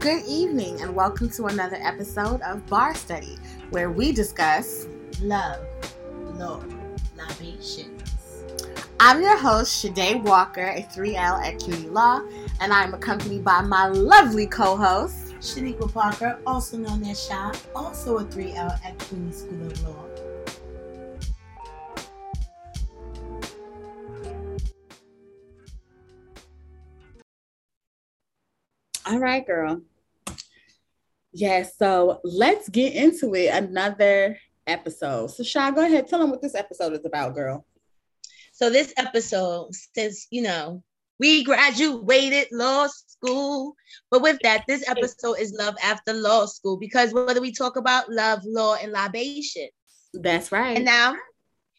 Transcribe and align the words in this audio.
Good 0.00 0.26
evening, 0.26 0.80
and 0.80 0.94
welcome 0.94 1.28
to 1.30 1.46
another 1.46 1.76
episode 1.80 2.40
of 2.42 2.64
Bar 2.68 2.94
Study, 2.94 3.36
where 3.70 3.90
we 3.90 4.12
discuss 4.12 4.86
love, 5.20 5.58
law, 6.34 6.62
libations. 7.16 8.44
I'm 9.00 9.20
your 9.20 9.36
host, 9.36 9.76
Shade 9.76 10.22
Walker, 10.22 10.68
a 10.68 10.82
3L 10.82 11.44
at 11.44 11.58
CUNY 11.58 11.88
Law, 11.88 12.22
and 12.60 12.72
I'm 12.72 12.94
accompanied 12.94 13.42
by 13.42 13.60
my 13.60 13.88
lovely 13.88 14.46
co 14.46 14.76
host, 14.76 15.34
Shaniqua 15.40 15.92
Parker, 15.92 16.38
also 16.46 16.76
known 16.76 17.02
as 17.02 17.26
Sha, 17.26 17.52
also 17.74 18.18
a 18.18 18.24
3L 18.24 18.78
at 18.86 18.96
CUNY 19.00 19.32
School 19.32 19.66
of 19.66 19.82
Law. 19.82 20.17
All 29.08 29.18
right, 29.18 29.46
girl. 29.46 29.80
Yes, 31.32 31.78
so 31.78 32.20
let's 32.24 32.68
get 32.68 32.92
into 32.94 33.34
it. 33.34 33.46
Another 33.54 34.38
episode. 34.66 35.28
So, 35.30 35.42
Sha, 35.42 35.70
go 35.70 35.82
ahead. 35.82 36.08
Tell 36.08 36.18
them 36.18 36.28
what 36.28 36.42
this 36.42 36.54
episode 36.54 36.92
is 36.92 37.06
about, 37.06 37.34
girl. 37.34 37.64
So, 38.52 38.68
this 38.68 38.92
episode, 38.98 39.70
since 39.94 40.26
you 40.30 40.42
know, 40.42 40.82
we 41.18 41.42
graduated 41.42 42.48
law 42.52 42.86
school, 42.88 43.76
but 44.10 44.20
with 44.20 44.40
that, 44.42 44.64
this 44.68 44.86
episode 44.86 45.38
is 45.40 45.56
love 45.58 45.76
after 45.82 46.12
law 46.12 46.44
school 46.44 46.76
because 46.76 47.14
whether 47.14 47.40
we 47.40 47.52
talk 47.52 47.76
about 47.76 48.10
love, 48.10 48.42
law, 48.44 48.74
and 48.74 48.92
libation. 48.92 49.68
That's 50.12 50.52
right. 50.52 50.76
And 50.76 50.84
now 50.84 51.16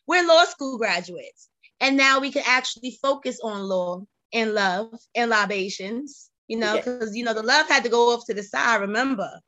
we're 0.07 0.27
law 0.27 0.45
school 0.45 0.79
graduates. 0.79 1.47
And 1.79 1.95
now 1.95 2.21
we 2.21 2.31
can 2.31 2.43
actually 2.47 2.97
focus 2.99 3.39
on 3.43 3.61
law 3.61 4.01
and 4.33 4.55
love 4.55 4.99
and 5.13 5.29
libations 5.29 6.28
you 6.49 6.57
know, 6.57 6.75
because 6.75 7.15
you 7.15 7.23
know 7.23 7.33
the 7.33 7.43
love 7.43 7.69
had 7.69 7.83
to 7.83 7.89
go 7.89 8.13
off 8.13 8.25
to 8.25 8.33
the 8.33 8.43
side. 8.43 8.81
Remember, 8.81 9.39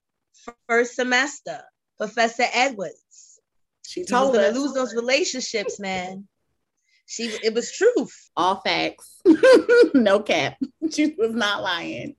first 0.70 0.96
semester, 0.96 1.62
Professor 1.98 2.46
Edwards. 2.54 3.40
She 3.86 4.06
told 4.06 4.36
us 4.38 4.54
to 4.54 4.60
lose 4.60 4.74
those 4.74 4.96
relationships, 4.96 5.80
man. 5.80 6.28
She 7.08 7.24
it 7.44 7.54
was 7.54 7.76
truth. 7.76 8.30
All 8.38 8.62
facts. 8.62 9.20
no 9.94 10.22
cap. 10.22 10.58
She 10.92 11.16
was 11.18 11.34
not 11.34 11.62
lying. 11.62 12.18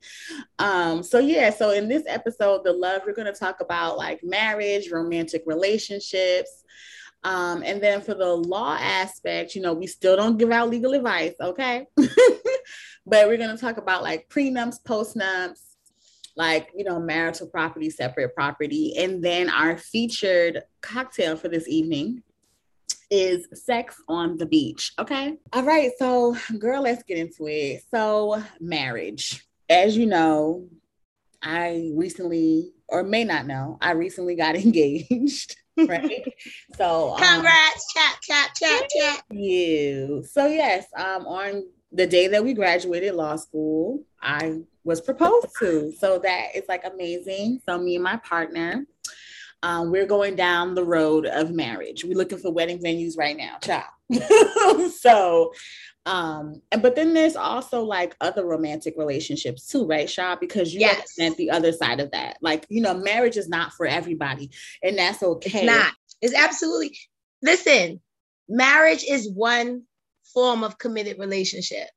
Um, 0.58 1.02
so 1.02 1.18
yeah, 1.18 1.50
so 1.50 1.72
in 1.72 1.88
this 1.88 2.04
episode, 2.06 2.64
the 2.64 2.72
love, 2.72 3.02
we're 3.04 3.12
gonna 3.12 3.34
talk 3.34 3.60
about 3.60 3.98
like 3.98 4.24
marriage, 4.24 4.90
romantic 4.90 5.42
relationships. 5.44 6.64
Um, 7.22 7.62
and 7.62 7.82
then 7.82 8.00
for 8.00 8.14
the 8.14 8.34
law 8.34 8.74
aspect, 8.80 9.54
you 9.54 9.60
know, 9.60 9.74
we 9.74 9.86
still 9.86 10.16
don't 10.16 10.38
give 10.38 10.50
out 10.50 10.70
legal 10.70 10.94
advice, 10.94 11.34
okay? 11.40 11.86
but 13.06 13.26
we're 13.26 13.36
going 13.36 13.54
to 13.54 13.60
talk 13.60 13.76
about 13.76 14.02
like 14.02 14.28
prenups, 14.28 14.82
postnups, 14.82 15.60
like, 16.36 16.70
you 16.74 16.84
know, 16.84 16.98
marital 16.98 17.46
property, 17.46 17.90
separate 17.90 18.34
property. 18.34 18.94
And 18.98 19.22
then 19.22 19.50
our 19.50 19.76
featured 19.76 20.62
cocktail 20.80 21.36
for 21.36 21.48
this 21.48 21.68
evening 21.68 22.22
is 23.10 23.46
sex 23.52 24.00
on 24.08 24.38
the 24.38 24.46
beach. 24.46 24.92
Okay. 24.98 25.36
All 25.52 25.64
right. 25.64 25.90
So, 25.98 26.36
girl, 26.58 26.82
let's 26.82 27.02
get 27.02 27.18
into 27.18 27.46
it. 27.48 27.82
So, 27.90 28.42
marriage. 28.60 29.46
As 29.68 29.96
you 29.96 30.06
know, 30.06 30.68
I 31.42 31.90
recently, 31.94 32.72
or 32.88 33.02
may 33.02 33.24
not 33.24 33.46
know, 33.46 33.78
I 33.80 33.92
recently 33.92 34.36
got 34.36 34.56
engaged. 34.56 35.56
right. 35.76 36.22
So 36.76 37.16
congrats, 37.18 37.86
um, 37.96 38.02
chat, 38.02 38.18
chat, 38.22 38.50
chat, 38.54 38.88
chat. 38.90 39.22
You. 39.30 40.22
So 40.30 40.46
yes, 40.46 40.86
um, 40.96 41.26
on 41.26 41.64
the 41.92 42.06
day 42.06 42.28
that 42.28 42.42
we 42.42 42.54
graduated 42.54 43.14
law 43.14 43.36
school, 43.36 44.04
I 44.20 44.60
was 44.84 45.00
proposed 45.00 45.48
to. 45.58 45.92
So 45.98 46.18
that 46.18 46.48
is 46.54 46.64
like 46.68 46.84
amazing. 46.84 47.60
So 47.68 47.78
me 47.78 47.96
and 47.96 48.04
my 48.04 48.16
partner, 48.16 48.86
um, 49.62 49.90
we're 49.90 50.06
going 50.06 50.34
down 50.34 50.74
the 50.74 50.84
road 50.84 51.26
of 51.26 51.52
marriage. 51.52 52.04
We're 52.04 52.16
looking 52.16 52.38
for 52.38 52.52
wedding 52.52 52.78
venues 52.78 53.16
right 53.16 53.36
now, 53.36 53.58
child. 53.58 53.84
so 55.00 55.52
um 56.04 56.60
and 56.72 56.82
but 56.82 56.96
then 56.96 57.14
there's 57.14 57.36
also 57.36 57.82
like 57.82 58.16
other 58.20 58.44
romantic 58.44 58.94
relationships 58.96 59.68
too 59.68 59.86
right 59.86 60.10
Sha 60.10 60.36
because 60.36 60.74
you 60.74 60.80
yes. 60.80 60.96
represent 60.96 61.36
the 61.36 61.50
other 61.50 61.72
side 61.72 62.00
of 62.00 62.10
that 62.10 62.38
like 62.42 62.66
you 62.68 62.82
know 62.82 62.94
marriage 62.94 63.36
is 63.36 63.48
not 63.48 63.72
for 63.72 63.86
everybody 63.86 64.50
and 64.82 64.98
that's 64.98 65.22
okay 65.22 65.60
it's 65.60 65.66
not 65.66 65.92
it's 66.20 66.34
absolutely 66.34 66.98
listen 67.40 68.00
marriage 68.48 69.04
is 69.08 69.30
one 69.30 69.84
form 70.32 70.64
of 70.64 70.78
committed 70.78 71.18
relationship. 71.18 71.88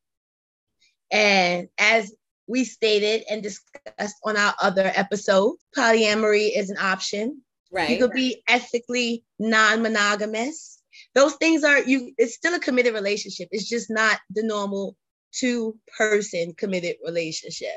And 1.12 1.68
as 1.78 2.13
we 2.47 2.63
stated 2.63 3.23
and 3.29 3.41
discussed 3.41 4.18
on 4.23 4.38
our 4.38 4.53
other 4.62 4.91
episode, 4.96 5.56
polyamory 5.75 6.51
is 6.56 6.69
an 6.69 6.78
option. 6.78 7.41
Right. 7.72 7.90
You 7.90 7.97
could 7.97 8.12
be 8.12 8.44
ethically 8.47 9.24
non-monogamous. 9.40 10.81
Those 11.13 11.34
things 11.35 11.63
are 11.63 11.79
you 11.79 12.13
it's 12.18 12.35
still 12.35 12.53
a 12.53 12.59
committed 12.59 12.94
relationship. 12.94 13.50
It's 13.51 13.68
just 13.68 13.90
not 13.90 14.19
the 14.29 14.44
normal 14.44 14.95
two-person 15.34 16.53
committed 16.53 16.95
relationship. 17.06 17.75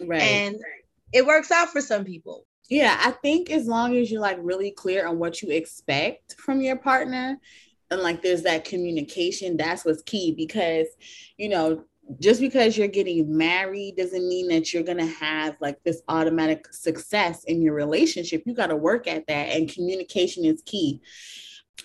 Right. 0.00 0.22
And 0.22 0.56
it 1.12 1.26
works 1.26 1.50
out 1.50 1.68
for 1.68 1.80
some 1.80 2.04
people. 2.04 2.46
Yeah, 2.68 2.98
I 3.00 3.12
think 3.12 3.50
as 3.50 3.66
long 3.66 3.96
as 3.96 4.10
you're 4.10 4.20
like 4.20 4.38
really 4.40 4.70
clear 4.70 5.06
on 5.06 5.18
what 5.18 5.40
you 5.40 5.50
expect 5.50 6.34
from 6.38 6.60
your 6.60 6.76
partner 6.76 7.38
and 7.90 8.02
like 8.02 8.22
there's 8.22 8.42
that 8.42 8.64
communication 8.64 9.56
that's 9.56 9.84
what's 9.84 10.02
key 10.02 10.32
because 10.32 10.86
you 11.36 11.48
know 11.48 11.84
just 12.20 12.40
because 12.40 12.76
you're 12.76 12.88
getting 12.88 13.36
married 13.36 13.96
doesn't 13.96 14.28
mean 14.28 14.48
that 14.48 14.72
you're 14.72 14.82
going 14.82 14.98
to 14.98 15.06
have 15.06 15.56
like 15.60 15.82
this 15.84 16.02
automatic 16.08 16.72
success 16.72 17.44
in 17.44 17.60
your 17.60 17.74
relationship. 17.74 18.42
You 18.46 18.54
got 18.54 18.68
to 18.68 18.76
work 18.76 19.06
at 19.06 19.26
that 19.26 19.50
and 19.50 19.72
communication 19.72 20.44
is 20.44 20.62
key. 20.64 21.00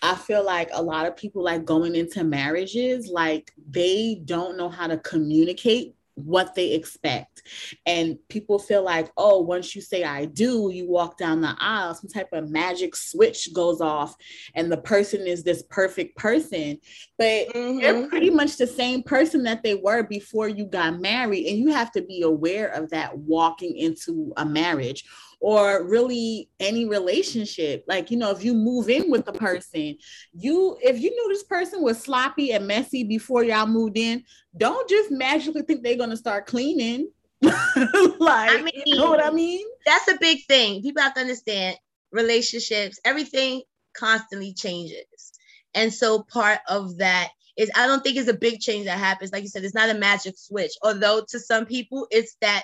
I 0.02 0.16
feel 0.16 0.44
like 0.44 0.70
a 0.74 0.82
lot 0.82 1.06
of 1.06 1.18
people 1.18 1.44
like 1.44 1.66
going 1.66 1.96
into 1.96 2.24
marriages, 2.24 3.10
like 3.10 3.52
they 3.70 4.22
don't 4.26 4.58
know 4.58 4.70
how 4.70 4.88
to 4.88 4.98
communicate 4.98 5.96
what 6.16 6.56
they 6.56 6.74
expect. 6.74 7.44
And 7.86 8.18
people 8.30 8.60
feel 8.60 8.84
like, 8.84 9.12
oh, 9.18 9.42
once 9.42 9.76
you 9.76 9.82
say 9.82 10.04
I 10.04 10.26
do, 10.26 10.70
you 10.72 10.90
walk 10.90 11.18
down 11.18 11.42
the 11.42 11.56
aisle, 11.60 11.96
some 11.96 12.10
type 12.10 12.30
of 12.34 12.50
magic 12.50 12.96
switch 12.96 13.54
goes 13.54 13.82
off, 13.82 14.16
and 14.56 14.72
the 14.72 14.78
person 14.78 15.28
is 15.28 15.44
this 15.44 15.64
perfect 15.70 16.18
person. 16.18 16.80
But 17.18 17.50
mm-hmm. 17.50 17.80
they're 17.80 18.08
pretty 18.10 18.30
much 18.30 18.58
the 18.58 18.68
same 18.68 19.04
person 19.04 19.44
that 19.44 19.64
they 19.64 19.76
were 19.76 20.04
before 20.04 20.48
you 20.48 20.66
got 20.66 21.00
married. 21.00 21.48
And 21.48 21.58
you 21.58 21.72
have 21.72 21.92
to 21.94 22.02
be 22.02 22.22
aware 22.22 22.68
of 22.68 22.90
that 22.92 23.18
walking 23.18 23.76
into 23.78 24.34
a 24.38 24.46
marriage 24.46 25.04
or 25.44 25.84
really 25.84 26.50
any 26.62 26.86
relationship. 26.86 27.84
Like, 27.86 28.10
you 28.10 28.16
know, 28.16 28.32
if 28.32 28.46
you 28.46 28.54
move 28.54 28.90
in 28.90 29.12
with 29.12 29.26
the 29.26 29.34
person, 29.34 29.98
you 30.32 30.78
if 30.82 31.02
you 31.02 31.10
knew 31.10 31.28
this 31.28 31.44
person 31.44 31.84
was 31.84 32.00
sloppy 32.00 32.54
and 32.54 32.66
messy 32.66 33.04
before 33.04 33.44
y'all 33.44 33.68
moved 33.68 33.98
in, 33.98 34.24
don't 34.56 34.90
just 34.90 35.12
magically 35.12 35.64
think 35.64 35.84
they're 35.84 35.98
gonna 35.98 36.16
start 36.16 36.46
cleaning. 36.46 37.12
like, 37.42 37.52
I 37.76 38.62
mean, 38.64 38.84
you 38.86 38.96
know 38.96 39.10
what 39.10 39.22
I 39.22 39.32
mean? 39.32 39.68
That's 39.86 40.08
a 40.08 40.18
big 40.18 40.46
thing. 40.48 40.82
People 40.82 41.04
have 41.04 41.14
to 41.16 41.20
understand 41.20 41.76
relationships, 42.14 43.02
everything 43.04 43.64
constantly 43.94 44.54
changes. 44.54 45.34
And 45.74 45.94
so 45.94 46.24
part 46.24 46.60
of 46.70 47.00
that 47.00 47.32
is 47.58 47.70
I 47.76 47.86
don't 47.86 48.02
think 48.02 48.16
it's 48.16 48.30
a 48.30 48.34
big 48.34 48.62
change 48.62 48.86
that 48.86 48.98
happens. 48.98 49.34
Like 49.34 49.44
you 49.44 49.50
said, 49.50 49.66
it's 49.66 49.76
not 49.76 49.90
a 49.90 49.94
magic 49.94 50.36
switch. 50.38 50.72
Although 50.82 51.26
to 51.28 51.40
some 51.40 51.66
people, 51.66 52.08
it's 52.12 52.38
that 52.40 52.64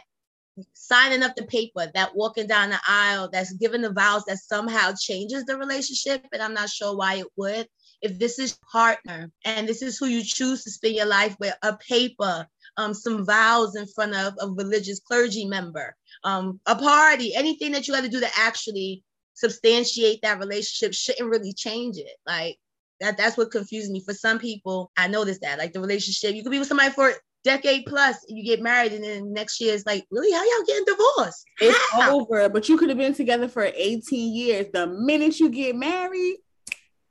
signing 0.74 1.24
up 1.24 1.36
the 1.36 1.46
paper, 1.46 1.90
that 1.94 2.16
walking 2.16 2.48
down 2.48 2.70
the 2.70 2.80
aisle, 2.88 3.30
that's 3.32 3.54
giving 3.54 3.82
the 3.82 3.92
vows 3.92 4.24
that 4.26 4.38
somehow 4.40 4.94
changes 5.00 5.46
the 5.46 5.58
relationship. 5.58 6.26
And 6.34 6.42
I'm 6.42 6.54
not 6.54 6.70
sure 6.70 6.96
why 6.96 7.16
it 7.16 7.28
would. 7.36 7.68
If 8.02 8.18
this 8.18 8.40
is 8.40 8.58
partner 8.72 9.30
and 9.44 9.68
this 9.68 9.82
is 9.82 9.98
who 9.98 10.06
you 10.06 10.24
choose 10.24 10.64
to 10.64 10.72
spend 10.72 10.96
your 10.96 11.06
life 11.06 11.36
with, 11.40 11.56
a 11.64 11.76
paper, 11.78 12.48
um, 12.78 12.94
some 12.94 13.26
vows 13.26 13.76
in 13.76 13.88
front 13.88 14.16
of 14.16 14.34
a 14.40 14.48
religious 14.48 15.00
clergy 15.00 15.46
member, 15.46 15.96
um, 16.24 16.60
a 16.66 16.76
party, 16.76 17.36
anything 17.36 17.74
that 17.74 17.88
you 17.88 17.94
got 17.94 18.04
to 18.04 18.10
do 18.10 18.22
to 18.22 18.30
actually 18.38 19.04
substantiate 19.34 20.22
that 20.22 20.40
relationship 20.40 20.94
shouldn't 20.94 21.30
really 21.30 21.54
change 21.54 21.98
it. 21.98 22.16
Like 22.26 22.58
that, 23.02 23.18
that's 23.18 23.38
what 23.38 23.52
confused 23.52 23.92
me. 23.92 24.02
For 24.02 24.14
some 24.14 24.40
people, 24.40 24.92
I 24.98 25.08
noticed 25.08 25.42
that. 25.42 25.60
Like 25.60 25.74
the 25.74 25.82
relationship, 25.82 26.36
you 26.36 26.44
could 26.44 26.52
be 26.52 26.60
with 26.60 26.68
somebody 26.68 26.92
for 26.92 27.14
decade 27.44 27.86
plus 27.86 28.18
you 28.28 28.44
get 28.44 28.62
married 28.62 28.92
and 28.92 29.04
then 29.04 29.32
next 29.34 29.62
year 29.62 29.74
it's 29.74 29.86
like 29.86 30.06
really? 30.12 30.32
How 30.32 30.44
y'all 30.44 30.66
getting 30.66 30.86
divorced? 30.86 31.46
It's 31.62 31.92
how? 31.92 32.20
over 32.20 32.50
but 32.50 32.70
you 32.70 32.78
could 32.78 32.90
have 32.90 32.98
been 32.98 33.14
together 33.14 33.48
for 33.48 33.72
18 33.74 34.34
years. 34.34 34.68
The 34.74 34.88
minute 34.88 35.40
you 35.40 35.50
get 35.50 35.76
married 35.76 36.38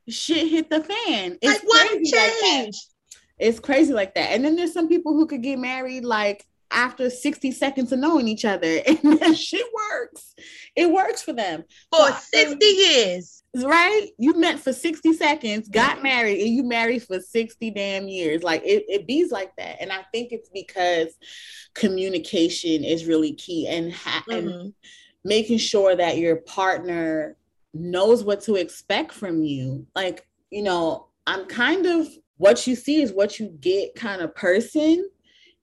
shit 0.09 0.49
hit 0.49 0.71
the 0.71 0.83
fan. 0.83 1.39
It's 1.43 1.65
like 1.65 1.91
changed 2.03 2.75
like 2.75 2.75
it's 3.39 3.61
crazy 3.61 3.93
like 3.93 4.15
that. 4.15 4.33
And 4.33 4.45
then 4.45 4.57
there's 4.57 4.73
some 4.73 4.89
people 4.89 5.15
who 5.15 5.27
could 5.27 5.43
get 5.43 5.59
married 5.59 6.05
like 6.05 6.45
after 6.71 7.11
60 7.11 7.53
seconds 7.53 7.93
of 7.93 7.99
knowing 7.99 8.29
each 8.29 8.45
other. 8.45 8.81
And 8.87 9.21
that 9.21 9.37
shit 9.37 9.67
works. 9.75 10.35
It 10.77 10.91
works 10.91 11.23
for 11.23 11.33
them. 11.33 11.65
For 11.91 12.09
so 12.09 12.19
60 12.33 12.65
years. 12.65 13.43
Right? 13.57 14.09
You 14.19 14.39
met 14.39 14.59
for 14.59 14.73
60 14.73 15.15
seconds, 15.15 15.69
got 15.69 16.03
married, 16.03 16.41
and 16.41 16.51
you 16.51 16.63
married 16.65 17.03
for 17.03 17.19
60 17.19 17.71
damn 17.71 18.09
years. 18.09 18.43
Like 18.43 18.63
it, 18.65 18.85
it 18.89 19.07
bees 19.07 19.33
like 19.33 19.55
that. 19.57 19.81
And 19.81 19.91
I 19.91 20.05
think 20.13 20.33
it's 20.33 20.51
because 20.51 21.09
communication 21.75 22.85
is 22.85 23.07
really 23.07 23.33
key 23.33 23.67
and, 23.69 23.93
ha- 23.93 24.25
mm-hmm. 24.29 24.49
and 24.49 24.75
making 25.25 25.59
sure 25.59 25.97
that 25.97 26.19
your 26.19 26.37
partner 26.37 27.37
knows 27.75 28.25
what 28.25 28.43
to 28.43 28.57
expect 28.57 29.13
from 29.13 29.43
you. 29.43 29.87
Like, 29.95 30.27
you 30.51 30.63
know, 30.63 31.09
I'm 31.27 31.47
kind 31.47 31.87
of 31.87 32.09
what 32.37 32.67
you 32.67 32.75
see 32.75 33.03
is 33.03 33.13
what 33.13 33.39
you 33.39 33.49
get 33.61 33.95
kind 33.95 34.23
of 34.23 34.35
person. 34.35 35.09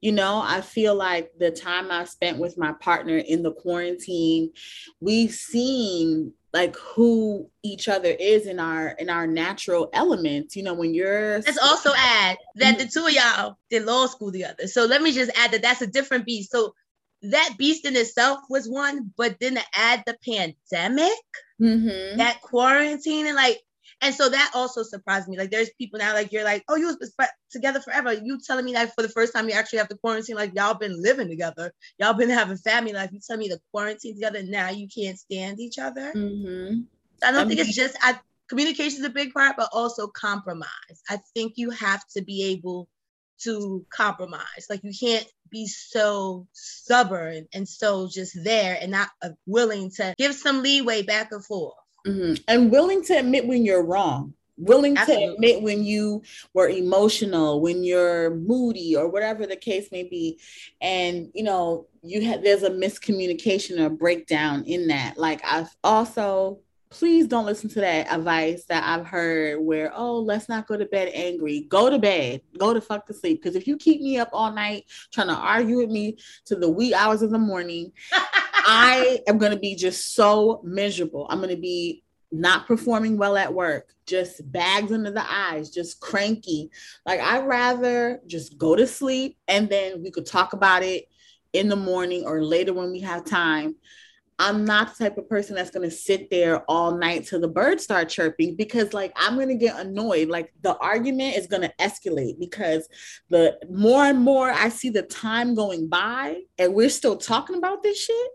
You 0.02 0.12
know, 0.12 0.42
I 0.44 0.62
feel 0.62 0.94
like 0.94 1.32
the 1.40 1.52
time 1.52 1.90
I 1.90 2.04
spent 2.04 2.38
with 2.38 2.58
my 2.58 2.74
partner 2.74 3.18
in 3.18 3.42
the 3.42 3.54
quarantine, 3.54 4.52
we've 5.00 5.32
seen 5.32 6.34
like 6.54 6.78
who 6.78 7.50
each 7.64 7.90
other 7.90 8.10
is 8.10 8.48
in 8.48 8.60
our 8.60 8.90
in 8.90 9.10
our 9.10 9.28
natural 9.28 9.90
elements. 9.94 10.56
You 10.56 10.64
know, 10.64 10.74
when 10.74 10.94
you're 10.94 11.40
let's 11.40 11.58
also 11.58 11.92
add 11.98 12.38
that 12.56 12.78
the 12.78 12.86
two 12.86 13.06
of 13.06 13.12
y'all 13.12 13.58
did 13.70 13.86
law 13.86 14.06
school 14.06 14.32
together. 14.32 14.68
So 14.68 14.86
let 14.86 15.02
me 15.02 15.12
just 15.12 15.32
add 15.36 15.52
that 15.52 15.62
that's 15.62 15.82
a 15.82 15.88
different 15.88 16.26
beast. 16.26 16.52
So 16.52 16.74
that 17.24 17.56
beast 17.58 17.86
in 17.86 17.96
itself 17.96 18.40
was 18.50 18.70
one, 18.70 19.12
but 19.18 19.38
then 19.40 19.56
to 19.56 19.64
add 19.74 20.04
the 20.06 20.16
pandemic, 20.24 21.12
mm-hmm. 21.62 22.18
that 22.18 22.42
quarantine, 22.42 23.28
and 23.28 23.36
like 23.36 23.62
and 24.02 24.14
so 24.14 24.30
that 24.30 24.52
also 24.54 24.84
surprised 24.84 25.28
me. 25.28 25.38
Like 25.38 25.52
there's 25.52 25.70
people 25.78 26.00
now, 26.00 26.14
like 26.14 26.32
you're 26.32 26.44
like, 26.44 26.64
oh, 26.68 26.76
you 26.76 26.88
was 26.88 27.14
together 27.52 27.80
forever. 27.80 28.14
You 28.14 28.40
telling 28.46 28.66
me 28.66 28.74
that 28.74 28.94
for 28.94 29.02
the 29.02 29.10
first 29.10 29.34
time 29.34 29.48
you 29.48 29.56
actually 29.56 29.80
have 29.80 29.90
to 29.90 29.98
quarantine, 29.98 30.36
like 30.36 30.54
y'all 30.56 30.74
been 30.74 31.02
living 31.02 31.30
together, 31.30 31.72
y'all 31.98 32.14
been 32.14 32.30
having 32.30 32.58
family 32.58 32.94
life. 32.94 33.12
You 33.14 33.20
tell 33.26 33.38
me 33.38 33.48
the 33.48 33.60
quarantine 33.72 34.16
together, 34.16 34.44
now 34.44 34.70
you 34.70 34.88
can't 34.88 35.18
stand 35.18 35.60
each 35.60 35.80
other. 35.80 36.12
Mm-hmm. 36.14 36.82
I 37.24 37.32
don't 37.32 37.46
I 37.46 37.48
think 37.48 37.60
mean, 37.60 37.68
it's 37.68 37.76
just 37.76 37.98
I, 38.02 38.20
communication 38.50 39.00
is 39.00 39.06
a 39.06 39.10
big 39.10 39.34
part, 39.34 39.56
but 39.58 39.70
also 39.72 40.08
compromise. 40.08 40.70
I 41.10 41.20
think 41.34 41.54
you 41.56 41.70
have 41.72 42.06
to 42.16 42.22
be 42.22 42.52
able 42.52 42.90
to 43.44 43.86
compromise. 43.90 44.68
Like 44.70 44.84
you 44.84 44.92
can't 44.98 45.26
be 45.50 45.68
so 45.68 46.48
stubborn 46.52 47.48
and 47.54 47.68
so 47.68 48.08
just 48.08 48.38
there 48.44 48.78
and 48.80 48.92
not 48.92 49.10
uh, 49.22 49.30
willing 49.46 49.92
to 49.92 50.14
give 50.18 50.36
some 50.36 50.62
leeway 50.62 51.04
back 51.04 51.32
and 51.32 51.44
forth 51.46 51.76
mm-hmm. 52.06 52.34
and 52.48 52.72
willing 52.72 53.04
to 53.04 53.18
admit 53.18 53.48
when 53.48 53.66
you're 53.66 53.84
wrong 53.84 54.34
willing 54.58 54.98
Absolutely. 54.98 55.28
to 55.28 55.34
admit 55.34 55.62
when 55.62 55.84
you 55.84 56.22
were 56.54 56.70
emotional 56.70 57.62
when 57.62 57.84
you're 57.84 58.36
moody 58.36 58.96
or 58.96 59.10
whatever 59.10 59.46
the 59.46 59.56
case 59.56 59.92
may 59.92 60.04
be 60.04 60.40
and 60.82 61.30
you 61.34 61.44
know 61.44 61.88
you 62.02 62.22
had 62.22 62.44
there's 62.44 62.64
a 62.64 62.70
miscommunication 62.70 63.80
or 63.80 63.90
breakdown 63.90 64.64
in 64.66 64.88
that 64.88 65.18
like 65.18 65.42
i've 65.44 65.76
also 65.84 66.60
please 66.90 67.28
don't 67.28 67.46
listen 67.46 67.70
to 67.70 67.82
that 67.82 68.12
advice 68.12 68.64
that 68.66 68.84
I've 68.86 69.06
heard 69.06 69.60
where, 69.60 69.92
oh, 69.94 70.20
let's 70.20 70.48
not 70.48 70.66
go 70.66 70.78
to 70.78 70.86
bed 70.86 71.12
angry. 71.14 71.66
Go 71.68 71.90
to 71.90 72.00
bed, 72.00 72.42
go 72.58 72.74
to 72.74 72.80
fuck 72.80 73.06
to 73.08 73.14
sleep. 73.14 73.42
Because 73.42 73.58
if 73.58 73.68
you 73.68 73.76
keep 73.76 74.02
me 74.02 74.18
up 74.18 74.30
all 74.32 74.54
night 74.54 74.86
trying 75.12 75.28
to 75.28 75.34
argue 75.34 75.78
with 75.78 75.90
me 75.90 76.18
to 76.46 76.56
the 76.56 76.70
wee 76.70 76.94
hours 76.94 77.22
of 77.22 77.32
the 77.32 77.38
morning, 77.38 77.92
I 78.66 79.20
am 79.28 79.38
going 79.38 79.52
to 79.52 79.60
be 79.60 79.76
just 79.76 80.16
so 80.16 80.60
miserable. 80.64 81.28
I'm 81.30 81.38
going 81.38 81.56
to 81.56 81.62
be 81.62 82.04
not 82.32 82.66
performing 82.66 83.18
well 83.18 83.38
at 83.38 83.54
work, 83.54 83.94
just 84.08 84.52
bags 84.52 84.92
under 84.92 85.12
the 85.12 85.24
eyes, 85.32 85.70
just 85.70 86.00
cranky. 86.00 86.72
Like 87.06 87.20
I'd 87.20 87.46
rather 87.46 88.22
just 88.26 88.58
go 88.58 88.76
to 88.76 88.88
sleep 88.88 89.38
and 89.48 89.70
then 89.70 90.02
we 90.02 90.10
could 90.12 90.26
talk 90.26 90.54
about 90.54 90.84
it 90.84 91.06
in 91.54 91.70
the 91.70 91.76
morning 91.76 92.26
or 92.26 92.44
later 92.44 92.74
when 92.74 92.92
we 92.92 93.02
have 93.02 93.24
time. 93.24 93.76
I'm 94.38 94.66
not 94.66 94.98
the 94.98 95.06
type 95.06 95.18
of 95.18 95.30
person 95.30 95.56
that's 95.56 95.72
going 95.72 95.90
to 95.90 95.96
sit 95.96 96.30
there 96.30 96.64
all 96.64 96.98
night 96.98 97.26
till 97.26 97.40
the 97.40 97.48
birds 97.48 97.86
start 97.86 98.10
chirping 98.10 98.58
because, 98.58 98.94
like, 98.94 99.14
I'm 99.16 99.36
going 99.36 99.48
to 99.48 99.56
get 99.56 99.80
annoyed. 99.80 100.28
Like, 100.28 100.52
the 100.62 100.76
argument 100.80 101.38
is 101.38 101.48
going 101.48 101.62
to 101.62 101.74
escalate 101.80 102.38
because 102.38 102.90
the 103.30 103.58
more 103.70 104.04
and 104.04 104.20
more 104.20 104.52
I 104.52 104.68
see 104.68 104.90
the 104.90 105.04
time 105.04 105.56
going 105.56 105.88
by 105.88 106.42
and 106.58 106.74
we're 106.74 106.90
still 106.90 107.16
talking 107.16 107.56
about 107.56 107.82
this 107.82 107.98
shit, 107.98 108.32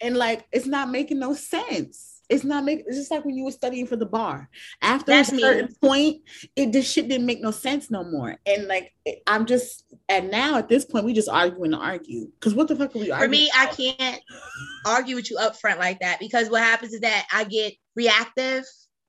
and 0.00 0.16
like, 0.16 0.46
it's 0.52 0.66
not 0.66 0.90
making 0.90 1.18
no 1.18 1.34
sense. 1.34 2.18
It's 2.28 2.44
not 2.44 2.64
making 2.64 2.84
it's 2.86 2.98
just 2.98 3.10
like 3.10 3.24
when 3.24 3.36
you 3.36 3.44
were 3.44 3.50
studying 3.50 3.86
for 3.86 3.96
the 3.96 4.06
bar. 4.06 4.50
After 4.82 5.12
That's 5.12 5.32
a 5.32 5.38
certain 5.38 5.66
me. 5.66 5.74
point 5.82 6.22
it 6.56 6.72
this 6.72 6.90
shit 6.90 7.08
didn't 7.08 7.26
make 7.26 7.40
no 7.40 7.50
sense 7.50 7.90
no 7.90 8.04
more. 8.04 8.36
And 8.44 8.66
like 8.66 8.92
i'm 9.26 9.46
just 9.46 9.84
and 10.08 10.30
now 10.30 10.58
at 10.58 10.68
this 10.68 10.84
point 10.84 11.06
we 11.06 11.14
just 11.14 11.28
arguing 11.28 11.70
to 11.70 11.78
argue. 11.78 12.30
Because 12.38 12.54
what 12.54 12.68
the 12.68 12.76
fuck 12.76 12.94
are 12.94 12.98
we 12.98 13.10
arguing 13.10 13.30
for 13.30 13.30
me 13.30 13.48
about? 13.48 13.72
i 13.72 13.74
can't 13.74 14.22
argue 14.86 15.16
with 15.16 15.30
you 15.30 15.38
up 15.38 15.56
front 15.58 15.78
like 15.78 16.00
that 16.00 16.20
because 16.20 16.50
what 16.50 16.62
happens 16.62 16.92
is 16.92 17.00
that 17.00 17.26
i 17.32 17.44
get 17.44 17.72
reactive 17.96 18.64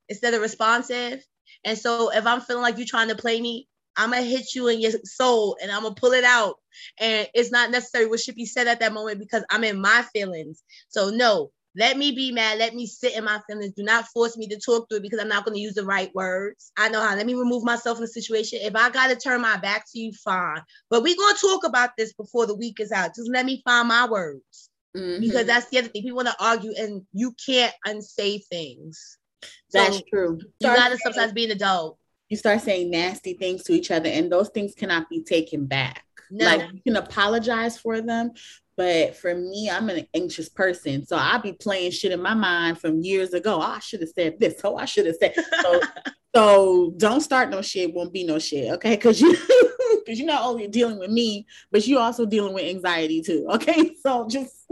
instead 0.08 0.34
of 0.34 0.42
responsive. 0.42 1.22
And 1.66 1.78
so 1.78 2.12
if 2.14 2.26
i'm 2.26 2.40
feeling 2.40 2.64
like 2.64 2.78
you're 2.78 2.88
trying 2.88 3.10
to 3.10 3.16
play 3.16 3.42
me 3.42 3.68
i'm 3.98 4.12
gonna 4.12 4.24
hit 4.24 4.56
you 4.56 4.70
in 4.70 4.80
your 4.80 4.92
soul 5.04 5.58
and 5.62 5.72
i'm 5.72 5.84
gonna 5.84 5.94
pull 5.94 6.14
it 6.14 6.24
out 6.24 6.56
and 7.00 7.28
it's 7.34 7.52
not 7.52 7.72
necessary 7.72 8.06
what 8.06 8.20
should 8.20 8.36
be 8.36 8.46
said 8.46 8.68
at 8.68 8.80
that 8.80 8.94
moment 8.94 9.20
because 9.20 9.44
i'm 9.50 9.64
in 9.64 9.80
my 9.80 10.04
feelings 10.14 10.64
so 10.90 11.10
no 11.10 11.52
let 11.76 11.98
me 11.98 12.12
be 12.12 12.32
mad. 12.32 12.58
Let 12.58 12.74
me 12.74 12.88
sit 12.88 13.16
in 13.16 13.24
my 13.24 13.40
feelings. 13.48 13.74
Do 13.76 13.84
not 13.84 14.08
force 14.08 14.36
me 14.36 14.48
to 14.48 14.60
talk 14.60 14.90
through 14.90 14.98
it 14.98 15.04
because 15.04 15.20
I'm 15.20 15.28
not 15.28 15.46
going 15.46 15.56
to 15.56 15.62
use 15.62 15.76
the 15.76 15.86
right 15.86 16.14
words. 16.16 16.72
I 16.78 16.90
know 16.90 17.00
how. 17.00 17.16
Let 17.16 17.26
me 17.26 17.36
remove 17.36 17.64
myself 17.64 17.98
from 17.98 18.06
the 18.06 18.12
situation. 18.12 18.60
If 18.62 18.76
I 18.76 18.90
got 18.90 19.08
to 19.08 19.16
turn 19.16 19.42
my 19.42 19.58
back 19.58 19.86
to 19.92 20.00
you, 20.00 20.12
fine. 20.12 20.62
But 20.90 21.04
we're 21.04 21.16
going 21.16 21.36
to 21.36 21.42
talk 21.42 21.66
about 21.66 21.92
this 21.98 22.12
before 22.14 22.48
the 22.48 22.56
week 22.56 22.80
is 22.80 22.92
out. 22.92 23.16
Just 23.16 23.30
let 23.32 23.46
me 23.46 23.62
find 23.64 23.88
my 23.88 24.08
words. 24.08 24.70
Mm-hmm. 24.98 25.22
Because 25.22 25.46
that's 25.46 25.70
the 25.70 25.78
other 25.78 25.88
thing. 25.90 26.02
People 26.02 26.18
want 26.18 26.30
to 26.30 26.36
argue 26.40 26.74
and 26.78 27.04
you 27.14 27.36
can't 27.46 27.74
unsay 27.86 28.40
things. 28.40 29.18
That's 29.72 29.98
so 29.98 30.04
true. 30.10 30.40
You 30.60 30.68
got 30.68 30.90
to 30.90 30.98
sometimes 30.98 31.34
be 31.34 31.46
an 31.46 31.52
adult. 31.52 31.98
You 32.30 32.38
start 32.38 32.62
saying 32.62 32.92
nasty 32.92 33.34
things 33.34 33.64
to 33.64 33.74
each 33.74 33.92
other, 33.92 34.10
and 34.10 34.32
those 34.32 34.50
things 34.50 34.76
cannot 34.76 35.10
be 35.10 35.24
taken 35.24 35.66
back. 35.66 36.06
No. 36.32 36.46
Like 36.46 36.70
you 36.74 36.82
can 36.82 36.96
apologize 36.96 37.78
for 37.78 38.02
them, 38.02 38.32
but 38.80 39.16
for 39.16 39.36
me, 39.36 39.70
I'm 39.70 39.90
an 39.90 40.08
anxious 40.14 40.48
person. 40.48 41.06
So 41.06 41.18
I'll 41.18 41.42
be 41.42 41.54
playing 41.54 41.92
shit 41.92 42.12
in 42.12 42.22
my 42.22 42.34
mind 42.34 42.80
from 42.80 43.02
years 43.02 43.34
ago. 43.34 43.58
Oh, 43.58 43.62
I 43.62 43.80
should 43.80 44.02
have 44.02 44.12
said 44.16 44.40
this. 44.40 44.62
Oh, 44.64 44.78
I 44.78 44.86
should 44.86 45.06
have 45.06 45.18
said. 45.20 45.34
So, 45.62 45.82
so 46.36 46.94
don't 46.98 47.22
start 47.22 47.50
no 47.50 47.62
shit, 47.62 47.94
won't 47.94 48.14
be 48.14 48.24
no 48.24 48.40
shit. 48.40 48.72
Okay. 48.74 48.96
Cause 48.96 49.20
you 49.20 49.32
because 50.06 50.18
you're 50.20 50.28
not 50.28 50.44
only 50.44 50.68
dealing 50.68 50.98
with 50.98 51.12
me, 51.12 51.46
but 51.72 51.86
you're 51.88 52.00
also 52.00 52.26
dealing 52.26 52.54
with 52.54 52.64
anxiety 52.64 53.22
too. 53.22 53.48
Okay. 53.52 53.96
So 54.02 54.28
just 54.30 54.66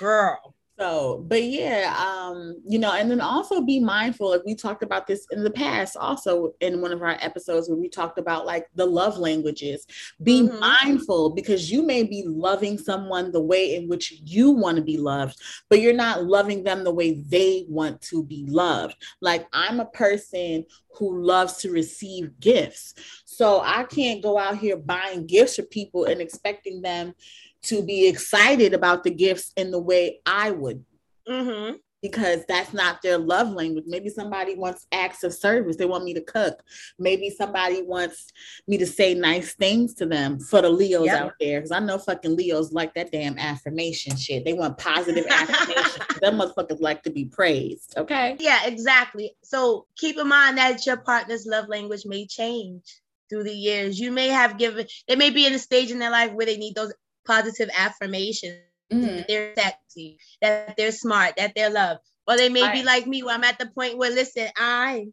girl. 0.00 0.56
So, 0.78 1.24
but 1.26 1.42
yeah, 1.42 1.92
um, 1.98 2.56
you 2.64 2.78
know, 2.78 2.92
and 2.92 3.10
then 3.10 3.20
also 3.20 3.62
be 3.62 3.80
mindful. 3.80 4.30
Like 4.30 4.44
we 4.46 4.54
talked 4.54 4.84
about 4.84 5.08
this 5.08 5.26
in 5.32 5.42
the 5.42 5.50
past, 5.50 5.96
also 5.96 6.54
in 6.60 6.80
one 6.80 6.92
of 6.92 7.02
our 7.02 7.16
episodes 7.20 7.68
where 7.68 7.78
we 7.78 7.88
talked 7.88 8.16
about 8.16 8.46
like 8.46 8.68
the 8.76 8.86
love 8.86 9.18
languages. 9.18 9.86
Be 10.22 10.42
mm-hmm. 10.42 10.58
mindful 10.60 11.30
because 11.30 11.70
you 11.70 11.82
may 11.82 12.04
be 12.04 12.22
loving 12.26 12.78
someone 12.78 13.32
the 13.32 13.42
way 13.42 13.74
in 13.74 13.88
which 13.88 14.20
you 14.24 14.52
want 14.52 14.76
to 14.76 14.82
be 14.82 14.98
loved, 14.98 15.40
but 15.68 15.80
you're 15.80 15.92
not 15.94 16.24
loving 16.24 16.62
them 16.62 16.84
the 16.84 16.94
way 16.94 17.22
they 17.26 17.64
want 17.68 18.00
to 18.02 18.22
be 18.22 18.44
loved. 18.48 18.94
Like 19.20 19.48
I'm 19.52 19.80
a 19.80 19.86
person 19.86 20.64
who 20.98 21.22
loves 21.22 21.58
to 21.58 21.70
receive 21.70 22.38
gifts. 22.40 22.94
So 23.24 23.60
I 23.60 23.84
can't 23.84 24.22
go 24.22 24.38
out 24.38 24.58
here 24.58 24.76
buying 24.76 25.26
gifts 25.26 25.56
for 25.56 25.62
people 25.62 26.04
and 26.04 26.20
expecting 26.20 26.82
them 26.82 27.14
to 27.62 27.82
be 27.82 28.06
excited 28.06 28.74
about 28.74 29.04
the 29.04 29.10
gifts 29.10 29.52
in 29.56 29.70
the 29.70 29.78
way 29.78 30.20
I 30.26 30.50
would. 30.50 30.84
Mm-hmm. 31.28 31.76
Because 32.00 32.44
that's 32.46 32.72
not 32.72 33.02
their 33.02 33.18
love 33.18 33.50
language. 33.50 33.82
Maybe 33.88 34.08
somebody 34.08 34.54
wants 34.54 34.86
acts 34.92 35.24
of 35.24 35.34
service. 35.34 35.76
They 35.76 35.84
want 35.84 36.04
me 36.04 36.14
to 36.14 36.20
cook. 36.20 36.62
Maybe 36.96 37.28
somebody 37.28 37.82
wants 37.82 38.32
me 38.68 38.78
to 38.78 38.86
say 38.86 39.14
nice 39.14 39.54
things 39.54 39.94
to 39.94 40.06
them 40.06 40.38
for 40.38 40.62
the 40.62 40.70
Leos 40.70 41.06
yep. 41.06 41.20
out 41.20 41.32
there. 41.40 41.58
Because 41.58 41.72
I 41.72 41.80
know 41.80 41.98
fucking 41.98 42.36
Leos 42.36 42.70
like 42.70 42.94
that 42.94 43.10
damn 43.10 43.36
affirmation 43.36 44.16
shit. 44.16 44.44
They 44.44 44.52
want 44.52 44.78
positive 44.78 45.26
affirmation. 45.30 46.02
Them 46.20 46.38
motherfuckers 46.38 46.80
like 46.80 47.02
to 47.02 47.10
be 47.10 47.24
praised. 47.24 47.94
Okay. 47.96 48.36
Yeah, 48.38 48.64
exactly. 48.66 49.34
So 49.42 49.86
keep 49.96 50.18
in 50.18 50.28
mind 50.28 50.56
that 50.58 50.86
your 50.86 50.98
partner's 50.98 51.46
love 51.46 51.66
language 51.68 52.06
may 52.06 52.26
change 52.28 52.84
through 53.28 53.42
the 53.42 53.52
years. 53.52 53.98
You 53.98 54.12
may 54.12 54.28
have 54.28 54.56
given, 54.56 54.86
they 55.06 55.16
may 55.16 55.30
be 55.30 55.46
in 55.46 55.52
a 55.52 55.58
stage 55.58 55.90
in 55.90 55.98
their 55.98 56.10
life 56.10 56.32
where 56.32 56.46
they 56.46 56.56
need 56.56 56.76
those 56.76 56.92
positive 57.28 57.68
affirmations 57.76 58.58
mm-hmm. 58.92 59.06
that 59.06 59.28
they're 59.28 59.54
sexy, 59.54 60.18
that 60.42 60.76
they're 60.76 60.92
smart, 60.92 61.34
that 61.36 61.52
they're 61.54 61.70
loved. 61.70 62.00
Or 62.26 62.36
they 62.36 62.48
may 62.48 62.62
right. 62.62 62.74
be 62.74 62.82
like 62.82 63.06
me, 63.06 63.22
where 63.22 63.34
I'm 63.34 63.44
at 63.44 63.58
the 63.58 63.66
point 63.66 63.96
where, 63.98 64.10
listen, 64.10 64.48
I 64.56 65.06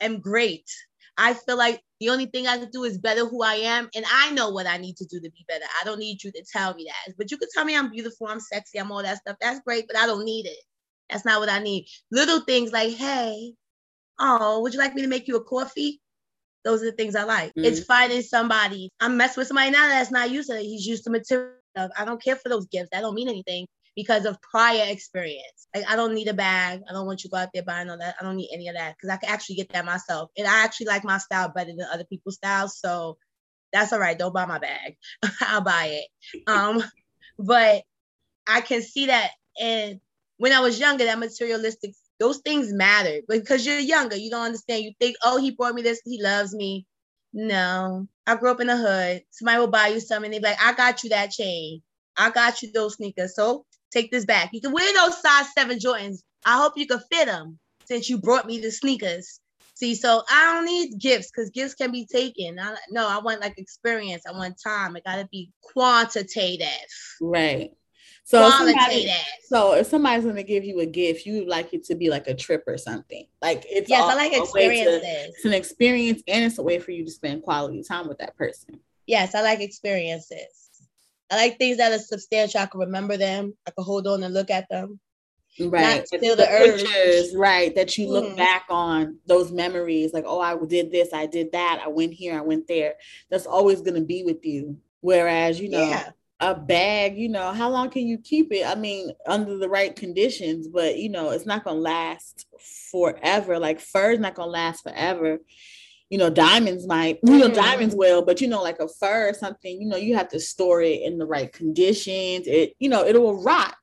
am 0.00 0.20
great. 0.20 0.70
I 1.18 1.34
feel 1.34 1.58
like 1.58 1.82
the 2.00 2.08
only 2.08 2.26
thing 2.26 2.46
I 2.46 2.56
can 2.56 2.70
do 2.70 2.84
is 2.84 2.96
better 2.96 3.26
who 3.26 3.42
I 3.42 3.56
am. 3.56 3.90
And 3.94 4.06
I 4.10 4.30
know 4.32 4.48
what 4.48 4.66
I 4.66 4.78
need 4.78 4.96
to 4.96 5.04
do 5.04 5.20
to 5.20 5.30
be 5.30 5.44
better. 5.48 5.66
I 5.80 5.84
don't 5.84 5.98
need 5.98 6.24
you 6.24 6.32
to 6.32 6.44
tell 6.50 6.72
me 6.74 6.86
that. 6.86 7.14
But 7.18 7.30
you 7.30 7.36
can 7.36 7.48
tell 7.52 7.64
me 7.64 7.76
I'm 7.76 7.90
beautiful, 7.90 8.26
I'm 8.26 8.40
sexy, 8.40 8.78
I'm 8.78 8.90
all 8.90 9.02
that 9.02 9.18
stuff. 9.18 9.36
That's 9.40 9.60
great, 9.60 9.86
but 9.86 9.98
I 9.98 10.06
don't 10.06 10.24
need 10.24 10.46
it. 10.46 10.58
That's 11.10 11.26
not 11.26 11.40
what 11.40 11.50
I 11.50 11.58
need. 11.58 11.86
Little 12.10 12.40
things 12.40 12.72
like, 12.72 12.94
hey, 12.94 13.52
oh, 14.18 14.60
would 14.60 14.72
you 14.72 14.78
like 14.78 14.94
me 14.94 15.02
to 15.02 15.08
make 15.08 15.28
you 15.28 15.36
a 15.36 15.44
coffee? 15.44 16.00
Those 16.64 16.82
are 16.82 16.86
the 16.86 16.96
things 16.96 17.16
I 17.16 17.24
like. 17.24 17.50
Mm-hmm. 17.50 17.64
It's 17.64 17.84
finding 17.84 18.22
somebody. 18.22 18.90
I'm 19.00 19.16
messing 19.16 19.40
with 19.40 19.48
somebody 19.48 19.70
now 19.70 19.88
that's 19.88 20.10
not 20.10 20.30
used 20.30 20.50
to 20.50 20.58
it. 20.58 20.62
He's 20.62 20.86
used 20.86 21.04
to 21.04 21.10
material. 21.10 21.54
I 21.76 22.04
don't 22.04 22.22
care 22.22 22.36
for 22.36 22.48
those 22.48 22.66
gifts. 22.66 22.90
That 22.92 23.00
don't 23.00 23.14
mean 23.14 23.28
anything 23.28 23.66
because 23.96 24.24
of 24.24 24.40
prior 24.42 24.84
experience. 24.88 25.68
Like 25.74 25.88
I 25.88 25.96
don't 25.96 26.14
need 26.14 26.28
a 26.28 26.34
bag. 26.34 26.80
I 26.88 26.92
don't 26.92 27.06
want 27.06 27.22
you 27.22 27.30
to 27.30 27.34
go 27.34 27.38
out 27.38 27.50
there 27.54 27.62
buying 27.62 27.90
all 27.90 27.98
that. 27.98 28.16
I 28.20 28.24
don't 28.24 28.36
need 28.36 28.50
any 28.52 28.68
of 28.68 28.74
that 28.74 28.94
because 28.96 29.10
I 29.10 29.16
can 29.16 29.30
actually 29.30 29.56
get 29.56 29.72
that 29.72 29.84
myself. 29.84 30.30
And 30.36 30.46
I 30.46 30.64
actually 30.64 30.86
like 30.86 31.04
my 31.04 31.18
style 31.18 31.52
better 31.54 31.70
than 31.70 31.86
other 31.92 32.04
people's 32.04 32.36
styles. 32.36 32.78
So 32.78 33.18
that's 33.72 33.92
all 33.92 33.98
right. 33.98 34.18
Don't 34.18 34.34
buy 34.34 34.46
my 34.46 34.58
bag. 34.58 34.96
I'll 35.40 35.60
buy 35.60 36.02
it. 36.02 36.48
Um, 36.48 36.82
but 37.38 37.82
I 38.48 38.60
can 38.60 38.82
see 38.82 39.06
that. 39.06 39.30
And 39.60 40.00
when 40.38 40.52
I 40.52 40.60
was 40.60 40.80
younger, 40.80 41.04
that 41.04 41.18
materialistic, 41.18 41.92
those 42.20 42.38
things 42.38 42.72
mattered 42.72 43.24
because 43.28 43.66
you're 43.66 43.78
younger. 43.78 44.14
You 44.14 44.30
don't 44.30 44.46
understand. 44.46 44.84
You 44.84 44.92
think, 45.00 45.16
oh, 45.24 45.40
he 45.40 45.50
bought 45.50 45.74
me 45.74 45.82
this. 45.82 46.00
He 46.04 46.22
loves 46.22 46.54
me. 46.54 46.86
No, 47.32 48.06
I 48.26 48.36
grew 48.36 48.50
up 48.50 48.60
in 48.60 48.66
the 48.66 48.76
hood. 48.76 49.22
Somebody 49.30 49.58
will 49.58 49.68
buy 49.68 49.88
you 49.88 50.00
something. 50.00 50.30
They 50.30 50.38
be 50.38 50.44
like, 50.44 50.62
I 50.62 50.74
got 50.74 51.02
you 51.02 51.10
that 51.10 51.30
chain. 51.30 51.82
I 52.16 52.30
got 52.30 52.62
you 52.62 52.70
those 52.72 52.96
sneakers. 52.96 53.34
So 53.34 53.64
take 53.90 54.10
this 54.10 54.24
back. 54.24 54.50
You 54.52 54.60
can 54.60 54.72
wear 54.72 54.92
those 54.94 55.20
size 55.20 55.46
seven 55.56 55.78
Jordans. 55.78 56.22
I 56.44 56.58
hope 56.58 56.74
you 56.76 56.86
can 56.86 57.00
fit 57.10 57.26
them 57.26 57.58
since 57.84 58.10
you 58.10 58.18
brought 58.18 58.46
me 58.46 58.60
the 58.60 58.70
sneakers. 58.70 59.40
See, 59.74 59.94
so 59.94 60.22
I 60.28 60.52
don't 60.52 60.66
need 60.66 60.98
gifts 60.98 61.30
because 61.30 61.50
gifts 61.50 61.74
can 61.74 61.90
be 61.90 62.04
taken. 62.04 62.58
I, 62.58 62.76
no, 62.90 63.08
I 63.08 63.18
want 63.18 63.40
like 63.40 63.58
experience. 63.58 64.24
I 64.28 64.32
want 64.32 64.60
time. 64.62 64.94
It 64.96 65.04
got 65.04 65.16
to 65.16 65.28
be 65.30 65.50
quantitative. 65.62 66.66
Right. 67.20 67.72
So 68.30 68.46
if, 68.46 68.54
somebody, 68.54 69.12
so 69.42 69.72
if 69.74 69.86
somebody's 69.88 70.24
gonna 70.24 70.44
give 70.44 70.62
you 70.62 70.78
a 70.78 70.86
gift, 70.86 71.26
you 71.26 71.40
would 71.40 71.48
like 71.48 71.74
it 71.74 71.82
to 71.86 71.96
be 71.96 72.10
like 72.10 72.28
a 72.28 72.34
trip 72.34 72.62
or 72.68 72.78
something. 72.78 73.26
Like 73.42 73.64
it's 73.68 73.90
yes, 73.90 74.04
I 74.04 74.14
like 74.14 74.32
experiences. 74.32 75.00
To, 75.00 75.28
it's 75.30 75.44
an 75.44 75.52
experience 75.52 76.22
and 76.28 76.44
it's 76.44 76.56
a 76.58 76.62
way 76.62 76.78
for 76.78 76.92
you 76.92 77.04
to 77.04 77.10
spend 77.10 77.42
quality 77.42 77.82
time 77.82 78.06
with 78.06 78.18
that 78.18 78.36
person. 78.36 78.78
Yes, 79.08 79.34
I 79.34 79.42
like 79.42 79.58
experiences. 79.58 80.70
I 81.28 81.38
like 81.38 81.58
things 81.58 81.78
that 81.78 81.90
are 81.90 81.98
substantial. 81.98 82.60
I 82.60 82.66
can 82.66 82.78
remember 82.78 83.16
them. 83.16 83.54
I 83.66 83.72
can 83.72 83.82
hold 83.82 84.06
on 84.06 84.22
and 84.22 84.32
look 84.32 84.50
at 84.50 84.68
them. 84.68 85.00
Right. 85.58 86.08
Feel 86.08 86.36
the, 86.36 86.42
the 86.42 86.46
pictures, 86.46 87.34
right. 87.34 87.74
That 87.74 87.98
you 87.98 88.08
look 88.08 88.26
mm-hmm. 88.26 88.36
back 88.36 88.66
on 88.70 89.18
those 89.26 89.50
memories, 89.50 90.12
like, 90.12 90.24
oh, 90.24 90.38
I 90.40 90.56
did 90.66 90.92
this, 90.92 91.12
I 91.12 91.26
did 91.26 91.50
that, 91.50 91.82
I 91.84 91.88
went 91.88 92.12
here, 92.12 92.38
I 92.38 92.42
went 92.42 92.68
there. 92.68 92.94
That's 93.28 93.46
always 93.46 93.82
gonna 93.82 94.02
be 94.02 94.22
with 94.22 94.44
you. 94.44 94.78
Whereas, 95.00 95.58
you 95.58 95.68
know, 95.68 95.82
yeah. 95.82 96.10
A 96.40 96.54
bag, 96.54 97.18
you 97.18 97.28
know, 97.28 97.52
how 97.52 97.68
long 97.70 97.90
can 97.90 98.06
you 98.06 98.18
keep 98.18 98.52
it? 98.52 98.66
I 98.66 98.74
mean, 98.74 99.12
under 99.26 99.58
the 99.58 99.68
right 99.68 99.94
conditions, 99.94 100.68
but 100.68 100.96
you 100.98 101.08
know, 101.08 101.30
it's 101.30 101.46
not 101.46 101.64
gonna 101.64 101.78
last 101.78 102.46
forever. 102.90 103.58
Like 103.58 103.80
fur 103.80 104.12
is 104.12 104.20
not 104.20 104.34
gonna 104.34 104.50
last 104.50 104.82
forever 104.82 105.40
you 106.10 106.18
know, 106.18 106.28
diamonds 106.28 106.86
might, 106.88 107.20
you 107.22 107.38
know, 107.38 107.48
mm. 107.48 107.54
diamonds 107.54 107.94
will, 107.94 108.22
but 108.22 108.40
you 108.40 108.48
know, 108.48 108.60
like 108.60 108.80
a 108.80 108.88
fur 108.88 109.30
or 109.30 109.32
something, 109.32 109.80
you 109.80 109.86
know, 109.86 109.96
you 109.96 110.16
have 110.16 110.28
to 110.28 110.40
store 110.40 110.82
it 110.82 111.02
in 111.02 111.18
the 111.18 111.24
right 111.24 111.52
conditions. 111.52 112.48
It, 112.48 112.74
you 112.80 112.88
know, 112.88 113.06
it 113.06 113.18
will 113.18 113.40
rot. 113.40 113.76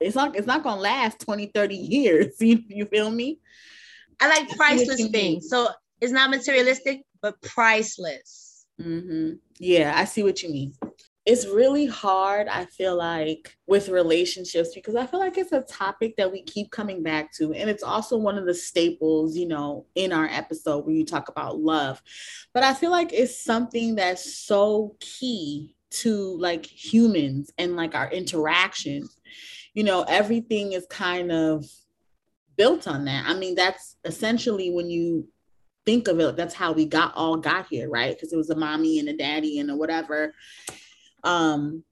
It's 0.00 0.16
not, 0.16 0.34
it's 0.34 0.46
not 0.46 0.64
gonna 0.64 0.80
last 0.80 1.20
20, 1.20 1.46
30 1.46 1.76
years. 1.76 2.34
You, 2.40 2.62
you 2.68 2.84
feel 2.86 3.08
me? 3.08 3.38
I 4.20 4.28
like 4.28 4.56
priceless 4.56 5.06
things. 5.08 5.48
So 5.48 5.68
it's 6.00 6.12
not 6.12 6.30
materialistic, 6.30 7.02
but 7.22 7.40
priceless. 7.42 8.66
Mm-hmm. 8.80 9.34
Yeah, 9.60 9.92
I 9.94 10.04
see 10.04 10.24
what 10.24 10.42
you 10.42 10.50
mean 10.50 10.74
it's 11.28 11.46
really 11.46 11.84
hard, 11.84 12.48
I 12.48 12.64
feel 12.64 12.96
like, 12.96 13.54
with 13.66 13.90
relationships 13.90 14.70
because 14.74 14.94
I 14.94 15.04
feel 15.04 15.20
like 15.20 15.36
it's 15.36 15.52
a 15.52 15.60
topic 15.60 16.16
that 16.16 16.32
we 16.32 16.42
keep 16.42 16.70
coming 16.70 17.02
back 17.02 17.34
to. 17.34 17.52
And 17.52 17.68
it's 17.68 17.82
also 17.82 18.16
one 18.16 18.38
of 18.38 18.46
the 18.46 18.54
staples, 18.54 19.36
you 19.36 19.46
know, 19.46 19.84
in 19.94 20.10
our 20.10 20.24
episode 20.24 20.86
where 20.86 20.94
you 20.94 21.04
talk 21.04 21.28
about 21.28 21.58
love. 21.58 22.00
But 22.54 22.62
I 22.62 22.72
feel 22.72 22.90
like 22.90 23.12
it's 23.12 23.44
something 23.44 23.96
that's 23.96 24.36
so 24.36 24.96
key 25.00 25.76
to 25.90 26.38
like 26.38 26.64
humans 26.64 27.52
and 27.58 27.76
like 27.76 27.94
our 27.94 28.10
interactions. 28.10 29.20
You 29.74 29.84
know, 29.84 30.04
everything 30.04 30.72
is 30.72 30.86
kind 30.88 31.30
of 31.30 31.66
built 32.56 32.88
on 32.88 33.04
that. 33.04 33.26
I 33.26 33.34
mean, 33.34 33.54
that's 33.54 33.96
essentially 34.02 34.70
when 34.70 34.88
you 34.88 35.28
think 35.84 36.08
of 36.08 36.20
it, 36.20 36.36
that's 36.36 36.54
how 36.54 36.72
we 36.72 36.86
got 36.86 37.14
all 37.14 37.36
got 37.36 37.66
here, 37.68 37.90
right? 37.90 38.16
Because 38.16 38.32
it 38.32 38.38
was 38.38 38.48
a 38.48 38.56
mommy 38.56 38.98
and 38.98 39.10
a 39.10 39.16
daddy 39.16 39.58
and 39.58 39.70
a 39.70 39.76
whatever 39.76 40.32
um, 41.24 41.82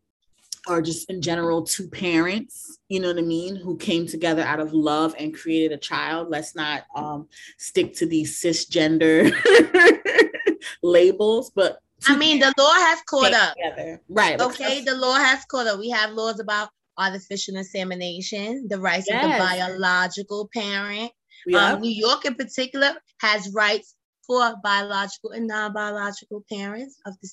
or 0.69 0.83
just 0.83 1.09
in 1.11 1.23
general 1.23 1.63
two 1.63 1.89
parents 1.89 2.79
you 2.89 3.01
know 3.01 3.09
what 3.09 3.19
i 3.19 3.23
mean 3.23 3.57
who 3.57 3.77
came 3.77 4.07
together 4.07 4.43
out 4.43 4.61
of 4.61 4.73
love 4.73 5.15
and 5.19 5.35
created 5.35 5.73
a 5.73 5.77
child. 5.79 6.29
Let's 6.29 6.55
not 6.55 6.85
um, 6.95 7.29
stick 7.59 7.95
to 7.97 8.07
these 8.07 8.41
cisgender 8.41 9.33
labels 10.83 11.51
but 11.55 11.79
i 12.07 12.17
mean 12.17 12.39
the 12.39 12.53
law 12.59 12.75
has 12.75 13.01
caught 13.03 13.33
up. 13.33 13.55
together. 13.55 14.01
right 14.09 14.41
okay 14.41 14.83
the 14.83 14.95
law 14.95 15.15
has 15.15 15.45
caught 15.47 15.67
up. 15.67 15.79
We 15.79 15.91
have 15.91 16.13
laws 16.13 16.41
about 16.41 16.71
artificial 16.99 17.57
insemination 17.57 18.67
the 18.69 18.81
rights 18.81 19.07
yes. 19.09 19.25
of 19.25 19.31
the 19.31 19.39
biological 19.39 20.49
parent. 20.53 21.13
Um, 21.55 21.81
new 21.81 21.91
york 21.91 22.25
in 22.25 22.35
particular 22.35 22.93
has 23.21 23.53
rights 23.55 23.95
for 24.27 24.57
biological 24.63 25.31
and 25.31 25.47
non-biological 25.47 26.45
parents 26.51 26.99
of 27.07 27.15
the 27.23 27.29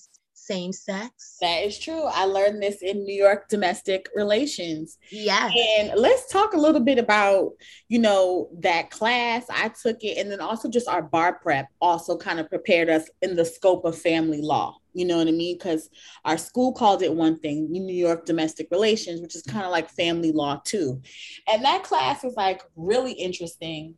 same 0.46 0.74
sex. 0.74 1.38
That 1.42 1.64
is 1.64 1.80
true. 1.80 2.04
I 2.04 2.26
learned 2.26 2.62
this 2.62 2.82
in 2.82 3.04
New 3.04 3.16
York 3.16 3.48
domestic 3.50 4.08
relations. 4.16 4.98
Yeah. 5.10 5.50
And 5.80 5.94
let's 5.96 6.32
talk 6.32 6.54
a 6.54 6.60
little 6.60 6.82
bit 6.82 7.00
about, 7.00 7.52
you 7.88 8.00
know, 8.00 8.50
that 8.60 8.90
class. 8.90 9.46
I 9.50 9.70
took 9.70 10.04
it 10.04 10.18
and 10.18 10.32
then 10.32 10.42
also 10.42 10.70
just 10.70 10.88
our 10.88 11.02
bar 11.02 11.40
prep 11.42 11.68
also 11.82 12.18
kind 12.18 12.40
of 12.40 12.50
prepared 12.50 12.90
us 12.90 13.10
in 13.22 13.36
the 13.36 13.46
scope 13.46 13.86
of 13.86 13.98
family 13.98 14.42
law. 14.42 14.78
You 14.94 15.06
know 15.06 15.18
what 15.18 15.28
I 15.28 15.32
mean? 15.32 15.58
Because 15.58 15.90
our 16.24 16.38
school 16.38 16.74
called 16.74 17.02
it 17.02 17.14
one 17.14 17.40
thing, 17.40 17.72
New 17.72 17.94
York 17.94 18.26
domestic 18.26 18.68
relations, 18.70 19.22
which 19.22 19.36
is 19.36 19.42
kind 19.42 19.66
of 19.66 19.72
like 19.72 19.90
family 19.90 20.32
law 20.32 20.62
too. 20.64 21.02
And 21.48 21.64
that 21.64 21.84
class 21.84 22.24
was 22.24 22.36
like 22.36 22.62
really 22.76 23.14
interesting. 23.14 23.96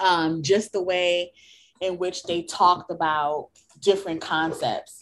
Um, 0.00 0.42
just 0.42 0.72
the 0.72 0.82
way 0.82 1.32
in 1.80 1.98
which 1.98 2.22
they 2.22 2.42
talked 2.42 2.90
about 2.90 3.48
different 3.80 4.20
concepts 4.20 4.99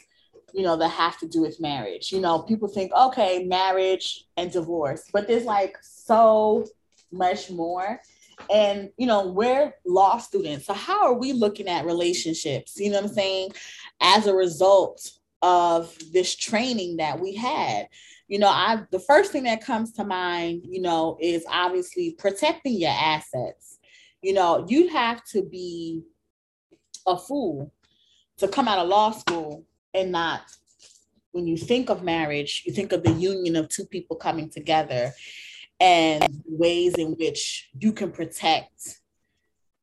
you 0.52 0.62
know, 0.62 0.76
that 0.76 0.88
have 0.88 1.18
to 1.18 1.28
do 1.28 1.42
with 1.42 1.60
marriage. 1.60 2.12
You 2.12 2.20
know, 2.20 2.40
people 2.40 2.68
think, 2.68 2.92
okay, 2.92 3.44
marriage 3.44 4.26
and 4.36 4.50
divorce, 4.50 5.04
but 5.12 5.26
there's 5.26 5.44
like 5.44 5.76
so 5.82 6.66
much 7.12 7.50
more. 7.50 8.00
And, 8.52 8.90
you 8.96 9.06
know, 9.06 9.26
we're 9.26 9.74
law 9.84 10.18
students. 10.18 10.66
So, 10.66 10.74
how 10.74 11.06
are 11.06 11.14
we 11.14 11.32
looking 11.32 11.68
at 11.68 11.84
relationships? 11.84 12.78
You 12.78 12.90
know 12.90 13.00
what 13.00 13.10
I'm 13.10 13.14
saying? 13.14 13.50
As 14.00 14.26
a 14.26 14.34
result 14.34 15.18
of 15.42 15.96
this 16.12 16.34
training 16.34 16.96
that 16.96 17.20
we 17.20 17.34
had. 17.34 17.88
You 18.26 18.38
know, 18.38 18.48
I 18.48 18.82
the 18.90 19.00
first 19.00 19.32
thing 19.32 19.44
that 19.44 19.64
comes 19.64 19.92
to 19.92 20.04
mind, 20.04 20.64
you 20.68 20.82
know, 20.82 21.16
is 21.20 21.44
obviously 21.50 22.14
protecting 22.18 22.78
your 22.78 22.90
assets. 22.90 23.78
You 24.22 24.34
know, 24.34 24.66
you 24.68 24.88
have 24.88 25.24
to 25.26 25.42
be 25.42 26.02
a 27.06 27.16
fool 27.16 27.72
to 28.38 28.48
come 28.48 28.68
out 28.68 28.78
of 28.78 28.88
law 28.88 29.12
school 29.12 29.64
and 29.94 30.12
not 30.12 30.42
when 31.32 31.46
you 31.46 31.56
think 31.56 31.90
of 31.90 32.02
marriage, 32.02 32.62
you 32.66 32.72
think 32.72 32.92
of 32.92 33.02
the 33.02 33.12
union 33.12 33.56
of 33.56 33.68
two 33.68 33.84
people 33.84 34.16
coming 34.16 34.50
together 34.50 35.12
and 35.80 36.42
ways 36.46 36.94
in 36.94 37.12
which 37.12 37.68
you 37.78 37.92
can 37.92 38.10
protect 38.10 39.00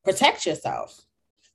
protect 0.04 0.46
yourself. 0.46 1.00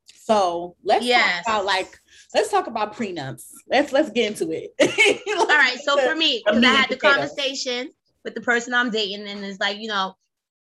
So 0.06 0.76
let's 0.84 1.06
yes. 1.06 1.46
talk 1.46 1.56
about 1.56 1.66
like 1.66 2.00
let's 2.34 2.50
talk 2.50 2.68
about 2.68 2.96
prenups. 2.96 3.46
Let's 3.68 3.92
let's 3.92 4.10
get 4.10 4.32
into 4.32 4.52
it. 4.52 4.72
All 5.40 5.46
right. 5.46 5.78
So 5.84 5.98
for 5.98 6.16
me, 6.16 6.42
because 6.46 6.64
I 6.64 6.68
had 6.68 6.90
the 6.90 6.98
conversation 6.98 7.90
with 8.24 8.36
the 8.36 8.42
person 8.42 8.74
I'm 8.74 8.92
dating, 8.92 9.28
and 9.28 9.44
it's 9.44 9.60
like, 9.60 9.78
you 9.78 9.88
know, 9.88 10.16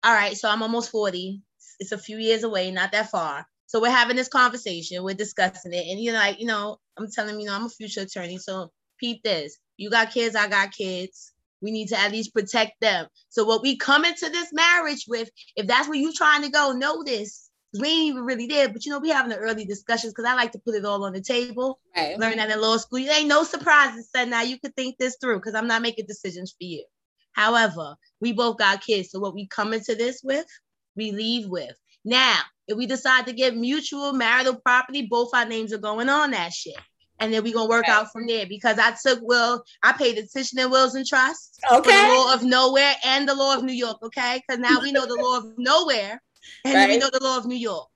all 0.07 0.13
right, 0.13 0.37
so 0.37 0.49
I'm 0.49 0.63
almost 0.63 0.91
40. 0.91 1.41
It's 1.81 1.93
a 1.93 1.99
few 1.99 2.19
years 2.19 2.45
away, 2.45 2.71
not 2.71 2.93
that 2.93 3.11
far. 3.11 3.47
So 3.67 3.81
we're 3.81 3.91
having 3.91 4.17
this 4.17 4.29
conversation, 4.29 5.03
we're 5.03 5.15
discussing 5.15 5.73
it, 5.73 5.87
and 5.89 6.01
you're 6.01 6.15
like, 6.15 6.41
you 6.41 6.47
know, 6.47 6.79
I'm 6.97 7.11
telling 7.11 7.35
you, 7.35 7.41
you 7.41 7.47
know, 7.47 7.55
I'm 7.55 7.67
a 7.67 7.69
future 7.69 8.03
attorney, 8.03 8.39
so 8.39 8.71
peep 8.99 9.23
this. 9.23 9.59
You 9.77 9.91
got 9.91 10.13
kids, 10.13 10.37
I 10.37 10.49
got 10.49 10.73
kids. 10.73 11.33
We 11.63 11.71
need 11.71 11.89
to 11.89 11.99
at 11.99 12.13
least 12.13 12.35
protect 12.35 12.81
them. 12.81 13.07
So 13.29 13.45
what 13.45 13.63
we 13.63 13.77
come 13.77 14.05
into 14.05 14.29
this 14.29 14.53
marriage 14.53 15.07
with, 15.09 15.31
if 15.57 15.67
that's 15.67 15.89
where 15.89 15.99
you're 15.99 16.13
trying 16.15 16.43
to 16.43 16.51
go, 16.51 16.73
know 16.73 17.03
this. 17.03 17.51
We 17.79 17.89
ain't 17.89 18.11
even 18.11 18.25
really 18.25 18.47
there, 18.47 18.69
but 18.69 18.85
you 18.87 18.93
know, 18.93 19.01
we 19.01 19.11
having 19.11 19.31
the 19.31 19.39
early 19.39 19.65
discussions 19.65 20.13
because 20.13 20.31
I 20.31 20.35
like 20.35 20.53
to 20.53 20.59
put 20.59 20.75
it 20.75 20.85
all 20.85 21.05
on 21.05 21.13
the 21.13 21.21
table. 21.21 21.79
Right. 21.97 22.19
Learn 22.19 22.37
that 22.37 22.51
in 22.51 22.61
law 22.61 22.77
school. 22.77 23.01
You 23.01 23.11
ain't 23.11 23.29
no 23.29 23.43
surprises. 23.43 24.09
So 24.15 24.25
now 24.25 24.43
you 24.43 24.59
could 24.59 24.75
think 24.77 24.97
this 24.99 25.17
through 25.21 25.39
because 25.39 25.55
I'm 25.55 25.67
not 25.67 25.83
making 25.83 26.07
decisions 26.07 26.53
for 26.53 26.65
you. 26.65 26.85
However, 27.33 27.97
we 28.21 28.33
both 28.33 28.59
got 28.59 28.85
kids. 28.85 29.11
So 29.11 29.19
what 29.19 29.35
we 29.35 29.47
come 29.49 29.75
into 29.75 29.95
this 29.95 30.23
with, 30.23 30.47
we 30.95 31.11
leave 31.11 31.49
with. 31.49 31.77
Now, 32.07 32.39
if 32.69 32.77
we 32.77 32.87
decide 32.87 33.27
to 33.27 33.33
get 33.33 33.57
mutual 33.57 34.13
marital 34.13 34.55
property, 34.55 35.07
both 35.11 35.35
our 35.35 35.45
names 35.45 35.73
are 35.73 35.79
going 35.79 36.09
on 36.09 36.31
that 36.31 36.53
shit. 36.53 36.77
And 37.19 37.33
then 37.33 37.43
we're 37.43 37.55
gonna 37.55 37.69
work 37.69 37.89
out 37.89 38.13
from 38.13 38.27
there 38.27 38.47
because 38.47 38.79
I 38.79 38.95
took 39.03 39.21
will, 39.23 39.65
I 39.83 39.93
paid 39.93 40.17
attention 40.17 40.59
in 40.59 40.71
wills 40.71 40.95
and 40.95 41.07
trusts. 41.07 41.59
Okay. 41.71 41.91
the 41.91 42.15
law 42.15 42.35
of 42.35 42.45
nowhere 42.45 42.95
and 43.05 43.29
the 43.29 43.35
law 43.35 43.57
of 43.57 43.65
New 43.65 43.73
York. 43.73 43.99
Okay. 44.03 44.41
Because 44.47 44.61
now 44.61 44.81
we 44.81 44.93
know 44.93 45.07
the 45.07 45.21
law 45.21 45.39
of 45.39 45.55
nowhere 45.59 46.23
and 46.65 46.75
right. 46.75 46.89
we 46.89 46.99
know 46.99 47.11
the 47.13 47.23
law 47.23 47.39
of 47.39 47.47
New 47.47 47.57
York. 47.57 47.89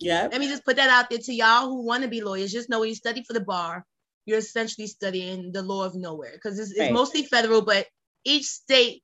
Yeah. 0.00 0.28
Let 0.30 0.40
me 0.40 0.48
just 0.48 0.64
put 0.64 0.76
that 0.76 0.90
out 0.90 1.10
there 1.10 1.18
to 1.18 1.32
y'all 1.32 1.68
who 1.68 1.84
want 1.84 2.02
to 2.02 2.08
be 2.08 2.22
lawyers. 2.22 2.52
Just 2.52 2.70
know 2.70 2.80
when 2.80 2.88
you 2.88 2.94
study 2.94 3.22
for 3.22 3.34
the 3.34 3.40
bar, 3.40 3.84
you're 4.26 4.38
essentially 4.38 4.86
studying 4.86 5.52
the 5.52 5.62
law 5.62 5.84
of 5.84 5.94
nowhere 5.94 6.32
because 6.32 6.58
it's, 6.58 6.72
it's 6.72 6.92
mostly 6.92 7.22
federal, 7.22 7.62
but 7.62 7.86
each 8.24 8.46
state 8.46 9.02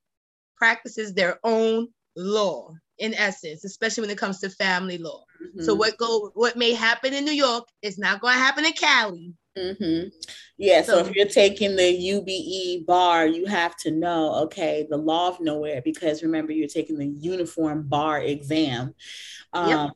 practices 0.57 1.13
their 1.13 1.39
own 1.45 1.89
law 2.17 2.75
in 3.05 3.15
essence, 3.15 3.65
especially 3.65 4.03
when 4.03 4.11
it 4.11 4.19
comes 4.19 4.39
to 4.41 4.49
family 4.51 4.99
law. 4.99 5.25
So 5.61 5.75
Mhm. 5.75 5.79
what 5.79 5.99
go 5.99 6.31
what 6.35 6.57
may 6.57 6.73
happen 6.73 7.13
in 7.15 7.25
New 7.25 7.39
York 7.47 7.65
is 7.83 7.99
not 7.99 8.21
going 8.21 8.35
to 8.35 8.41
happen 8.47 8.65
in 8.65 8.73
Cali. 8.73 9.35
Mm-hmm. 9.57 10.09
Yeah, 10.59 10.83
so, 10.83 10.93
So- 10.93 10.99
if 11.07 11.15
you're 11.15 11.27
taking 11.43 11.77
the 11.77 11.91
UBE 12.15 12.85
bar, 12.87 13.27
you 13.27 13.47
have 13.47 13.77
to 13.85 13.91
know, 13.91 14.35
okay, 14.45 14.87
the 14.91 14.97
law 14.97 15.29
of 15.29 15.39
nowhere, 15.41 15.81
because 15.83 16.23
remember, 16.23 16.53
you're 16.53 16.77
taking 16.79 16.99
the 16.99 17.07
uniform 17.07 17.79
bar 17.87 18.21
exam, 18.21 18.95
um, 19.53 19.93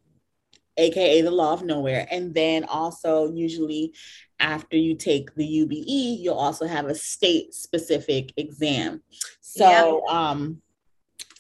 aka 0.77 1.23
the 1.23 1.31
law 1.31 1.53
of 1.55 1.63
nowhere. 1.65 2.07
And 2.11 2.33
then 2.35 2.65
also, 2.65 3.33
usually, 3.33 3.95
after 4.39 4.77
you 4.77 4.95
take 4.95 5.35
the 5.35 5.45
UBE, 5.63 6.19
you'll 6.23 6.35
also 6.47 6.67
have 6.67 6.87
a 6.87 6.95
state 6.95 7.53
specific 7.53 8.33
exam. 8.37 9.03
So, 9.41 10.07
um, 10.07 10.63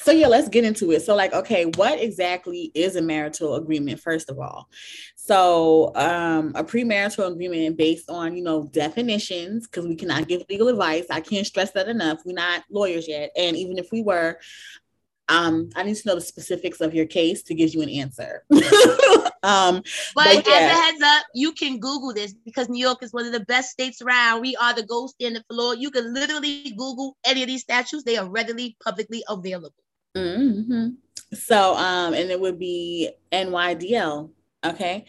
so 0.08 0.14
yeah, 0.14 0.26
let's 0.26 0.48
get 0.48 0.64
into 0.64 0.90
it. 0.92 1.02
So, 1.02 1.14
like, 1.14 1.34
okay, 1.34 1.66
what 1.76 2.00
exactly 2.00 2.72
is 2.74 2.96
a 2.96 3.02
marital 3.02 3.56
agreement, 3.56 4.00
first 4.00 4.30
of 4.30 4.38
all? 4.38 4.70
So, 5.16 5.92
um, 5.96 6.52
a 6.54 6.64
premarital 6.64 7.30
agreement 7.30 7.76
based 7.76 8.08
on, 8.08 8.34
you 8.34 8.42
know, 8.42 8.70
definitions, 8.72 9.66
because 9.66 9.86
we 9.86 9.96
cannot 9.96 10.26
give 10.26 10.44
legal 10.48 10.68
advice. 10.68 11.04
I 11.10 11.20
can't 11.20 11.46
stress 11.46 11.72
that 11.72 11.88
enough. 11.88 12.20
We're 12.24 12.32
not 12.32 12.64
lawyers 12.70 13.06
yet. 13.06 13.32
And 13.36 13.54
even 13.54 13.76
if 13.76 13.92
we 13.92 14.00
were, 14.00 14.38
um, 15.28 15.68
I 15.76 15.82
need 15.82 15.96
to 15.96 16.08
know 16.08 16.14
the 16.14 16.22
specifics 16.22 16.80
of 16.80 16.94
your 16.94 17.04
case 17.04 17.42
to 17.42 17.54
give 17.54 17.74
you 17.74 17.82
an 17.82 17.90
answer. 17.90 18.44
um, 19.42 19.82
But, 20.14 20.42
But 20.42 20.48
as 20.48 20.72
a 20.72 20.82
heads 20.82 21.02
up, 21.02 21.26
you 21.34 21.52
can 21.52 21.80
Google 21.80 22.14
this 22.14 22.32
because 22.32 22.70
New 22.70 22.80
York 22.80 23.02
is 23.02 23.12
one 23.12 23.26
of 23.26 23.32
the 23.32 23.44
best 23.44 23.72
states 23.72 24.00
around. 24.00 24.40
We 24.40 24.56
are 24.56 24.74
the 24.74 24.86
gold 24.86 25.10
standard 25.10 25.44
for 25.48 25.54
law. 25.54 25.72
You 25.72 25.90
can 25.90 26.14
literally 26.14 26.74
Google 26.78 27.18
any 27.26 27.42
of 27.42 27.48
these 27.48 27.60
statutes; 27.60 28.04
they 28.04 28.16
are 28.16 28.26
readily 28.26 28.74
publicly 28.82 29.22
available. 29.28 29.74
Hmm 30.16 30.88
So, 31.32 31.74
um, 31.74 32.14
and 32.14 32.30
it 32.30 32.40
would 32.40 32.58
be 32.58 33.10
NYDL. 33.32 34.30
Okay. 34.64 35.06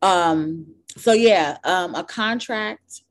Um, 0.00 0.66
so 0.96 1.12
yeah, 1.12 1.58
um, 1.64 1.94
a 1.94 2.04
contract 2.04 3.02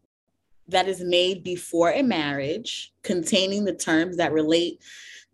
that 0.68 0.88
is 0.88 1.02
made 1.02 1.44
before 1.44 1.92
a 1.92 2.02
marriage 2.02 2.94
containing 3.04 3.66
the 3.66 3.74
terms 3.74 4.18
that 4.18 4.32
relate 4.32 4.82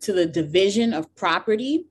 to 0.02 0.14
the 0.14 0.26
division 0.26 0.94
of 0.94 1.14
property 1.16 1.86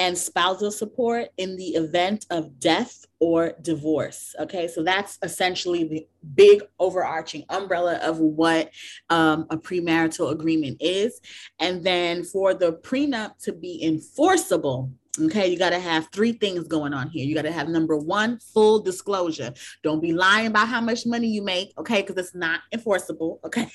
and 0.00 0.16
spousal 0.16 0.70
support 0.70 1.28
in 1.36 1.56
the 1.56 1.74
event 1.74 2.24
of 2.30 2.58
death 2.58 3.04
or 3.18 3.52
divorce. 3.60 4.34
Okay, 4.40 4.66
so 4.66 4.82
that's 4.82 5.18
essentially 5.22 5.84
the 5.84 6.08
big 6.34 6.62
overarching 6.78 7.44
umbrella 7.50 7.96
of 7.96 8.18
what 8.18 8.70
um, 9.10 9.46
a 9.50 9.58
premarital 9.58 10.32
agreement 10.32 10.78
is. 10.80 11.20
And 11.58 11.84
then 11.84 12.24
for 12.24 12.54
the 12.54 12.72
prenup 12.72 13.36
to 13.42 13.52
be 13.52 13.84
enforceable, 13.84 14.90
okay, 15.20 15.48
you 15.48 15.58
got 15.58 15.70
to 15.70 15.78
have 15.78 16.08
three 16.12 16.32
things 16.32 16.66
going 16.66 16.94
on 16.94 17.10
here. 17.10 17.26
You 17.26 17.34
got 17.34 17.42
to 17.42 17.52
have 17.52 17.68
number 17.68 17.98
one, 17.98 18.38
full 18.38 18.80
disclosure. 18.80 19.52
Don't 19.82 20.00
be 20.00 20.14
lying 20.14 20.46
about 20.46 20.68
how 20.68 20.80
much 20.80 21.04
money 21.04 21.28
you 21.28 21.42
make, 21.42 21.74
okay, 21.76 22.00
because 22.00 22.16
it's 22.16 22.34
not 22.34 22.60
enforceable, 22.72 23.38
okay? 23.44 23.68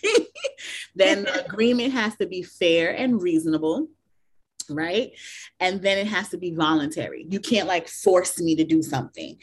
then 0.96 1.25
the 1.25 1.46
agreement 1.51 1.94
has 1.94 2.15
to 2.15 2.25
be 2.25 2.41
fair 2.41 2.96
and 2.98 3.22
reasonable 3.22 3.89
right 4.70 5.12
and 5.60 5.82
then 5.82 5.98
it 5.98 6.08
has 6.08 6.30
to 6.30 6.38
be 6.38 6.54
voluntary 6.54 7.26
you 7.30 7.40
can't 7.40 7.68
like 7.68 7.88
force 7.88 8.40
me 8.40 8.56
to 8.56 8.64
do 8.64 8.82
something 8.82 9.38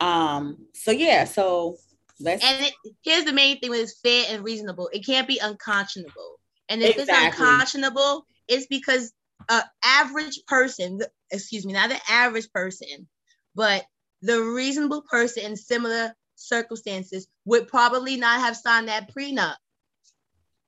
um 0.00 0.56
so 0.74 0.90
yeah 0.90 1.24
so 1.24 1.76
let's 2.20 2.44
And 2.44 2.66
it, 2.66 2.74
here's 3.02 3.24
the 3.24 3.32
main 3.32 3.58
thing: 3.60 3.72
it's 3.74 4.00
fair 4.00 4.26
and 4.30 4.44
reasonable. 4.44 4.90
It 4.92 5.06
can't 5.06 5.28
be 5.28 5.38
unconscionable. 5.38 6.40
And 6.68 6.82
if 6.82 6.98
Exactly. 6.98 7.12
it's 7.14 7.40
unconscionable, 7.40 8.26
it's 8.46 8.66
because 8.66 9.12
a 9.48 9.62
average 9.84 10.40
person, 10.46 11.00
excuse 11.30 11.64
me, 11.64 11.72
not 11.72 11.88
the 11.88 12.00
average 12.08 12.50
person, 12.52 13.08
but 13.54 13.84
the 14.22 14.40
reasonable 14.40 15.02
person 15.02 15.44
in 15.44 15.56
similar 15.56 16.14
circumstances 16.34 17.28
would 17.44 17.68
probably 17.68 18.16
not 18.16 18.40
have 18.40 18.56
signed 18.56 18.88
that 18.88 19.14
prenup 19.14 19.56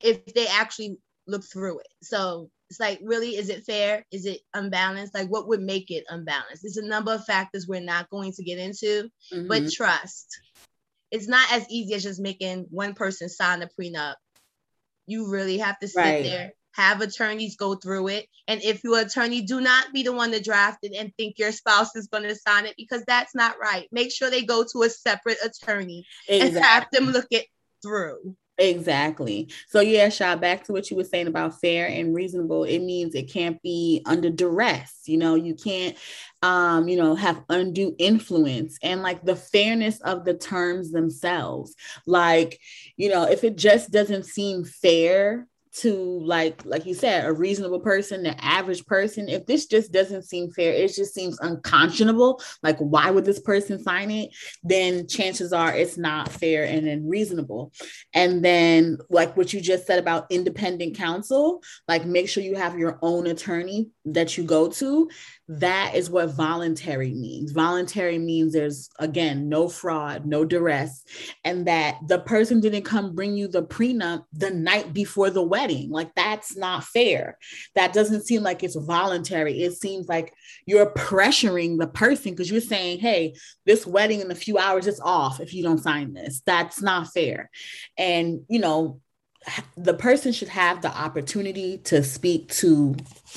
if 0.01 0.25
they 0.35 0.47
actually 0.47 0.99
look 1.27 1.45
through 1.45 1.81
it. 1.81 1.89
So 2.03 2.51
it's 2.71 2.79
like, 2.79 3.01
really, 3.03 3.31
is 3.31 3.49
it 3.49 3.65
fair? 3.65 4.07
Is 4.13 4.27
it 4.27 4.41
unbalanced? 4.55 5.13
Like, 5.13 5.29
what 5.29 5.49
would 5.49 5.61
make 5.61 5.91
it 5.91 6.05
unbalanced? 6.09 6.63
There's 6.63 6.77
a 6.77 6.87
number 6.87 7.13
of 7.13 7.25
factors 7.25 7.67
we're 7.67 7.81
not 7.81 8.09
going 8.11 8.33
to 8.33 8.45
get 8.45 8.59
into 8.59 9.11
but 9.49 9.63
Mhm. 9.65 9.73
trust. 9.73 10.41
It's 11.11 11.27
not 11.27 11.53
as 11.53 11.69
easy 11.69 11.95
as 11.95 12.05
just 12.05 12.21
making 12.21 12.67
one 12.71 12.95
person 12.95 13.29
sign 13.29 13.63
a 13.63 13.69
prenup. 13.69 14.15
You 15.07 15.29
really 15.29 15.59
have 15.59 15.79
to 15.81 15.89
sit 15.89 15.97
Right. 16.01 16.23
there, 16.23 16.53
have 16.73 17.01
attorneys 17.01 17.57
go 17.57 17.75
through 17.75 18.09
it. 18.09 18.29
And 18.47 18.63
if 18.63 18.85
your 18.85 19.01
attorney, 19.01 19.43
do 19.43 19.61
not 19.61 19.93
be 19.93 20.05
the 20.05 20.13
one 20.13 20.31
to 20.31 20.41
draft 20.41 20.79
it 20.83 20.95
and 20.97 21.13
think 21.17 21.39
your 21.41 21.51
spouse 21.51 21.97
is 21.97 22.07
going 22.07 22.23
to 22.23 22.37
sign 22.37 22.67
it 22.67 22.77
because 22.77 23.03
that's 23.07 23.35
not 23.35 23.59
right. 23.59 23.89
Make 23.91 24.13
sure 24.13 24.31
they 24.31 24.45
go 24.45 24.65
to 24.73 24.83
a 24.85 24.91
separate 24.91 25.39
attorney 25.45 26.07
and 26.29 26.57
have 26.63 26.87
them 26.93 27.07
look 27.07 27.27
it 27.33 27.47
through. 27.83 28.37
Exactly. 28.61 29.49
So 29.69 29.81
yeah, 29.81 30.11
Sha, 30.11 30.37
back 30.37 30.65
to 30.65 30.73
what 30.73 30.91
you 30.91 30.97
were 30.97 31.05
saying 31.05 31.29
about 31.29 31.59
fair 31.63 31.87
and 31.87 32.15
reasonable. 32.15 32.65
It 32.65 32.81
means 32.81 33.15
it 33.15 33.33
can't 33.33 33.61
be 33.63 34.03
under 34.05 34.29
duress. 34.29 35.01
You 35.07 35.17
know, 35.17 35.35
you 35.35 35.55
can't 35.55 35.97
um, 36.43 36.87
you 36.87 36.97
know, 36.99 37.15
have 37.15 37.43
undue 37.49 37.95
influence 37.99 38.79
and 38.83 39.03
like 39.03 39.25
the 39.25 39.37
fairness 39.37 39.99
of 40.03 40.27
the 40.27 40.35
terms 40.35 40.91
themselves. 40.91 41.75
Like, 42.07 42.61
you 42.97 43.09
know, 43.09 43.25
if 43.25 43.45
it 43.45 43.57
just 43.57 43.91
doesn't 43.93 44.27
seem 44.27 44.65
fair 44.65 45.47
to 45.73 46.21
like 46.25 46.65
like 46.65 46.87
you 46.87 46.95
said 46.95 47.25
a 47.25 47.33
reasonable 47.33 47.81
person 47.81 48.23
the 48.23 48.45
average 48.45 48.85
person. 48.87 49.29
If 49.29 49.47
this 49.47 49.67
just 49.67 49.93
doesn't 49.93 50.25
seem 50.25 50.51
fair 50.51 50.73
it 50.73 50.95
just 50.95 51.15
seems 51.15 51.39
unconscionable 51.41 52.41
like 52.63 52.79
why 52.79 53.11
would 53.11 53.25
this 53.25 53.41
person 53.41 53.83
sign 53.83 54.11
it? 54.11 54.31
Then 54.63 55.07
chances 55.07 55.53
are 55.53 55.75
it's 55.75 55.97
not 55.97 56.31
fair 56.31 56.65
and 56.65 56.87
unreasonable 56.87 57.73
and 58.13 58.45
then, 58.45 58.99
like 59.09 59.37
what 59.37 59.53
you 59.53 59.61
just 59.61 59.87
said 59.87 59.99
about 59.99 60.27
independent 60.31 60.97
counsel, 60.97 61.63
like 61.87 62.05
make 62.05 62.29
sure 62.29 62.43
you 62.43 62.57
have 62.57 62.79
your 62.79 62.99
own 63.03 63.27
attorney 63.27 63.91
that 64.07 64.37
you 64.37 64.45
go 64.45 64.69
to. 64.69 65.09
That 65.55 65.95
is 65.95 66.09
what 66.09 66.31
voluntary 66.31 67.13
means. 67.13 67.53
Voluntary 67.53 68.19
means 68.19 68.53
there's, 68.53 68.89
again, 68.99 69.49
no 69.49 69.69
fraud, 69.69 70.25
no 70.25 70.45
duress, 70.45 71.05
and 71.45 71.67
that 71.67 71.99
the 72.07 72.21
person 72.21 72.61
didn't 72.61 72.85
come 72.85 73.15
bring 73.15 73.37
you 73.37 73.49
the 73.49 73.63
prenup 73.63 74.25
the 74.33 74.51
night 74.51 74.93
before 74.95 75.31
the 75.31 75.43
wedding. 75.43 75.91
Like, 75.91 76.15
that's 76.15 76.57
not 76.57 76.85
fair. 76.85 77.37
That 77.75 77.93
doesn't 77.93 78.27
seem 78.27 78.43
like 78.43 78.63
it's 78.63 78.77
voluntary. 78.77 79.63
It 79.63 79.75
seems 79.75 80.09
like 80.09 80.33
you're 80.67 80.93
pressuring 80.95 81.79
the 81.79 81.89
person 81.89 82.33
because 82.33 82.51
you're 82.51 82.61
saying, 82.61 83.01
hey, 83.01 83.35
this 83.67 83.87
wedding 83.87 84.21
in 84.21 84.31
a 84.31 84.37
few 84.37 84.57
hours 84.57 84.87
is 84.87 85.01
off 85.01 85.41
if 85.41 85.53
you 85.53 85.63
don't 85.63 85.83
sign 85.83 86.15
this. 86.15 86.43
That's 86.47 86.81
not 86.81 87.13
fair 87.13 87.51
and 88.01 88.41
you 88.49 88.59
know 88.59 89.01
the 89.77 89.95
person 89.95 90.33
should 90.33 90.49
have 90.49 90.83
the 90.83 90.89
opportunity 90.89 91.79
to 91.79 92.03
speak 92.03 92.49
to 92.49 92.95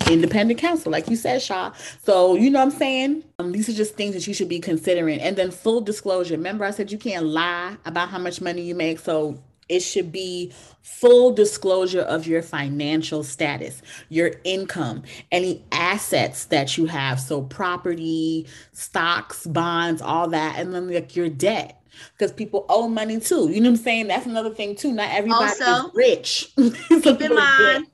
independent 0.10 0.60
counsel 0.60 0.92
like 0.92 1.10
you 1.10 1.16
said 1.16 1.42
Sha. 1.42 1.72
So 2.04 2.36
you 2.36 2.50
know 2.50 2.60
what 2.60 2.74
i'm 2.74 2.78
saying? 2.78 3.24
Um, 3.40 3.52
these 3.52 3.70
are 3.70 3.74
just 3.74 3.96
things 3.96 4.14
that 4.14 4.28
you 4.28 4.34
should 4.34 4.50
be 4.50 4.60
considering. 4.60 5.20
And 5.20 5.36
then 5.36 5.52
full 5.52 5.82
disclosure 5.82 6.36
remember 6.36 6.66
i 6.66 6.72
said 6.72 6.92
you 6.92 6.98
can't 6.98 7.26
lie 7.26 7.78
about 7.86 8.10
how 8.10 8.20
much 8.20 8.42
money 8.42 8.62
you 8.62 8.76
make 8.76 9.00
so 9.00 9.40
it 9.70 9.80
should 9.82 10.12
be 10.12 10.52
full 10.82 11.32
disclosure 11.32 12.02
of 12.02 12.28
your 12.28 12.42
financial 12.42 13.24
status, 13.24 13.82
your 14.10 14.34
income, 14.44 15.04
any 15.32 15.64
assets 15.72 16.46
that 16.46 16.78
you 16.78 16.86
have. 16.86 17.20
So, 17.20 17.42
property, 17.42 18.46
stocks, 18.74 19.48
bonds, 19.48 20.02
all 20.02 20.28
that, 20.30 20.60
and 20.60 20.74
then 20.74 20.92
like 20.92 21.16
your 21.16 21.30
debt 21.30 21.83
because 22.18 22.32
people 22.32 22.66
owe 22.70 22.88
money 22.88 23.20
too. 23.20 23.50
You 23.50 23.62
know 23.62 23.72
what 23.72 23.80
I'm 23.80 23.84
saying? 23.84 24.08
That's 24.08 24.26
another 24.26 24.54
thing 24.54 24.76
too. 24.76 24.92
Not 24.92 25.12
everybody 25.12 25.62
Also, 25.62 25.88
is 25.88 25.94
rich. 25.94 26.54
Keep 27.04 27.22
in 27.22 27.36
mind, 27.36 27.88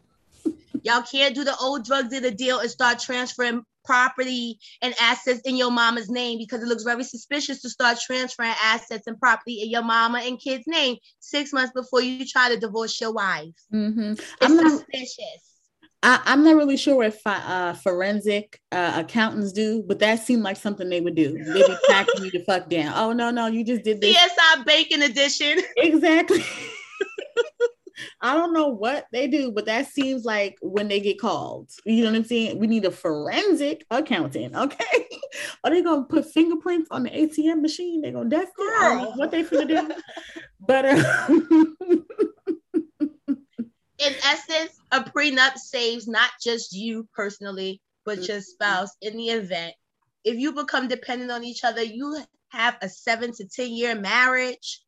y'all 0.84 1.04
can't 1.04 1.36
do 1.36 1.44
the 1.44 1.56
old 1.58 1.86
drug 1.86 2.10
dealer 2.10 2.32
deal 2.32 2.60
and 2.60 2.70
start 2.70 3.00
transferring 3.00 3.64
property 3.86 4.60
and 4.82 4.94
assets 5.02 5.42
in 5.46 5.56
your 5.56 5.72
mama's 5.72 6.10
name 6.10 6.38
because 6.38 6.62
it 6.62 6.68
looks 6.68 6.84
very 6.84 7.04
suspicious 7.04 7.62
to 7.62 7.70
start 7.70 7.98
transferring 8.06 8.54
assets 8.64 9.08
and 9.08 9.20
property 9.20 9.62
in 9.64 9.70
your 9.70 9.84
mama 9.84 10.20
and 10.20 10.40
kids' 10.40 10.66
name 10.68 10.98
six 11.20 11.52
months 11.54 11.72
before 11.74 12.02
you 12.02 12.26
try 12.26 12.50
to 12.54 12.60
divorce 12.60 13.00
your 13.02 13.14
wife. 13.14 13.56
hmm 13.72 14.12
It's 14.12 14.28
I'm 14.42 14.56
not. 14.56 14.72
suspicious. 14.72 15.49
I, 16.02 16.22
I'm 16.26 16.44
not 16.44 16.56
really 16.56 16.78
sure 16.78 16.96
what 16.96 17.14
fi- 17.14 17.44
uh, 17.46 17.74
forensic 17.74 18.62
uh, 18.72 18.94
accountants 18.96 19.52
do, 19.52 19.84
but 19.86 20.00
that 20.00 20.20
seemed 20.20 20.44
like 20.44 20.56
something 20.58 20.88
they 20.90 21.02
would 21.02 21.16
do. 21.16 21.32
They'd 21.34 21.66
be 21.66 21.78
packing 21.90 22.24
you 22.24 22.32
the 22.32 22.44
fuck 22.46 22.70
down. 22.70 22.94
Oh 22.96 23.12
no, 23.12 23.32
no, 23.32 23.48
you 23.48 23.66
just 23.66 23.84
did 23.84 24.00
this 24.00 24.16
CSI 24.16 24.66
Bacon 24.66 25.04
Edition. 25.04 25.60
exactly. 25.78 26.44
I 28.22 28.34
don't 28.34 28.54
know 28.54 28.70
what 28.70 29.08
they 29.12 29.28
do, 29.28 29.52
but 29.52 29.66
that 29.66 29.88
seems 29.88 30.24
like 30.24 30.58
when 30.62 30.88
they 30.88 31.02
get 31.02 31.20
called. 31.20 31.70
You 31.86 32.04
know 32.04 32.12
what 32.12 32.18
I'm 32.18 32.24
saying? 32.24 32.58
We 32.58 32.68
need 32.68 32.86
a 32.86 32.92
forensic 32.92 33.86
accountant. 33.92 34.56
Okay. 34.56 35.06
Are 35.64 35.70
they 35.72 35.82
gonna 35.82 36.04
put 36.04 36.32
fingerprints 36.32 36.88
on 36.92 37.04
the 37.04 37.10
ATM 37.10 37.62
machine? 37.62 38.02
They're 38.02 38.14
gonna 38.14 38.30
desk 38.30 38.52
it. 38.58 39.18
What 39.18 39.32
they 39.32 39.44
finna 39.44 39.68
do? 39.68 39.94
but 40.60 40.86
uh, 40.86 41.28
in 44.00 44.14
essence, 44.24 44.80
a 44.92 45.02
prenup 45.02 45.58
saves 45.58 46.08
not 46.08 46.32
just 46.42 46.74
you 46.74 47.08
personally, 47.14 47.82
but 48.06 48.28
your 48.28 48.38
mm-hmm. 48.38 48.42
spouse 48.42 48.96
in 49.02 49.18
the 49.18 49.30
event. 49.30 49.74
If 50.24 50.38
you 50.38 50.54
become 50.54 50.88
dependent 50.88 51.32
on 51.32 51.44
each 51.44 51.64
other, 51.64 51.84
you 51.84 52.24
have 52.50 52.78
a 52.82 52.90
seven 52.90 53.34
to 53.34 53.48
10 53.48 53.72
year 53.72 53.96
marriage. 53.96 54.82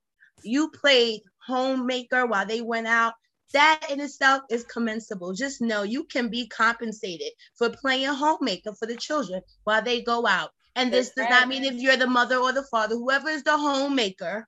You 0.44 0.70
played 0.70 1.22
homemaker 1.46 2.26
while 2.26 2.46
they 2.46 2.62
went 2.62 2.88
out. 2.88 3.14
That 3.54 3.88
in 3.90 4.00
itself 4.00 4.44
is 4.50 4.66
compensable. 4.66 5.36
Just 5.36 5.62
know 5.62 5.84
you 5.84 6.06
can 6.06 6.30
be 6.30 6.48
compensated 6.48 7.34
for 7.58 7.70
playing 7.70 8.08
homemaker 8.08 8.74
for 8.74 8.86
the 8.86 8.96
children 8.96 9.42
while 9.66 9.82
they 9.82 10.02
go 10.02 10.26
out. 10.26 10.52
And 10.76 10.92
this 10.92 11.12
does 11.18 11.30
not 11.30 11.50
mean 11.50 11.66
if 11.66 11.74
you're 11.74 11.98
the 11.98 12.08
mother 12.08 12.38
or 12.38 12.54
the 12.54 12.64
father, 12.64 12.96
whoever 12.96 13.28
is 13.28 13.44
the 13.44 13.58
homemaker 13.58 14.48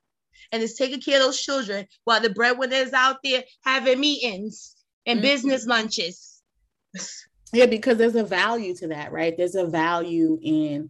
and 0.52 0.62
is 0.62 0.76
taking 0.76 1.02
care 1.02 1.18
of 1.18 1.24
those 1.24 1.42
children 1.42 1.88
while 2.04 2.22
the 2.22 2.30
breadwinner 2.30 2.76
is 2.76 2.94
out 2.94 3.18
there 3.24 3.44
having 3.64 4.00
meetings 4.00 4.76
and 5.06 5.18
mm-hmm. 5.18 5.28
business 5.28 5.66
lunches. 5.66 6.42
Yeah, 7.54 7.68
because 7.68 7.98
there's 7.98 8.16
a 8.16 8.24
value 8.24 8.76
to 8.78 8.88
that, 8.88 9.12
right? 9.12 9.36
There's 9.38 9.56
a 9.56 9.68
value 9.68 10.40
in 10.42 10.90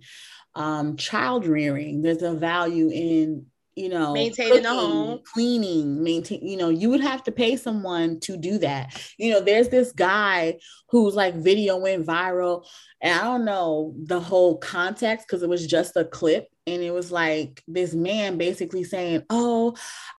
um, 0.55 0.95
child 0.95 1.45
rearing. 1.45 2.01
There's 2.01 2.21
a 2.21 2.33
value 2.33 2.89
in 2.89 3.47
you 3.75 3.89
know 3.89 4.13
maintaining 4.13 4.51
cooking, 4.51 4.65
a 4.65 4.73
home 4.73 5.19
cleaning 5.33 6.03
maintain 6.03 6.45
you 6.45 6.57
know 6.57 6.69
you 6.69 6.89
would 6.89 7.01
have 7.01 7.23
to 7.23 7.31
pay 7.31 7.55
someone 7.55 8.19
to 8.19 8.37
do 8.37 8.59
that 8.59 8.93
you 9.17 9.31
know 9.31 9.39
there's 9.39 9.69
this 9.69 9.91
guy 9.91 10.55
who's 10.89 11.15
like 11.15 11.33
video 11.33 11.77
went 11.77 12.05
viral 12.05 12.63
and 13.01 13.19
i 13.19 13.23
don't 13.23 13.45
know 13.45 13.95
the 14.03 14.19
whole 14.19 14.57
context 14.57 15.27
because 15.27 15.41
it 15.41 15.49
was 15.49 15.65
just 15.65 15.95
a 15.95 16.05
clip 16.05 16.47
and 16.65 16.81
it 16.81 16.91
was 16.91 17.11
like 17.11 17.61
this 17.67 17.93
man 17.93 18.37
basically 18.37 18.83
saying 18.83 19.23
oh 19.29 19.75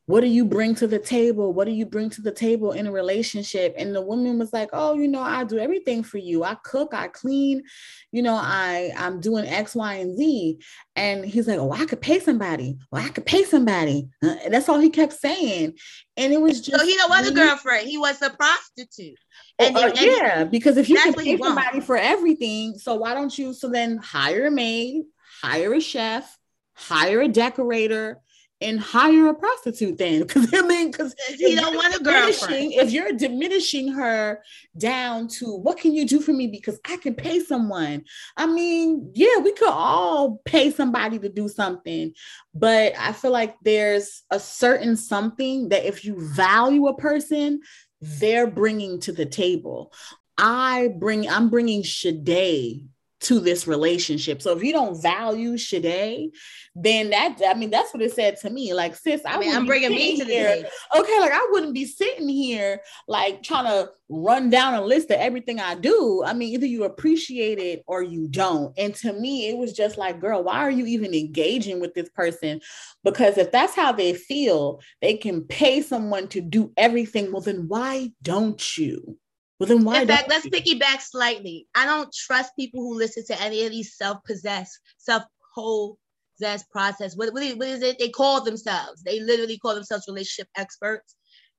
what 0.06 0.20
do 0.20 0.28
you 0.28 0.44
bring 0.44 0.76
to 0.76 0.88
the 0.88 1.00
table? 1.00 1.54
What 1.54 1.66
do 1.66 1.72
you 1.72 1.86
bring 1.86 2.10
to 2.10 2.22
the 2.22 2.32
table 2.32 2.74
in 2.74 2.88
a 2.88 2.92
relationship? 2.92 3.74
And 3.78 3.96
the 3.96 4.02
woman 4.02 4.38
was 4.38 4.52
like 4.52 4.70
oh 4.74 4.96
you 4.96 5.08
know 5.08 5.22
i 5.22 5.44
do 5.44 5.58
everything 5.60 6.04
for 6.04 6.18
you. 6.18 6.44
I 6.44 6.56
cook 6.64 6.94
i 6.94 7.08
clean 7.08 7.64
you 8.12 8.22
know 8.22 8.36
i 8.36 8.92
i'm 8.98 9.22
doing 9.22 9.46
x 9.46 9.76
y 9.76 9.96
and 9.96 10.18
z. 10.18 10.60
And 10.96 11.24
he's 11.26 11.48
like 11.48 11.60
oh 11.60 11.72
i 11.72 11.86
could 11.86 12.02
pay 12.02 12.20
somebody. 12.20 12.78
Well 12.92 13.04
i 13.04 13.10
could 13.10 13.26
pay 13.26 13.44
somebody. 13.44 14.10
Uh, 14.22 14.36
that's 14.50 14.68
all 14.68 14.80
he 14.80 14.90
kept 14.90 15.14
saying. 15.14 15.76
And 16.18 16.34
it 16.34 16.42
was 16.42 16.60
just 16.62 16.78
so 16.78 16.86
he 16.86 16.96
don't 16.96 17.10
want 17.10 17.28
a 17.28 17.32
girlfriend. 17.32 17.88
He 17.88 17.98
was 17.98 18.22
a 18.22 18.30
prostitute. 18.30 19.18
Oh, 19.60 19.66
and, 19.66 19.78
uh, 19.78 19.80
and 19.88 19.98
yeah 20.00 20.44
because 20.44 20.76
if 20.76 20.90
you 20.90 20.98
can 20.98 21.14
pay 21.14 21.38
somebody 21.38 21.80
for 21.80 21.96
everything 21.96 22.78
so 22.78 22.96
why 22.96 23.14
don't 23.14 23.38
you 23.38 23.54
so 23.54 23.70
then 23.70 23.98
hire 23.98 24.48
a 24.48 24.52
maid 24.52 25.04
hire 25.44 25.74
a 25.74 25.82
chef, 25.82 26.38
hire 26.74 27.22
a 27.22 27.28
decorator, 27.28 28.22
and 28.62 28.80
hire 28.80 29.28
a 29.28 29.34
prostitute 29.34 29.98
then. 29.98 30.22
Because 30.28 30.50
I 30.54 30.62
mean 30.62 30.90
because 30.90 31.14
you 31.38 31.56
don't 31.58 31.76
want 31.76 31.96
a 31.96 32.04
girlfriend. 32.04 32.74
if 32.74 32.92
you're 32.92 33.12
diminishing 33.12 33.92
her 33.92 34.42
down 34.78 35.28
to 35.40 35.54
what 35.54 35.78
can 35.78 35.94
you 35.94 36.08
do 36.08 36.22
for 36.22 36.32
me? 36.32 36.48
Because 36.48 36.80
I 36.86 36.96
can 36.98 37.14
pay 37.14 37.42
someone. 37.42 38.06
I 38.38 38.46
mean 38.46 39.12
yeah 39.14 39.38
we 39.40 39.52
could 39.54 39.70
all 39.70 40.42
pay 40.46 40.72
somebody 40.72 41.20
to 41.20 41.30
do 41.30 41.50
something 41.50 42.14
but 42.54 42.94
I 42.98 43.12
feel 43.12 43.32
like 43.32 43.56
there's 43.64 44.24
a 44.32 44.40
certain 44.40 44.96
something 44.96 45.70
that 45.70 45.86
if 45.86 46.06
you 46.06 46.16
value 46.34 46.88
a 46.88 46.96
person 46.96 47.60
they're 48.00 48.48
bringing 48.48 49.00
to 49.02 49.12
the 49.12 49.26
table. 49.26 49.94
I 50.38 50.90
bring 51.00 51.30
I'm 51.30 51.50
bringing 51.50 51.84
Shade 51.84 52.90
to 53.24 53.40
this 53.40 53.68
relationship. 53.68 54.42
So 54.42 54.56
if 54.56 54.64
you 54.64 54.74
don't 54.74 55.02
value 55.02 55.58
Shade, 55.58 56.32
then 56.76 57.12
that 57.12 57.40
I 57.48 57.54
mean 57.54 57.70
that's 57.70 57.94
what 57.94 58.02
it 58.02 58.14
said 58.14 58.38
to 58.42 58.50
me. 58.50 58.74
Like, 58.74 58.96
sis, 58.96 59.22
I, 59.26 59.36
I 59.36 59.40
mean, 59.40 59.56
I'm 59.56 59.66
bringing 59.66 59.92
me 59.92 60.18
to 60.18 60.26
here. 60.26 60.68
Okay, 60.96 61.20
like 61.20 61.32
I 61.32 61.48
wouldn't 61.52 61.74
be 61.74 61.86
sitting 61.86 62.28
here 62.28 62.82
like 63.08 63.44
trying 63.44 63.66
to 63.66 63.92
run 64.10 64.50
down 64.50 64.74
a 64.74 64.82
list 64.82 65.10
of 65.12 65.18
everything 65.18 65.60
I 65.60 65.76
do. 65.76 66.24
I 66.26 66.34
mean, 66.34 66.54
either 66.54 66.66
you 66.66 66.84
appreciate 66.84 67.60
it 67.60 67.84
or 67.88 68.02
you 68.04 68.28
don't. 68.28 68.74
And 68.78 68.94
to 68.96 69.14
me, 69.14 69.50
it 69.50 69.58
was 69.58 69.74
just 69.74 69.98
like, 69.98 70.20
girl, 70.20 70.44
why 70.44 70.60
are 70.60 70.72
you 70.72 70.86
even 70.86 71.14
engaging 71.14 71.80
with 71.80 71.94
this 71.94 72.10
person? 72.10 72.62
Because 73.04 73.38
if 73.38 73.52
that's 73.52 73.76
how 73.76 73.92
they 73.92 74.14
feel, 74.14 74.82
they 75.02 75.16
can 75.16 75.42
pay 75.42 75.82
someone 75.82 76.28
to 76.30 76.42
do 76.42 76.72
everything. 76.78 77.32
Well, 77.32 77.42
then 77.42 77.68
why 77.68 78.12
don't 78.22 78.78
you? 78.78 79.18
Well, 79.60 79.68
then 79.68 79.84
why? 79.84 80.02
In 80.02 80.08
fact, 80.08 80.30
let's 80.30 80.48
piggyback 80.48 81.02
slightly. 81.02 81.68
I 81.76 81.86
don't 81.86 82.14
trust 82.14 82.56
people 82.58 82.82
who 82.82 82.98
listen 82.98 83.24
to 83.28 83.42
any 83.42 83.66
of 83.66 83.72
these 83.72 83.96
self-possessed, 83.96 84.80
self-possessed 84.98 86.70
process. 86.72 87.16
What, 87.16 87.34
what, 87.34 87.44
is, 87.44 87.56
what 87.56 87.68
is 87.68 87.82
it? 87.82 88.00
They 88.00 88.10
call 88.10 88.44
themselves. 88.44 89.04
They 89.04 89.20
literally 89.20 89.60
call 89.60 89.76
themselves 89.76 90.06
relationship 90.08 90.50
experts, 90.58 91.16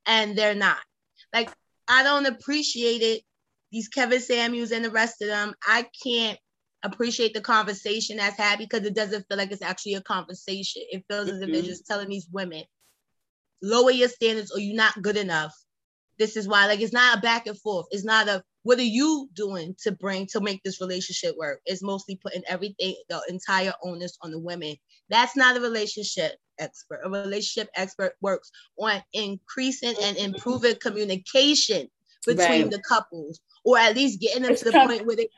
and 0.07 0.37
they're 0.37 0.55
not. 0.55 0.79
Like 1.33 1.51
I 1.89 2.03
don't 2.03 2.27
appreciate 2.27 3.03
it. 3.03 3.23
These 3.71 3.89
Kevin 3.89 4.21
Samuels 4.21 4.73
and 4.73 4.85
the 4.85 4.91
rest 4.91 5.23
of 5.23 5.29
them. 5.29 5.55
I 5.67 5.87
can't 6.03 6.39
appreciate 6.85 7.33
the 7.33 7.41
conversation 7.41 8.19
that's 8.19 8.37
had 8.37 8.59
because 8.59 8.85
it 8.85 8.95
doesn't 8.95 9.25
feel 9.29 9.39
like 9.39 9.51
it's 9.51 9.63
actually 9.63 9.95
a 9.95 10.03
conversation. 10.03 10.83
It 10.91 11.05
feels 11.11 11.29
mm-hmm. 11.29 11.37
as 11.37 11.43
if 11.43 11.53
they're 11.53 11.63
just 11.63 11.87
telling 11.87 12.09
these 12.09 12.29
women, 12.31 12.63
lower 13.63 13.91
your 13.91 14.09
standards 14.09 14.53
or 14.53 14.59
you're 14.61 14.77
not 14.77 15.01
good 15.01 15.17
enough 15.17 15.55
this 16.19 16.37
is 16.37 16.49
why 16.49 16.67
like 16.67 16.81
it's 16.81 16.93
not 16.93 17.19
a 17.19 17.21
back 17.21 17.47
and 17.47 17.59
forth. 17.59 17.87
It's 17.91 18.05
not 18.05 18.29
a 18.29 18.43
what 18.63 18.79
are 18.79 18.83
you 18.83 19.29
doing 19.35 19.77
to 19.83 19.93
bring 19.93 20.27
to 20.29 20.41
make 20.41 20.63
this 20.63 20.81
relationship 20.81 21.37
work? 21.37 21.61
It's 21.67 21.83
mostly 21.83 22.17
putting 22.17 22.43
everything 22.49 22.95
the 23.09 23.21
entire 23.29 23.75
onus 23.83 24.17
on 24.23 24.31
the 24.31 24.39
women. 24.39 24.77
That's 25.11 25.37
not 25.37 25.57
a 25.57 25.61
relationship 25.61 26.33
expert. 26.59 27.01
A 27.05 27.11
relationship 27.11 27.69
expert 27.77 28.15
works 28.23 28.51
on 28.79 29.03
increasing 29.13 29.95
and 30.03 30.17
improving 30.17 30.77
communication 30.81 31.89
between 32.27 32.63
right. 32.63 32.71
the 32.71 32.83
couples 32.89 33.41
or 33.65 33.79
at 33.79 33.95
least 33.95 34.21
getting 34.21 34.43
them 34.43 34.57
to 34.57 34.65
the 34.65 34.73
point 34.73 35.07
where 35.07 35.17
they 35.17 35.29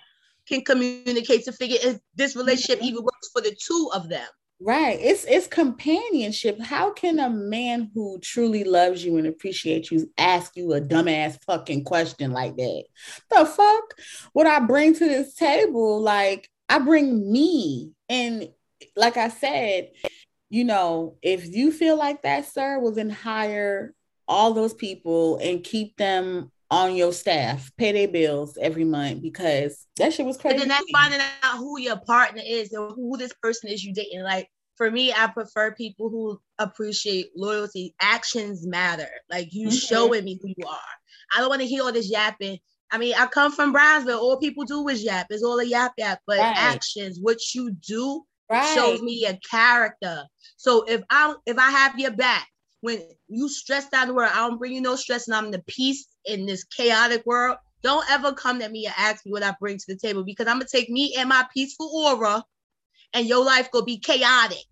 can 0.47 0.63
communicate 0.63 1.45
to 1.45 1.53
figure 1.53 1.79
if 1.83 1.99
this 2.15 2.37
relationship 2.37 2.83
even 2.83 3.03
works 3.03 3.29
for 3.33 3.43
the 3.43 3.57
two 3.61 3.91
of 3.93 4.09
them 4.09 4.27
Right. 4.59 4.99
It's 4.99 5.25
it's 5.25 5.47
companionship. 5.47 6.59
How 6.59 6.91
can 6.91 7.19
a 7.19 7.29
man 7.29 7.91
who 7.95 8.19
truly 8.21 8.65
loves 8.65 9.05
you 9.05 9.19
and 9.19 9.27
appreciates 9.27 9.93
you 9.93 10.11
ask 10.17 10.57
you 10.57 10.73
a 10.73 10.81
dumbass 10.81 11.39
fucking 11.45 11.85
question 11.85 12.31
like 12.33 12.57
that? 12.57 12.85
The 13.31 13.45
fuck? 13.45 13.95
What 14.33 14.47
I 14.47 14.61
bring 14.61 14.95
to 14.95 15.05
this 15.05 15.35
table, 15.35 16.01
like 16.01 16.49
I 16.71 16.79
bring 16.79 17.31
me. 17.31 17.93
And 18.09 18.49
like 18.97 19.19
I 19.19 19.29
said, 19.29 19.91
you 20.49 20.65
know, 20.65 21.17
if 21.21 21.47
you 21.55 21.71
feel 21.71 21.99
like 21.99 22.23
that, 22.23 22.47
sir, 22.47 22.79
well 22.79 22.93
then 22.93 23.11
hire 23.11 23.95
all 24.27 24.55
those 24.55 24.73
people 24.73 25.37
and 25.37 25.63
keep 25.63 25.99
them 25.99 26.51
on 26.71 26.95
your 26.97 27.13
staff, 27.13 27.71
pay 27.77 27.93
their 27.93 28.09
bills 28.09 28.59
every 28.61 28.85
month 28.85 29.23
because 29.23 29.87
that 29.97 30.13
shit 30.13 30.27
was 30.27 30.37
crazy. 30.37 30.55
And 30.55 30.63
then 30.63 30.69
that's 30.69 30.91
finding 30.93 31.21
out 31.43 31.59
who 31.59 31.79
your 31.79 31.97
partner 31.97 32.43
is 32.45 32.73
or 32.73 32.89
who 32.91 33.17
this 33.17 33.33
person 33.43 33.71
is 33.71 33.85
you 33.85 33.95
dating. 33.95 34.23
Like 34.23 34.49
for 34.77 34.91
me, 34.91 35.13
I 35.13 35.29
prefer 35.29 35.73
people 35.73 36.11
who 36.11 36.41
appreciate 36.59 37.31
loyalty. 37.37 37.95
Actions 38.01 38.67
matter. 38.67 39.09
Like 39.31 39.49
you 39.53 39.69
mm-hmm. 39.69 39.77
showing 39.77 40.25
me 40.25 40.39
who 40.43 40.49
you 40.49 40.67
are. 40.67 40.79
I 41.35 41.41
don't 41.41 41.49
want 41.49 41.63
to 41.63 41.69
hear 41.69 41.83
all 41.83 41.93
this 41.93 42.11
yapping. 42.11 42.59
I 42.91 42.99
mean, 42.99 43.15
I 43.17 43.27
come 43.27 43.53
from 43.53 43.73
Brownsville. 43.73 44.19
All 44.19 44.39
people 44.39 44.65
do 44.65 44.87
is 44.89 45.03
yap. 45.03 45.27
It's 45.31 45.43
all 45.43 45.59
a 45.59 45.65
yap 45.65 45.93
yap. 45.99 46.21
But 46.27 46.39
right. 46.39 46.57
actions, 46.57 47.19
what 47.21 47.39
you 47.55 47.73
do, 47.73 48.23
right. 48.51 48.75
shows 48.75 49.03
me 49.03 49.25
your 49.25 49.37
character. 49.49 50.25
So 50.57 50.85
if 50.85 51.03
I 51.11 51.35
if 51.47 51.59
I 51.59 51.71
have 51.71 51.99
your 51.99 52.13
back, 52.13 52.49
when 52.81 53.03
you 53.29 53.49
stressed 53.49 53.95
out 53.95 54.07
the 54.07 54.15
world, 54.15 54.33
I 54.33 54.47
don't 54.47 54.59
bring 54.59 54.73
you 54.73 54.81
no 54.81 54.97
stress, 54.97 55.29
and 55.29 55.35
I'm 55.35 55.51
the 55.51 55.63
peace 55.67 56.07
in 56.25 56.47
this 56.47 56.65
chaotic 56.65 57.25
world. 57.27 57.59
Don't 57.83 58.09
ever 58.11 58.33
come 58.33 58.63
at 58.63 58.73
me 58.73 58.87
and 58.87 58.95
ask 58.97 59.25
me 59.25 59.33
what 59.33 59.43
I 59.43 59.55
bring 59.61 59.79
to 59.79 59.85
the 59.89 59.97
table 59.97 60.25
because 60.25 60.47
I'm 60.47 60.57
gonna 60.57 60.67
take 60.71 60.91
me 60.91 61.15
and 61.19 61.29
my 61.29 61.47
peaceful 61.53 61.91
aura, 61.95 62.45
and 63.13 63.27
your 63.27 63.45
life 63.45 63.71
gonna 63.71 63.85
be 63.85 63.99
chaotic 63.99 64.67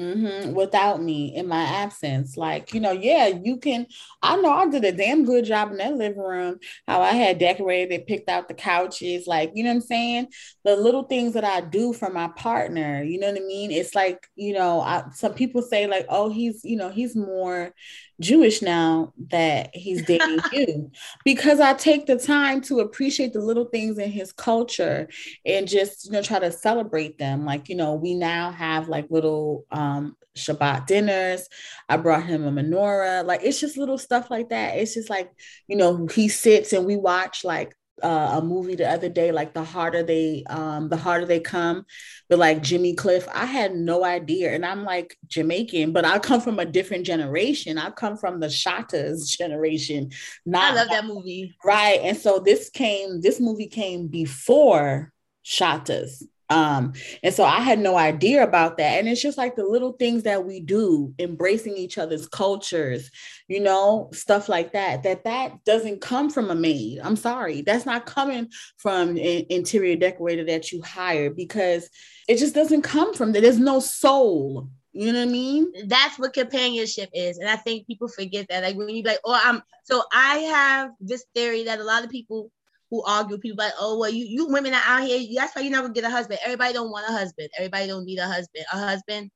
mm-hmm. 0.00 0.54
without 0.54 1.02
me 1.02 1.34
in 1.34 1.46
my 1.46 1.62
absence. 1.62 2.36
Like, 2.36 2.72
you 2.72 2.80
know, 2.80 2.92
yeah, 2.92 3.26
you 3.26 3.58
can. 3.58 3.86
I 4.22 4.36
know 4.36 4.50
I 4.50 4.68
did 4.68 4.84
a 4.84 4.92
damn 4.92 5.24
good 5.24 5.44
job 5.44 5.70
in 5.70 5.76
that 5.78 5.94
living 5.94 6.18
room, 6.18 6.58
how 6.86 7.02
I 7.02 7.12
had 7.12 7.38
decorated, 7.38 8.06
picked 8.06 8.28
out 8.28 8.48
the 8.48 8.54
couches, 8.54 9.26
like, 9.26 9.52
you 9.54 9.64
know 9.64 9.70
what 9.70 9.76
I'm 9.76 9.82
saying? 9.82 10.28
The 10.64 10.76
little 10.76 11.04
things 11.04 11.34
that 11.34 11.44
I 11.44 11.60
do 11.60 11.92
for 11.92 12.10
my 12.10 12.28
partner, 12.28 13.02
you 13.02 13.18
know 13.18 13.28
what 13.28 13.40
I 13.40 13.44
mean? 13.44 13.70
It's 13.70 13.94
like, 13.94 14.26
you 14.36 14.54
know, 14.54 14.80
I, 14.80 15.04
some 15.12 15.34
people 15.34 15.62
say, 15.62 15.86
like, 15.86 16.06
oh, 16.08 16.30
he's, 16.30 16.64
you 16.64 16.76
know, 16.76 16.90
he's 16.90 17.14
more 17.16 17.72
Jewish 18.20 18.62
now 18.62 19.12
that 19.30 19.74
he's 19.74 20.04
dating 20.04 20.38
you 20.52 20.90
because 21.24 21.58
I 21.58 21.74
take 21.74 22.06
the 22.06 22.18
time 22.18 22.60
to 22.62 22.80
appreciate 22.80 23.32
the 23.32 23.40
little 23.40 23.64
things 23.64 23.98
in 23.98 24.10
his 24.10 24.32
culture 24.32 25.08
and 25.44 25.66
just, 25.66 26.06
you 26.06 26.12
know, 26.12 26.22
try 26.22 26.38
to 26.38 26.52
celebrate 26.52 27.18
them. 27.18 27.44
Like, 27.44 27.68
you 27.68 27.76
know, 27.76 27.94
we 27.94 28.14
now 28.14 28.50
have 28.52 28.88
like 28.88 29.10
little, 29.10 29.64
um, 29.70 30.16
Shabbat 30.36 30.86
dinners. 30.86 31.48
I 31.88 31.96
brought 31.96 32.24
him 32.24 32.46
a 32.46 32.52
menorah. 32.52 33.24
Like 33.24 33.40
it's 33.42 33.60
just 33.60 33.76
little 33.76 33.98
stuff 33.98 34.30
like 34.30 34.50
that. 34.50 34.78
It's 34.78 34.94
just 34.94 35.10
like, 35.10 35.30
you 35.66 35.76
know, 35.76 36.06
he 36.06 36.28
sits 36.28 36.72
and 36.72 36.86
we 36.86 36.96
watch 36.96 37.44
like 37.44 37.74
uh, 38.02 38.38
a 38.38 38.42
movie 38.42 38.74
the 38.74 38.88
other 38.90 39.08
day, 39.08 39.32
like 39.32 39.54
the 39.54 39.64
harder 39.64 40.02
they 40.02 40.44
um 40.48 40.88
the 40.88 40.96
harder 40.96 41.26
they 41.26 41.40
come, 41.40 41.84
but 42.28 42.38
like 42.38 42.62
Jimmy 42.62 42.94
Cliff. 42.94 43.26
I 43.32 43.44
had 43.44 43.74
no 43.74 44.04
idea, 44.04 44.52
and 44.52 44.64
I'm 44.64 44.84
like 44.84 45.16
Jamaican, 45.26 45.92
but 45.92 46.04
I 46.04 46.18
come 46.18 46.40
from 46.40 46.58
a 46.58 46.64
different 46.64 47.06
generation. 47.06 47.78
I 47.78 47.90
come 47.90 48.16
from 48.16 48.40
the 48.40 48.48
Shottas 48.48 49.26
generation. 49.36 50.10
Not 50.46 50.72
I 50.72 50.74
love 50.74 50.88
that 50.88 51.06
movie. 51.06 51.54
Right, 51.64 52.00
and 52.02 52.16
so 52.16 52.38
this 52.38 52.70
came. 52.70 53.20
This 53.20 53.40
movie 53.40 53.68
came 53.68 54.08
before 54.08 55.12
Shottas. 55.44 56.22
Um, 56.50 56.94
and 57.22 57.32
so 57.32 57.44
I 57.44 57.60
had 57.60 57.78
no 57.78 57.96
idea 57.96 58.42
about 58.42 58.76
that. 58.78 58.98
And 58.98 59.08
it's 59.08 59.22
just 59.22 59.38
like 59.38 59.54
the 59.54 59.64
little 59.64 59.92
things 59.92 60.24
that 60.24 60.44
we 60.44 60.58
do, 60.58 61.14
embracing 61.18 61.76
each 61.76 61.96
other's 61.96 62.26
cultures, 62.26 63.10
you 63.50 63.58
know, 63.58 64.08
stuff 64.12 64.48
like 64.48 64.72
that, 64.74 65.02
that 65.02 65.24
that 65.24 65.64
doesn't 65.64 66.00
come 66.00 66.30
from 66.30 66.52
a 66.52 66.54
maid. 66.54 67.00
I'm 67.02 67.16
sorry. 67.16 67.62
That's 67.62 67.84
not 67.84 68.06
coming 68.06 68.48
from 68.76 69.10
an 69.16 69.46
interior 69.50 69.96
decorator 69.96 70.44
that 70.44 70.70
you 70.70 70.80
hire 70.82 71.30
because 71.30 71.90
it 72.28 72.36
just 72.36 72.54
doesn't 72.54 72.82
come 72.82 73.12
from 73.12 73.32
there. 73.32 73.42
There's 73.42 73.58
no 73.58 73.80
soul. 73.80 74.68
You 74.92 75.12
know 75.12 75.18
what 75.18 75.28
I 75.28 75.32
mean? 75.32 75.72
That's 75.88 76.16
what 76.16 76.32
companionship 76.32 77.10
is. 77.12 77.38
And 77.38 77.48
I 77.48 77.56
think 77.56 77.88
people 77.88 78.06
forget 78.06 78.46
that. 78.50 78.62
Like 78.62 78.76
when 78.76 78.88
you 78.88 79.02
like, 79.02 79.18
oh, 79.24 79.40
I'm 79.44 79.62
so 79.82 80.04
I 80.12 80.36
have 80.38 80.90
this 81.00 81.24
theory 81.34 81.64
that 81.64 81.80
a 81.80 81.84
lot 81.84 82.04
of 82.04 82.10
people 82.10 82.52
who 82.88 83.02
argue 83.02 83.38
people 83.38 83.64
like, 83.64 83.72
oh 83.80 83.98
well, 83.98 84.10
you 84.10 84.26
you 84.26 84.46
women 84.46 84.74
are 84.74 84.82
out 84.86 85.02
here. 85.02 85.26
That's 85.34 85.56
why 85.56 85.62
you 85.62 85.70
never 85.70 85.88
get 85.88 86.04
a 86.04 86.10
husband. 86.10 86.38
Everybody 86.44 86.72
don't 86.72 86.92
want 86.92 87.08
a 87.08 87.12
husband. 87.12 87.48
Everybody 87.58 87.88
don't 87.88 88.04
need 88.04 88.20
a 88.20 88.28
husband. 88.28 88.64
A 88.72 88.78
husband. 88.78 89.32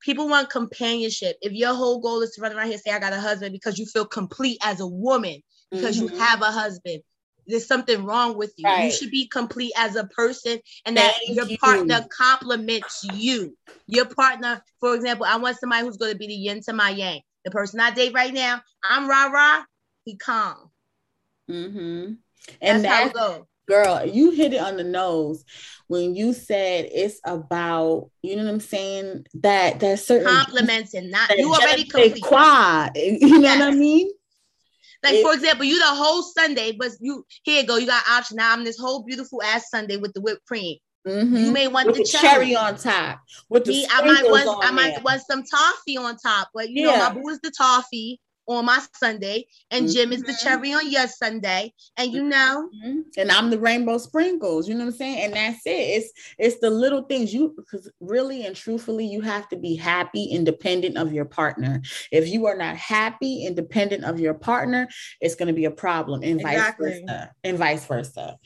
People 0.00 0.28
want 0.28 0.50
companionship. 0.50 1.36
If 1.40 1.52
your 1.52 1.74
whole 1.74 2.00
goal 2.00 2.22
is 2.22 2.32
to 2.32 2.40
run 2.40 2.52
around 2.52 2.66
here 2.66 2.74
and 2.74 2.82
say 2.82 2.92
I 2.92 2.98
got 2.98 3.12
a 3.12 3.20
husband 3.20 3.52
because 3.52 3.78
you 3.78 3.86
feel 3.86 4.04
complete 4.04 4.58
as 4.62 4.80
a 4.80 4.86
woman 4.86 5.42
because 5.70 5.98
mm-hmm. 5.98 6.14
you 6.14 6.20
have 6.20 6.42
a 6.42 6.50
husband, 6.50 7.02
there's 7.46 7.66
something 7.66 8.04
wrong 8.04 8.36
with 8.36 8.52
you. 8.56 8.68
Right. 8.68 8.84
You 8.84 8.90
should 8.90 9.10
be 9.10 9.28
complete 9.28 9.72
as 9.76 9.96
a 9.96 10.04
person, 10.04 10.58
and 10.84 10.96
that 10.96 11.14
Thank 11.24 11.36
your 11.36 11.46
you. 11.46 11.58
partner 11.58 12.06
complements 12.10 13.06
you. 13.14 13.56
Your 13.86 14.06
partner, 14.06 14.62
for 14.80 14.94
example, 14.94 15.26
I 15.26 15.36
want 15.36 15.58
somebody 15.58 15.84
who's 15.84 15.96
going 15.96 16.12
to 16.12 16.18
be 16.18 16.26
the 16.26 16.34
yin 16.34 16.60
to 16.62 16.72
my 16.72 16.90
yang. 16.90 17.20
The 17.44 17.50
person 17.50 17.78
I 17.78 17.92
date 17.92 18.14
right 18.14 18.34
now, 18.34 18.60
I'm 18.82 19.08
rah 19.08 19.26
rah. 19.26 19.62
He 20.04 20.16
calm. 20.16 20.70
Mm-hmm. 21.48 22.14
And 22.60 22.84
that's, 22.84 23.12
that's 23.12 23.18
how 23.18 23.46
girl, 23.66 24.04
you 24.04 24.30
hit 24.30 24.52
it 24.52 24.60
on 24.60 24.76
the 24.76 24.84
nose 24.84 25.44
when 25.88 26.14
you 26.14 26.32
said 26.32 26.88
it's 26.92 27.20
about, 27.24 28.10
you 28.22 28.36
know 28.36 28.44
what 28.44 28.54
I'm 28.54 28.60
saying? 28.60 29.26
That 29.34 29.80
there's 29.80 30.04
certain 30.04 30.26
compliments 30.26 30.94
and 30.94 31.10
not 31.10 31.36
you 31.36 31.52
already 31.52 31.84
complete. 31.84 32.22
Quad, 32.22 32.92
you 32.96 33.38
know 33.38 33.40
yes. 33.40 33.58
what 33.60 33.68
I 33.68 33.76
mean? 33.76 34.10
Like 35.02 35.14
it, 35.14 35.22
for 35.22 35.34
example, 35.34 35.64
you 35.64 35.78
the 35.78 35.84
whole 35.86 36.22
sundae, 36.22 36.72
but 36.72 36.90
you 37.00 37.24
here 37.44 37.60
you 37.60 37.66
go, 37.66 37.76
you 37.76 37.86
got 37.86 38.02
option. 38.08 38.36
Now 38.36 38.52
I'm 38.52 38.64
this 38.64 38.78
whole 38.78 39.04
beautiful 39.04 39.42
ass 39.42 39.70
sundae 39.70 39.96
with 39.98 40.12
the 40.14 40.20
whipped 40.20 40.46
cream. 40.46 40.78
Mm-hmm. 41.06 41.36
You 41.36 41.52
may 41.52 41.68
want 41.68 41.86
with 41.86 41.96
the, 41.96 42.02
the 42.02 42.08
cherry. 42.08 42.56
on 42.56 42.76
top. 42.76 43.20
With 43.48 43.64
the 43.64 43.70
Me, 43.70 43.86
I 43.90 44.04
might 44.04 44.24
want 44.24 44.64
I 44.64 44.72
might 44.72 45.02
want 45.04 45.22
some 45.22 45.44
toffee 45.44 45.96
on 45.96 46.16
top, 46.16 46.48
but 46.52 46.70
you 46.70 46.86
yeah. 46.86 46.96
know 46.96 47.08
my 47.08 47.14
boo 47.14 47.28
is 47.28 47.38
the 47.40 47.52
toffee 47.56 48.20
on 48.46 48.64
my 48.66 48.80
sundae, 48.92 49.44
and 49.70 49.90
Jim 49.90 50.12
is 50.12 50.22
the 50.22 50.32
mm-hmm. 50.32 50.48
cherry 50.48 50.72
on 50.72 50.90
your 50.90 51.06
sundae, 51.06 51.70
and 51.96 52.12
you 52.12 52.22
know, 52.22 52.68
mm-hmm. 52.74 53.00
and 53.16 53.30
I'm 53.30 53.50
the 53.50 53.58
rainbow 53.58 53.98
sprinkles. 53.98 54.68
You 54.68 54.74
know 54.74 54.84
what 54.84 54.92
I'm 54.92 54.96
saying? 54.96 55.24
And 55.24 55.34
that's 55.34 55.66
it. 55.66 55.70
It's 55.70 56.12
it's 56.38 56.60
the 56.60 56.70
little 56.70 57.02
things 57.02 57.34
you 57.34 57.54
because 57.56 57.90
really 58.00 58.46
and 58.46 58.56
truthfully, 58.56 59.06
you 59.06 59.20
have 59.20 59.48
to 59.48 59.56
be 59.56 59.74
happy, 59.74 60.24
independent 60.24 60.96
of 60.96 61.12
your 61.12 61.24
partner. 61.24 61.82
If 62.12 62.28
you 62.28 62.46
are 62.46 62.56
not 62.56 62.76
happy, 62.76 63.46
independent 63.46 64.04
of 64.04 64.20
your 64.20 64.34
partner, 64.34 64.88
it's 65.20 65.34
going 65.34 65.48
to 65.48 65.54
be 65.54 65.64
a 65.64 65.70
problem, 65.70 66.22
and 66.22 66.40
exactly. 66.40 66.90
vice 66.90 67.00
versa, 67.00 67.30
and 67.44 67.58
vice 67.58 67.86
versa. 67.86 68.38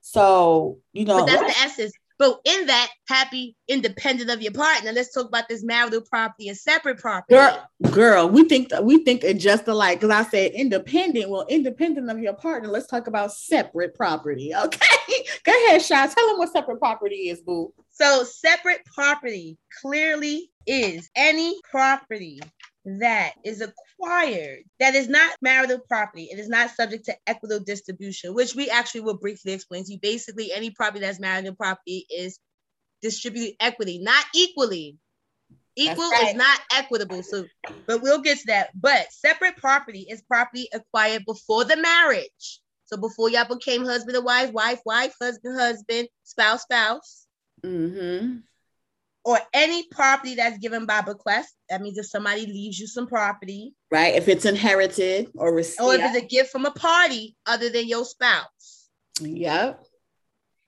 So 0.00 0.78
you 0.92 1.04
know, 1.04 1.20
but 1.20 1.26
that's 1.26 1.54
the 1.54 1.62
essence. 1.62 1.92
But 2.18 2.40
in 2.44 2.66
that, 2.66 2.88
happy, 3.08 3.56
independent 3.68 4.30
of 4.30 4.42
your 4.42 4.52
partner. 4.52 4.92
Let's 4.92 5.12
talk 5.12 5.26
about 5.26 5.48
this 5.48 5.64
marital 5.64 6.02
property 6.02 6.48
and 6.48 6.56
separate 6.56 6.98
property. 6.98 7.34
Girl, 7.34 7.68
girl 7.90 8.28
we 8.28 8.44
think 8.48 8.70
we 8.82 8.98
think 9.04 9.24
it 9.24 9.38
just 9.38 9.66
alike. 9.68 10.00
Because 10.00 10.14
I 10.14 10.28
said 10.28 10.52
independent. 10.52 11.30
Well, 11.30 11.46
independent 11.48 12.10
of 12.10 12.18
your 12.18 12.34
partner. 12.34 12.68
Let's 12.68 12.86
talk 12.86 13.06
about 13.06 13.32
separate 13.32 13.94
property. 13.94 14.52
Okay, 14.62 15.24
go 15.44 15.52
ahead, 15.66 15.82
Sha. 15.82 16.06
Tell 16.06 16.28
them 16.28 16.38
what 16.38 16.52
separate 16.52 16.78
property 16.78 17.28
is, 17.28 17.40
boo. 17.40 17.72
So, 17.90 18.24
separate 18.24 18.84
property 18.84 19.58
clearly 19.80 20.50
is 20.66 21.10
any 21.16 21.60
property 21.68 22.40
that 22.84 23.32
is 23.44 23.60
acquired 23.60 24.64
that 24.80 24.94
is 24.94 25.08
not 25.08 25.36
marital 25.40 25.78
property. 25.78 26.28
It 26.32 26.38
is 26.38 26.48
not 26.48 26.70
subject 26.70 27.04
to 27.04 27.16
equitable 27.26 27.64
distribution, 27.64 28.34
which 28.34 28.54
we 28.54 28.70
actually 28.70 29.02
will 29.02 29.18
briefly 29.18 29.52
explain 29.52 29.84
to 29.84 29.92
you. 29.92 29.98
Basically, 30.00 30.52
any 30.52 30.70
property 30.70 31.00
that's 31.00 31.20
marital 31.20 31.54
property 31.54 32.06
is 32.10 32.38
distributed 33.00 33.54
equity, 33.60 34.00
not 34.00 34.24
equally. 34.34 34.98
Equal 35.74 36.10
right. 36.10 36.28
is 36.28 36.34
not 36.34 36.60
equitable. 36.74 37.22
So, 37.22 37.46
but 37.86 38.02
we'll 38.02 38.20
get 38.20 38.38
to 38.38 38.44
that. 38.48 38.70
But 38.78 39.10
separate 39.10 39.56
property 39.56 40.06
is 40.10 40.20
property 40.20 40.68
acquired 40.74 41.24
before 41.24 41.64
the 41.64 41.76
marriage. 41.76 42.60
So 42.86 42.98
before 42.98 43.30
y'all 43.30 43.46
became 43.46 43.84
husband 43.84 44.16
and 44.16 44.24
wife, 44.24 44.52
wife, 44.52 44.80
wife, 44.84 45.14
husband, 45.18 45.58
husband, 45.58 46.08
spouse, 46.24 46.62
spouse. 46.62 47.26
Mm-hmm 47.64 48.40
or 49.24 49.38
any 49.52 49.86
property 49.88 50.34
that's 50.34 50.58
given 50.58 50.86
by 50.86 51.00
bequest. 51.00 51.54
That 51.68 51.80
means 51.80 51.98
if 51.98 52.06
somebody 52.06 52.46
leaves 52.46 52.78
you 52.78 52.86
some 52.86 53.06
property, 53.06 53.74
right? 53.90 54.14
If 54.14 54.28
it's 54.28 54.44
inherited 54.44 55.28
or 55.34 55.54
received, 55.54 55.80
or 55.80 55.94
if 55.94 56.00
it's 56.00 56.24
a 56.24 56.26
gift 56.26 56.50
from 56.50 56.64
a 56.64 56.72
party 56.72 57.36
other 57.46 57.70
than 57.70 57.86
your 57.86 58.04
spouse. 58.04 58.88
Yep. 59.20 59.84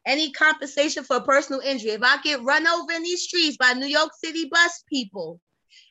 Any 0.07 0.33
compensation 0.33 1.03
for 1.03 1.21
personal 1.21 1.61
injury. 1.61 1.93
If 1.93 2.03
I 2.03 2.21
get 2.23 2.43
run 2.43 2.67
over 2.67 2.93
in 2.93 3.03
these 3.03 3.23
streets 3.23 3.57
by 3.57 3.73
New 3.73 3.87
York 3.87 4.11
City 4.23 4.49
bus 4.51 4.85
people 4.89 5.41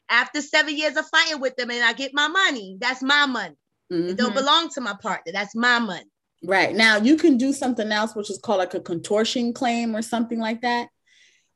after 0.10 0.42
seven 0.42 0.78
years 0.78 0.96
of 0.96 1.06
fighting 1.08 1.42
with 1.42 1.56
them 1.56 1.72
and 1.72 1.84
I 1.84 1.94
get 1.94 2.12
my 2.14 2.28
money, 2.28 2.78
that's 2.80 3.02
my 3.02 3.26
money. 3.26 3.56
Mm-hmm. 3.92 4.10
It 4.10 4.18
don't 4.18 4.28
mm-hmm. 4.28 4.38
belong 4.38 4.70
to 4.70 4.82
my 4.82 4.96
partner. 5.02 5.34
That's 5.34 5.56
my 5.56 5.80
money. 5.80 6.06
Right. 6.44 6.76
Now 6.76 6.98
you 6.98 7.18
can 7.18 7.38
do 7.38 7.54
something 7.54 7.92
else, 7.92 8.16
which 8.16 8.30
is 8.30 8.38
called 8.38 8.60
like 8.60 8.74
a 8.76 8.80
contortion 8.80 9.52
claim 9.52 9.96
or 9.96 10.02
something 10.02 10.40
like 10.40 10.62
that 10.62 10.90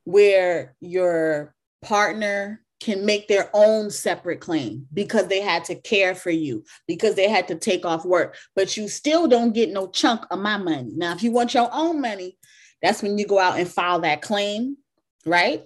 where 0.08 0.74
your 0.80 1.54
partner 1.82 2.64
can 2.80 3.06
make 3.06 3.28
their 3.28 3.50
own 3.54 3.92
separate 3.92 4.40
claim 4.40 4.88
because 4.94 5.28
they 5.28 5.42
had 5.42 5.66
to 5.66 5.76
care 5.76 6.16
for 6.16 6.30
you, 6.30 6.64
because 6.88 7.16
they 7.16 7.28
had 7.28 7.50
to 7.50 7.56
take 7.56 7.86
off 7.86 8.06
work, 8.06 8.38
but 8.56 8.78
you 8.78 8.88
still 8.88 9.28
don't 9.28 9.52
get 9.52 9.70
no 9.70 9.88
chunk 9.88 10.22
of 10.32 10.40
my 10.40 10.56
money. 10.56 10.94
Now, 10.96 11.12
if 11.12 11.24
you 11.24 11.34
want 11.34 11.54
your 11.54 11.70
own 11.74 12.00
money, 12.00 12.38
that's 12.82 13.04
when 13.04 13.18
you 13.18 13.28
go 13.28 13.38
out 13.38 13.60
and 13.60 13.68
file 13.68 14.00
that 14.00 14.22
claim, 14.22 14.78
right? 15.26 15.64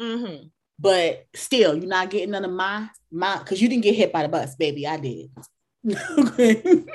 Mm-hmm. 0.00 0.46
But 0.78 1.26
still, 1.34 1.76
you're 1.76 1.86
not 1.86 2.08
getting 2.08 2.30
none 2.30 2.46
of 2.46 2.52
my 2.52 2.88
my 3.12 3.36
because 3.36 3.60
you 3.60 3.68
didn't 3.68 3.84
get 3.84 3.96
hit 3.96 4.14
by 4.14 4.22
the 4.22 4.30
bus, 4.30 4.54
baby. 4.54 4.86
I 4.86 4.96
did. 4.96 5.30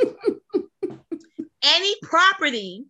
Any 1.62 1.96
property 2.02 2.86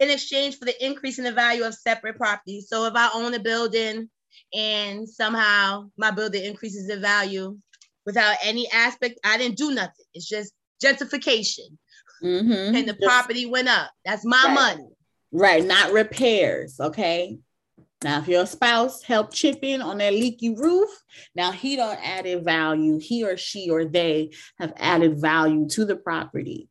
in 0.00 0.10
exchange 0.10 0.58
for 0.58 0.64
the 0.64 0.84
increase 0.84 1.18
in 1.18 1.24
the 1.24 1.32
value 1.32 1.62
of 1.62 1.74
separate 1.74 2.16
properties. 2.16 2.68
So 2.68 2.86
if 2.86 2.94
I 2.96 3.10
own 3.14 3.34
a 3.34 3.38
building 3.38 4.08
and 4.52 5.08
somehow 5.08 5.90
my 5.96 6.10
building 6.10 6.44
increases 6.44 6.88
in 6.88 7.00
value 7.00 7.56
without 8.06 8.36
any 8.42 8.68
aspect, 8.72 9.20
I 9.24 9.38
didn't 9.38 9.58
do 9.58 9.72
nothing. 9.72 10.06
It's 10.14 10.28
just 10.28 10.52
gentrification. 10.82 11.76
Mm-hmm. 12.22 12.74
And 12.74 12.88
the 12.88 12.94
just, 12.94 13.02
property 13.04 13.46
went 13.46 13.68
up. 13.68 13.90
That's 14.04 14.24
my 14.24 14.42
right. 14.46 14.54
money. 14.54 14.88
Right, 15.32 15.64
not 15.64 15.92
repairs. 15.92 16.80
Okay. 16.80 17.38
Now, 18.02 18.20
if 18.20 18.28
your 18.28 18.46
spouse 18.46 19.02
helped 19.02 19.34
chip 19.34 19.58
in 19.60 19.82
on 19.82 19.98
that 19.98 20.14
leaky 20.14 20.54
roof, 20.54 20.88
now 21.34 21.52
he 21.52 21.76
don't 21.76 21.98
added 22.02 22.42
value. 22.42 22.98
He 22.98 23.24
or 23.24 23.36
she 23.36 23.68
or 23.68 23.84
they 23.84 24.30
have 24.58 24.72
added 24.76 25.20
value 25.20 25.68
to 25.68 25.84
the 25.84 25.96
property. 25.96 26.69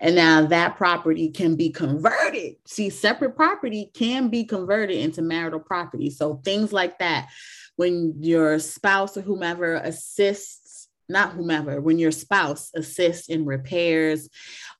And 0.00 0.14
now 0.14 0.46
that 0.46 0.76
property 0.76 1.30
can 1.30 1.56
be 1.56 1.70
converted. 1.70 2.56
See, 2.66 2.90
separate 2.90 3.36
property 3.36 3.90
can 3.94 4.28
be 4.28 4.44
converted 4.44 4.98
into 4.98 5.22
marital 5.22 5.60
property. 5.60 6.10
So 6.10 6.40
things 6.44 6.72
like 6.72 6.98
that, 6.98 7.28
when 7.76 8.14
your 8.20 8.58
spouse 8.58 9.16
or 9.16 9.22
whomever 9.22 9.74
assists, 9.74 10.88
not 11.08 11.32
whomever, 11.32 11.80
when 11.80 11.98
your 11.98 12.10
spouse 12.10 12.70
assists 12.74 13.28
in 13.28 13.46
repairs, 13.46 14.28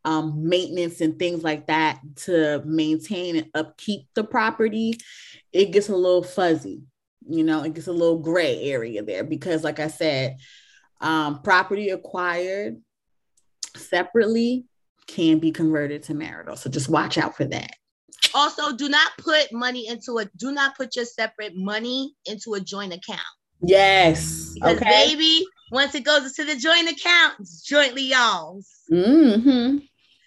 um, 0.05 0.49
maintenance, 0.49 1.01
and 1.01 1.19
things 1.19 1.43
like 1.43 1.69
that 1.69 2.01
to 2.17 2.63
maintain 2.65 3.37
and 3.37 3.51
upkeep 3.55 4.09
the 4.15 4.25
property, 4.25 4.99
it 5.53 5.73
gets 5.73 5.89
a 5.89 5.97
little 5.97 6.23
fuzzy. 6.23 6.83
You 7.29 7.45
know, 7.45 7.63
it 7.63 7.75
gets 7.75 7.87
a 7.87 7.93
little 7.93 8.19
gray 8.19 8.63
area 8.63 9.03
there 9.03 9.25
because, 9.25 9.65
like 9.65 9.81
I 9.81 9.89
said, 9.89 10.37
um, 11.01 11.43
property 11.43 11.91
acquired 11.91 12.77
separately 13.77 14.65
can 15.07 15.39
be 15.39 15.53
converted 15.53 16.03
to 16.05 16.15
marital. 16.15 16.57
So 16.57 16.69
just 16.71 16.89
watch 16.89 17.19
out 17.19 17.37
for 17.37 17.45
that. 17.45 17.71
Also, 18.35 18.75
do 18.77 18.89
not 18.89 19.13
put 19.19 19.53
money 19.53 19.87
into 19.89 20.19
a 20.19 20.25
do 20.37 20.53
not 20.53 20.77
put 20.77 20.97
your 20.97 21.05
separate 21.05 21.57
money 21.57 22.15
into 22.27 22.55
a 22.55 22.61
joint 22.61 22.93
account. 22.93 23.21
Yes. 23.63 24.53
Because 24.55 24.77
okay. 24.77 25.09
baby, 25.09 25.47
once 25.71 25.95
it 25.95 26.05
goes 26.05 26.25
into 26.25 26.53
the 26.53 26.59
joint 26.59 26.91
account, 26.91 27.35
it's 27.41 27.63
jointly 27.63 28.03
y'all's. 28.03 28.69
Mm-hmm. 28.93 29.79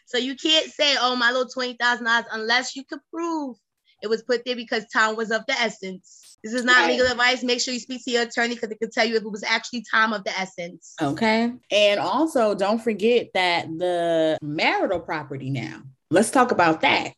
So 0.05 0.17
you 0.17 0.35
can't 0.35 0.71
say, 0.71 0.95
oh, 0.99 1.15
my 1.15 1.31
little 1.31 1.49
twenty 1.49 1.73
thousand 1.73 2.05
dollars 2.05 2.25
unless 2.31 2.75
you 2.75 2.83
can 2.85 2.99
prove 3.13 3.57
it 4.01 4.07
was 4.07 4.23
put 4.23 4.45
there 4.45 4.55
because 4.55 4.85
time 4.87 5.15
was 5.15 5.31
of 5.31 5.45
the 5.47 5.53
essence. 5.53 6.28
This 6.43 6.53
is 6.53 6.63
not 6.63 6.77
Right. 6.83 6.91
legal 6.91 7.07
advice. 7.07 7.43
Make 7.43 7.59
sure 7.61 7.73
you 7.73 7.79
speak 7.79 8.03
to 8.05 8.11
your 8.11 8.23
attorney 8.23 8.55
because 8.55 8.71
it 8.71 8.79
could 8.79 8.91
tell 8.91 9.05
you 9.05 9.15
if 9.15 9.23
it 9.23 9.31
was 9.31 9.43
actually 9.43 9.83
time 9.91 10.13
of 10.13 10.23
the 10.23 10.37
essence. 10.37 10.93
Okay. 11.01 11.51
And 11.71 11.99
also, 11.99 12.55
don't 12.55 12.79
forget 12.81 13.27
that 13.33 13.65
the 13.77 14.37
marital 14.41 14.99
property 14.99 15.49
now. 15.49 15.81
Let's 16.11 16.31
talk 16.31 16.51
about 16.51 16.81
that. 16.81 17.13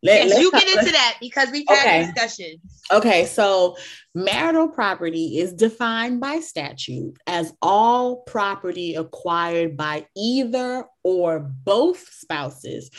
Let- 0.00 0.28
yes, 0.28 0.38
you 0.38 0.50
talk- 0.52 0.60
get 0.62 0.78
into 0.78 0.92
that 0.92 1.16
because 1.20 1.50
we've 1.50 1.64
had 1.68 1.78
Okay. 1.78 2.12
discussions. 2.12 2.60
Okay, 2.92 3.26
so 3.26 3.76
marital 4.14 4.68
property 4.68 5.38
is 5.38 5.52
defined 5.52 6.20
by 6.20 6.38
statute 6.38 7.16
as 7.26 7.52
all 7.60 8.18
property 8.18 8.94
acquired 8.94 9.76
by 9.76 10.06
either 10.16 10.84
or 11.02 11.40
both 11.40 12.06
spouses 12.12 12.90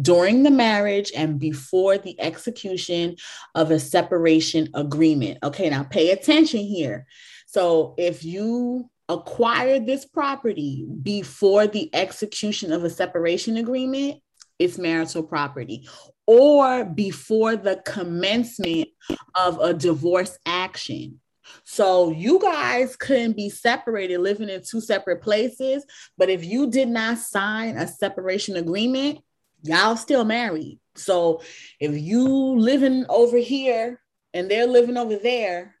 during 0.00 0.42
the 0.42 0.50
marriage 0.50 1.12
and 1.14 1.38
before 1.38 1.98
the 1.98 2.20
execution 2.20 3.16
of 3.54 3.70
a 3.70 3.78
separation 3.78 4.68
agreement. 4.74 5.38
Okay, 5.42 5.70
now 5.70 5.84
pay 5.84 6.10
attention 6.10 6.60
here. 6.60 7.06
So 7.46 7.94
if 7.98 8.24
you 8.24 8.90
acquired 9.08 9.86
this 9.86 10.04
property 10.04 10.86
before 11.02 11.66
the 11.66 11.94
execution 11.94 12.72
of 12.72 12.84
a 12.84 12.90
separation 12.90 13.56
agreement, 13.56 14.20
it's 14.58 14.78
marital 14.78 15.22
property 15.22 15.88
or 16.26 16.84
before 16.84 17.56
the 17.56 17.82
commencement 17.84 18.88
of 19.34 19.60
a 19.60 19.74
divorce 19.74 20.38
action. 20.46 21.20
So 21.64 22.10
you 22.10 22.40
guys 22.40 22.96
couldn't 22.96 23.36
be 23.36 23.50
separated, 23.50 24.18
living 24.18 24.48
in 24.48 24.62
two 24.62 24.80
separate 24.80 25.20
places. 25.20 25.84
But 26.16 26.30
if 26.30 26.44
you 26.44 26.70
did 26.70 26.88
not 26.88 27.18
sign 27.18 27.76
a 27.76 27.86
separation 27.86 28.56
agreement, 28.56 29.18
y'all 29.64 29.96
still 29.96 30.24
married. 30.24 30.78
So 30.94 31.42
if 31.80 31.98
you 31.98 32.28
living 32.28 33.04
over 33.08 33.38
here 33.38 34.00
and 34.32 34.50
they're 34.50 34.66
living 34.66 34.96
over 34.96 35.16
there, 35.16 35.74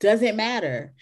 doesn't 0.00 0.36
matter. 0.36 0.92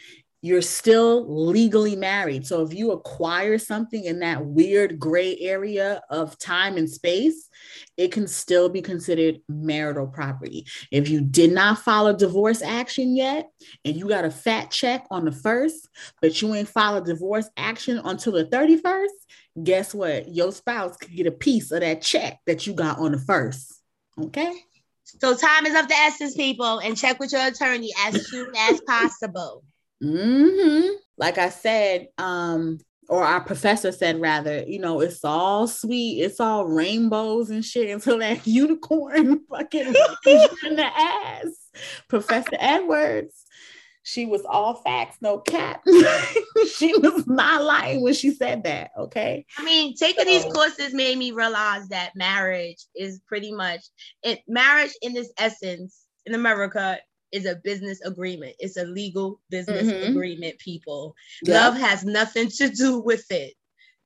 You're 0.42 0.62
still 0.62 1.26
legally 1.28 1.96
married. 1.96 2.46
So 2.46 2.62
if 2.62 2.72
you 2.72 2.92
acquire 2.92 3.58
something 3.58 4.04
in 4.04 4.20
that 4.20 4.46
weird 4.46 4.98
gray 4.98 5.36
area 5.38 6.00
of 6.08 6.38
time 6.38 6.78
and 6.78 6.88
space, 6.88 7.50
it 7.98 8.10
can 8.10 8.26
still 8.26 8.70
be 8.70 8.80
considered 8.80 9.40
marital 9.48 10.06
property. 10.06 10.66
If 10.90 11.10
you 11.10 11.20
did 11.20 11.52
not 11.52 11.80
file 11.80 12.06
a 12.06 12.16
divorce 12.16 12.62
action 12.62 13.14
yet 13.16 13.50
and 13.84 13.96
you 13.96 14.08
got 14.08 14.24
a 14.24 14.30
fat 14.30 14.70
check 14.70 15.06
on 15.10 15.26
the 15.26 15.32
first, 15.32 15.86
but 16.22 16.40
you 16.40 16.54
ain't 16.54 16.68
filed 16.68 17.02
a 17.02 17.12
divorce 17.12 17.50
action 17.58 18.00
until 18.02 18.32
the 18.32 18.46
31st, 18.46 19.08
guess 19.62 19.94
what? 19.94 20.28
Your 20.28 20.52
spouse 20.52 20.96
could 20.96 21.14
get 21.14 21.26
a 21.26 21.32
piece 21.32 21.70
of 21.70 21.80
that 21.80 22.02
check 22.02 22.38
that 22.46 22.66
you 22.66 22.72
got 22.72 22.98
on 22.98 23.12
the 23.12 23.18
first. 23.18 23.80
Okay. 24.18 24.52
So 25.04 25.36
time 25.36 25.66
is 25.66 25.74
of 25.78 25.88
the 25.88 25.94
essence, 25.94 26.36
people, 26.36 26.78
and 26.78 26.96
check 26.96 27.18
with 27.18 27.32
your 27.32 27.46
attorney 27.46 27.90
as 28.06 28.28
soon 28.28 28.52
as 28.56 28.80
possible. 28.82 29.64
hmm 30.00 30.80
Like 31.16 31.38
I 31.38 31.48
said, 31.48 32.08
um, 32.16 32.78
or 33.08 33.24
our 33.24 33.40
professor 33.40 33.90
said 33.90 34.20
rather, 34.20 34.62
you 34.68 34.78
know, 34.78 35.00
it's 35.00 35.24
all 35.24 35.66
sweet, 35.66 36.20
it's 36.20 36.38
all 36.38 36.66
rainbows 36.66 37.50
and 37.50 37.64
shit 37.64 37.90
until 37.90 38.18
that 38.18 38.46
unicorn 38.46 39.40
fucking 39.50 39.86
in 40.26 40.76
the 40.76 40.86
ass. 40.86 41.68
Professor 42.08 42.56
Edwards, 42.58 43.44
she 44.02 44.26
was 44.26 44.42
all 44.44 44.74
facts, 44.74 45.18
no 45.20 45.38
cap. 45.38 45.82
she 46.74 46.96
was 46.98 47.26
not 47.26 47.62
lying 47.62 48.02
when 48.02 48.14
she 48.14 48.30
said 48.30 48.64
that. 48.64 48.90
Okay. 48.98 49.44
I 49.58 49.64
mean, 49.64 49.94
taking 49.94 50.24
these 50.26 50.44
courses 50.44 50.94
made 50.94 51.18
me 51.18 51.32
realize 51.32 51.88
that 51.88 52.16
marriage 52.16 52.78
is 52.94 53.20
pretty 53.26 53.52
much 53.52 53.80
it. 54.22 54.40
Marriage, 54.48 54.92
in 55.02 55.16
its 55.16 55.30
essence, 55.38 56.06
in 56.26 56.34
America, 56.34 56.98
is 57.32 57.46
a 57.46 57.56
business 57.62 58.00
agreement. 58.02 58.56
It's 58.58 58.76
a 58.76 58.84
legal 58.84 59.40
business 59.50 59.88
Mhm. 59.88 60.08
agreement. 60.10 60.58
People, 60.58 61.14
Yeah. 61.42 61.64
love 61.66 61.76
has 61.76 62.02
nothing 62.02 62.48
to 62.48 62.68
do 62.70 62.98
with 62.98 63.30
it. 63.30 63.54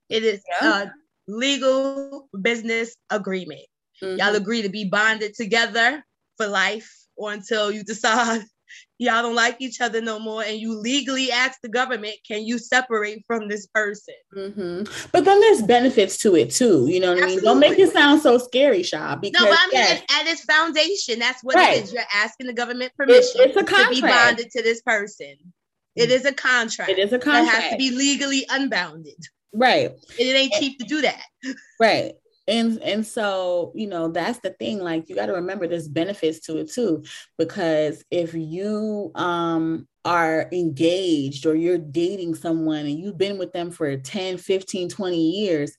It 0.09 0.23
is 0.23 0.41
Yeah. 0.61 0.83
a 0.83 0.91
legal 1.27 2.29
business 2.41 2.95
agreement. 3.09 3.65
Mhm. 4.03 4.17
Y'all 4.19 4.35
agree 4.35 4.61
to 4.61 4.69
be 4.69 4.85
bonded 4.85 5.33
together 5.35 6.05
for 6.37 6.47
life 6.47 6.91
or 7.15 7.33
until 7.33 7.71
you 7.71 7.83
decide 7.83 8.43
y'all 8.97 9.21
don't 9.21 9.35
like 9.35 9.57
each 9.59 9.81
other 9.81 10.01
no 10.01 10.19
more 10.19 10.43
and 10.43 10.57
you 10.57 10.73
legally 10.77 11.31
ask 11.31 11.59
the 11.61 11.69
government, 11.69 12.15
can 12.27 12.45
you 12.45 12.57
separate 12.57 13.23
from 13.27 13.47
this 13.47 13.67
person? 13.67 14.13
hmm 14.33 14.83
But 15.11 15.25
then 15.25 15.39
there's 15.41 15.61
benefits 15.61 16.17
to 16.19 16.35
it 16.35 16.51
too. 16.51 16.87
You 16.87 16.99
know 17.01 17.13
what 17.13 17.23
I 17.23 17.27
mean? 17.27 17.41
Don't 17.43 17.59
make 17.59 17.77
it 17.77 17.91
sound 17.91 18.21
so 18.21 18.37
scary, 18.37 18.83
Sha. 18.83 19.15
Because 19.17 19.43
No, 19.43 19.49
but 19.49 19.57
I 19.59 19.65
mean, 19.67 19.71
yes, 19.73 20.01
at, 20.09 20.21
at 20.21 20.27
its 20.31 20.43
foundation, 20.45 21.19
that's 21.19 21.43
what 21.43 21.55
Right. 21.55 21.77
it 21.77 21.83
is. 21.85 21.93
You're 21.93 22.03
asking 22.13 22.47
the 22.47 22.53
government 22.53 22.91
permission 22.97 23.41
it's 23.41 23.57
a 23.57 23.61
to 23.61 23.65
be 23.65 24.01
contract. 24.01 24.01
bonded 24.01 24.51
to 24.51 24.61
this 24.63 24.81
person. 24.81 25.35
It 25.95 26.11
is 26.11 26.25
a 26.25 26.33
contract. 26.33 26.89
it 26.91 26.99
is 26.99 27.09
a 27.13 27.17
that 27.17 27.21
contract. 27.21 27.49
has 27.63 27.71
to 27.71 27.77
be 27.77 27.91
legally 27.91 28.45
unbounded. 28.49 29.15
right. 29.53 29.89
And 29.91 29.99
it 30.19 30.35
ain't 30.35 30.51
cheap 30.53 30.77
to 30.79 30.85
do 30.85 31.01
that. 31.01 31.21
Right. 31.79 32.13
And 32.47 32.79
and 32.83 33.05
so, 33.05 33.71
you 33.75 33.87
know, 33.87 34.09
that's 34.09 34.39
the 34.39 34.51
thing. 34.51 34.79
Like 34.79 35.09
you 35.09 35.15
got 35.15 35.27
to 35.27 35.33
remember 35.33 35.67
there's 35.67 35.87
benefits 35.87 36.39
to 36.41 36.57
it 36.57 36.71
too. 36.71 37.03
Because 37.37 38.03
if 38.11 38.33
you 38.33 39.11
um 39.15 39.87
are 40.05 40.47
engaged 40.51 41.47
or 41.47 41.55
you're 41.55 41.79
dating 41.79 42.35
someone 42.35 42.85
and 42.85 42.99
you've 42.99 43.17
been 43.17 43.39
with 43.39 43.51
them 43.53 43.71
for 43.71 43.97
10, 43.97 44.37
15, 44.37 44.89
20 44.89 45.17
years, 45.19 45.75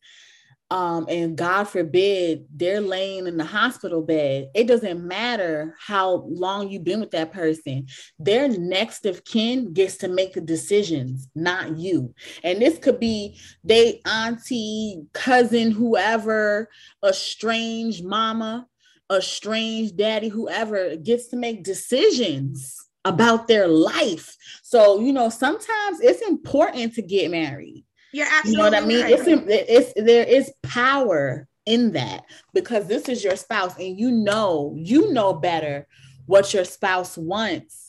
um, 0.70 1.06
and 1.08 1.36
God 1.36 1.64
forbid 1.64 2.46
they're 2.54 2.80
laying 2.80 3.28
in 3.28 3.36
the 3.36 3.44
hospital 3.44 4.02
bed, 4.02 4.50
it 4.54 4.66
doesn't 4.66 5.06
matter 5.06 5.76
how 5.78 6.26
long 6.28 6.68
you've 6.68 6.82
been 6.82 6.98
with 6.98 7.12
that 7.12 7.32
person. 7.32 7.86
Their 8.18 8.48
next 8.48 9.06
of 9.06 9.24
kin 9.24 9.72
gets 9.72 9.96
to 9.98 10.08
make 10.08 10.34
the 10.34 10.40
decisions, 10.40 11.28
not 11.36 11.76
you. 11.76 12.14
And 12.42 12.60
this 12.60 12.78
could 12.78 12.98
be 12.98 13.38
they 13.62 14.00
auntie, 14.04 15.04
cousin, 15.12 15.70
whoever, 15.70 16.68
a 17.00 17.12
strange 17.12 18.02
mama, 18.02 18.66
a 19.08 19.22
strange 19.22 19.94
daddy, 19.94 20.28
whoever 20.28 20.96
gets 20.96 21.28
to 21.28 21.36
make 21.36 21.62
decisions 21.62 22.76
about 23.04 23.46
their 23.46 23.68
life. 23.68 24.36
So, 24.64 24.98
you 24.98 25.12
know, 25.12 25.28
sometimes 25.28 26.00
it's 26.00 26.22
important 26.22 26.94
to 26.94 27.02
get 27.02 27.30
married. 27.30 27.85
You're 28.16 28.26
You 28.46 28.56
know 28.56 28.64
what 28.64 28.74
I 28.74 28.80
mean? 28.80 29.02
right. 29.02 29.12
It's, 29.12 29.26
it's 29.26 29.92
there 29.94 30.24
is 30.24 30.50
power 30.62 31.46
in 31.66 31.92
that 31.92 32.24
because 32.54 32.86
this 32.86 33.10
is 33.10 33.22
your 33.22 33.36
spouse 33.36 33.76
and 33.78 33.98
you 33.98 34.10
know, 34.10 34.74
you 34.74 35.12
know 35.12 35.34
better 35.34 35.86
what 36.24 36.54
your 36.54 36.64
spouse 36.64 37.18
wants 37.18 37.85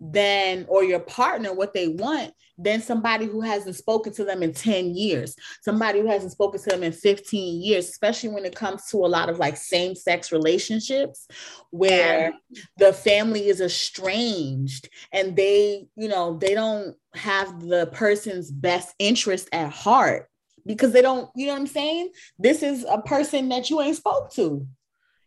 than 0.00 0.64
or 0.68 0.82
your 0.82 1.00
partner 1.00 1.52
what 1.52 1.74
they 1.74 1.88
want 1.88 2.32
than 2.56 2.80
somebody 2.80 3.26
who 3.26 3.40
hasn't 3.40 3.76
spoken 3.76 4.12
to 4.12 4.24
them 4.24 4.42
in 4.42 4.52
10 4.52 4.94
years. 4.94 5.36
Somebody 5.62 6.00
who 6.00 6.06
hasn't 6.06 6.32
spoken 6.32 6.60
to 6.60 6.70
them 6.70 6.82
in 6.82 6.92
15 6.92 7.62
years 7.62 7.88
especially 7.88 8.30
when 8.30 8.44
it 8.44 8.54
comes 8.54 8.86
to 8.86 8.98
a 8.98 9.08
lot 9.08 9.28
of 9.28 9.38
like 9.38 9.56
same-sex 9.56 10.32
relationships 10.32 11.26
where 11.70 12.32
the 12.78 12.92
family 12.92 13.48
is 13.48 13.60
estranged 13.60 14.88
and 15.12 15.36
they 15.36 15.86
you 15.96 16.08
know 16.08 16.36
they 16.38 16.54
don't 16.54 16.96
have 17.14 17.60
the 17.60 17.86
person's 17.92 18.50
best 18.50 18.94
interest 18.98 19.48
at 19.52 19.70
heart 19.70 20.28
because 20.66 20.92
they 20.92 21.02
don't 21.02 21.30
you 21.34 21.46
know 21.46 21.52
what 21.52 21.60
i'm 21.60 21.66
saying? 21.66 22.10
This 22.38 22.62
is 22.62 22.84
a 22.88 23.00
person 23.02 23.48
that 23.50 23.70
you 23.70 23.80
ain't 23.80 23.96
spoke 23.96 24.32
to 24.34 24.66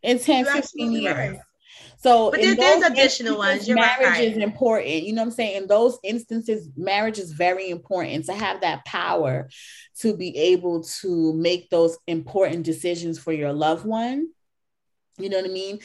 in 0.02 0.18
10 0.18 0.44
You're 0.44 0.54
15 0.54 0.92
years. 0.92 1.14
right. 1.14 1.40
So 2.04 2.30
But 2.30 2.42
there- 2.42 2.54
there's 2.54 2.84
additional 2.84 3.38
ones. 3.38 3.66
You're 3.66 3.76
marriage 3.76 4.06
right. 4.06 4.28
is 4.30 4.36
important 4.36 5.04
you 5.04 5.12
know 5.14 5.22
what 5.22 5.28
i'm 5.28 5.32
saying 5.32 5.56
in 5.62 5.66
those 5.66 5.98
instances 6.02 6.68
marriage 6.76 7.18
is 7.18 7.32
very 7.32 7.70
important 7.70 8.26
to 8.26 8.34
have 8.34 8.60
that 8.60 8.84
power 8.84 9.48
to 10.00 10.14
be 10.16 10.36
able 10.36 10.84
to 11.00 11.32
make 11.32 11.70
those 11.70 11.96
important 12.06 12.64
decisions 12.64 13.18
for 13.18 13.32
your 13.32 13.52
loved 13.52 13.86
one 13.86 14.28
you 15.16 15.28
know 15.28 15.36
what 15.36 15.48
I 15.48 15.54
mean? 15.54 15.78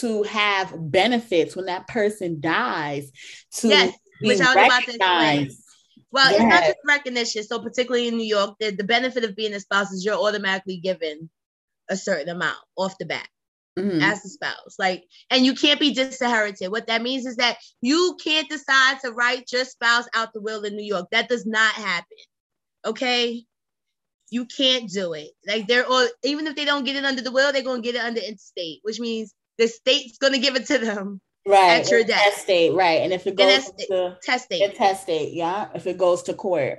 To 0.00 0.24
have 0.24 0.74
benefits 0.90 1.56
when 1.56 1.64
that 1.66 1.88
person 1.88 2.40
dies, 2.40 3.10
to 3.52 3.68
Yes, 3.68 3.96
be 4.20 4.28
which 4.28 4.40
I 4.42 4.54
was 4.54 4.66
about 4.66 4.82
to. 4.82 5.48
Well, 6.12 6.30
Go 6.30 6.36
it's 6.36 6.44
not 6.44 6.62
just 6.64 6.76
recognition. 6.86 7.42
So, 7.44 7.60
particularly 7.60 8.08
in 8.08 8.18
New 8.18 8.26
York, 8.26 8.56
the, 8.60 8.72
the 8.72 8.84
benefit 8.84 9.24
of 9.24 9.34
being 9.34 9.54
a 9.54 9.60
spouse 9.60 9.90
is 9.90 10.04
you're 10.04 10.18
automatically 10.18 10.76
given 10.76 11.30
a 11.88 11.96
certain 11.96 12.28
amount 12.28 12.58
off 12.76 12.98
the 12.98 13.06
bat 13.06 13.26
Mhm. 13.78 14.02
as 14.02 14.24
a 14.24 14.28
spouse. 14.28 14.76
Like, 14.78 15.04
and 15.30 15.44
you 15.44 15.54
can't 15.54 15.80
be 15.80 15.92
disinherited. 15.92 16.70
What 16.70 16.86
that 16.86 17.02
means 17.02 17.26
is 17.26 17.36
that 17.36 17.58
you 17.80 18.16
can't 18.22 18.48
decide 18.48 19.00
to 19.00 19.12
write 19.12 19.50
your 19.52 19.64
spouse 19.64 20.06
out 20.14 20.32
the 20.32 20.40
will 20.40 20.62
in 20.62 20.76
New 20.76 20.84
York. 20.84 21.08
That 21.10 21.28
does 21.28 21.44
not 21.44 21.72
happen. 21.74 22.16
Okay. 22.84 23.44
You 24.30 24.46
can't 24.46 24.88
do 24.90 25.12
it. 25.14 25.30
Like 25.46 25.66
they're 25.66 25.86
all 25.86 26.08
even 26.22 26.46
if 26.46 26.56
they 26.56 26.64
don't 26.64 26.84
get 26.84 26.96
it 26.96 27.04
under 27.04 27.22
the 27.22 27.32
will, 27.32 27.52
they're 27.52 27.62
gonna 27.62 27.82
get 27.82 27.94
it 27.94 28.02
under 28.02 28.20
intestate, 28.20 28.80
which 28.82 29.00
means 29.00 29.32
the 29.58 29.68
state's 29.68 30.18
gonna 30.18 30.38
give 30.38 30.56
it 30.56 30.66
to 30.66 30.78
them 30.78 31.20
right 31.46 31.80
at 31.80 31.90
your 31.90 32.02
death. 32.04 32.44
testate, 32.46 32.74
right 32.74 33.02
and 33.02 33.12
if 33.12 33.26
it 33.26 33.36
goes 33.36 33.70
to 33.78 34.16
testate. 34.26 34.62
intestate 34.62 35.34
yeah 35.34 35.68
if 35.74 35.86
it 35.86 35.98
goes 35.98 36.22
to 36.24 36.34
court 36.34 36.78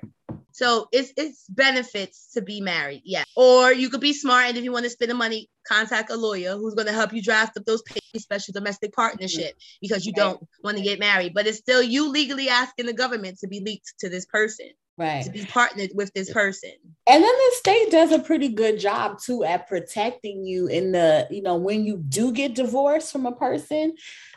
So 0.55 0.87
it's 0.93 1.11
it's 1.17 1.43
benefits 1.49 2.31
to 2.33 2.41
be 2.41 2.61
married, 2.61 3.01
yeah. 3.03 3.25
Or 3.35 3.73
you 3.73 3.89
could 3.89 3.99
be 3.99 4.13
smart, 4.13 4.45
and 4.47 4.57
if 4.57 4.63
you 4.63 4.71
want 4.71 4.85
to 4.85 4.89
spend 4.89 5.11
the 5.11 5.15
money, 5.15 5.49
contact 5.67 6.09
a 6.09 6.15
lawyer 6.15 6.55
who's 6.55 6.75
going 6.75 6.87
to 6.87 6.93
help 6.93 7.11
you 7.11 7.21
draft 7.21 7.57
up 7.57 7.65
those 7.65 7.81
papers, 7.81 8.23
special 8.23 8.53
domestic 8.53 8.93
partnership, 8.93 9.51
mm-hmm. 9.51 9.77
because 9.81 10.05
you 10.05 10.13
Right. 10.15 10.23
don't 10.23 10.47
want 10.63 10.77
to 10.77 10.83
get 10.83 10.97
married. 10.97 11.33
But 11.33 11.45
it's 11.45 11.57
still 11.57 11.83
you 11.83 12.09
legally 12.09 12.47
asking 12.47 12.85
the 12.85 12.93
government 12.93 13.39
to 13.39 13.49
be 13.49 13.59
leaked 13.59 13.95
to 13.99 14.07
this 14.07 14.25
person, 14.25 14.69
right 14.97 15.25
to 15.25 15.29
be 15.29 15.43
partnered 15.43 15.91
with 15.93 16.13
this 16.13 16.31
person. 16.31 16.71
And 17.05 17.21
then 17.21 17.35
the 17.35 17.51
state 17.57 17.91
does 17.91 18.13
a 18.13 18.19
pretty 18.19 18.47
good 18.47 18.79
job 18.79 19.19
too 19.19 19.43
at 19.43 19.67
protecting 19.67 20.45
you 20.45 20.67
in 20.67 20.93
the, 20.93 21.27
you 21.29 21.41
know, 21.41 21.57
when 21.57 21.83
you 21.83 21.97
do 21.97 22.31
get 22.31 22.55
divorced 22.55 23.11
from 23.11 23.25
a 23.25 23.33
person, 23.33 23.95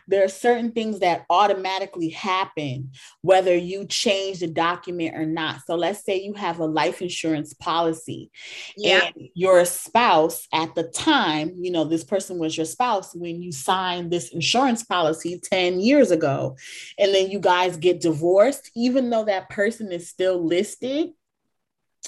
there 0.09 0.24
are 0.24 0.28
certain 0.28 0.72
things 0.72 1.00
that 1.00 1.24
automatically 1.30 2.09
happen 2.09 2.90
whether 3.22 3.54
you 3.54 3.86
change 3.86 4.40
the 4.40 4.48
document 4.48 5.14
or 5.14 5.26
not. 5.26 5.61
So 5.66 5.76
let's 5.76 6.04
say 6.04 6.20
you 6.20 6.34
have 6.34 6.59
a 6.59 6.66
life 6.66 7.02
insurance 7.02 7.54
policy 7.54 8.30
Yeah, 8.76 9.11
and 9.14 9.28
your 9.34 9.64
spouse 9.64 10.48
at 10.52 10.74
the 10.74 10.84
time, 10.84 11.52
you 11.59 11.70
know, 11.70 11.84
this 11.84 12.04
person 12.04 12.38
was 12.38 12.56
your 12.56 12.66
spouse 12.66 13.14
when 13.14 13.42
you 13.42 13.52
signed 13.52 14.11
this 14.11 14.30
insurance 14.30 14.82
policy 14.82 15.40
10 15.42 15.80
years 15.80 16.11
ago, 16.11 16.56
and 16.98 17.14
then 17.14 17.30
you 17.30 17.38
guys 17.38 17.76
get 17.76 18.00
divorced, 18.00 18.70
even 18.74 19.11
though 19.11 19.24
that 19.24 19.50
person 19.50 19.92
is 19.92 20.09
still 20.09 20.44
listed 20.44 21.11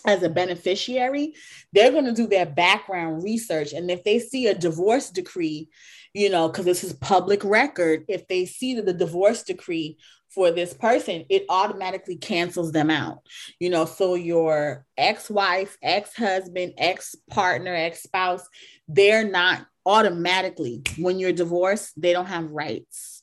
as 0.07 0.23
a 0.23 0.29
beneficiary, 0.29 1.35
they're 1.73 1.91
going 1.93 2.07
to 2.07 2.13
do 2.13 2.27
their 2.27 2.47
background 2.47 3.23
research. 3.23 3.73
And 3.73 3.91
if 3.91 4.03
they 4.05 4.19
see 4.19 4.47
a 4.47 4.55
divorce 4.55 5.11
decree, 5.11 5.69
you 6.15 6.31
know, 6.31 6.49
because 6.49 6.65
this 6.65 6.85
is 6.85 6.93
public 6.95 7.45
record, 7.45 8.05
if 8.09 8.27
they 8.29 8.47
see 8.47 8.75
that 8.75 8.87
the 8.87 8.93
divorce 8.93 9.43
decree 9.43 9.99
for 10.29 10.51
this 10.51 10.73
person, 10.73 11.25
it 11.29 11.45
automatically 11.49 12.17
cancels 12.17 12.73
them 12.73 12.91
out. 12.91 13.19
You 13.59 13.71
know, 13.71 13.85
so 13.85 14.15
your 14.15 14.87
ex 14.97 15.29
wife, 15.29 15.77
ex 15.83 16.15
husband, 16.17 16.75
ex 16.79 17.15
partner, 17.31 17.75
ex 17.75 18.03
spouse, 18.03 18.47
they're 18.89 19.29
not 19.29 19.67
automatically, 19.87 20.83
when 20.99 21.19
you're 21.19 21.33
divorced, 21.33 22.01
they 22.01 22.13
don't 22.13 22.27
have 22.27 22.51
rights 22.51 23.21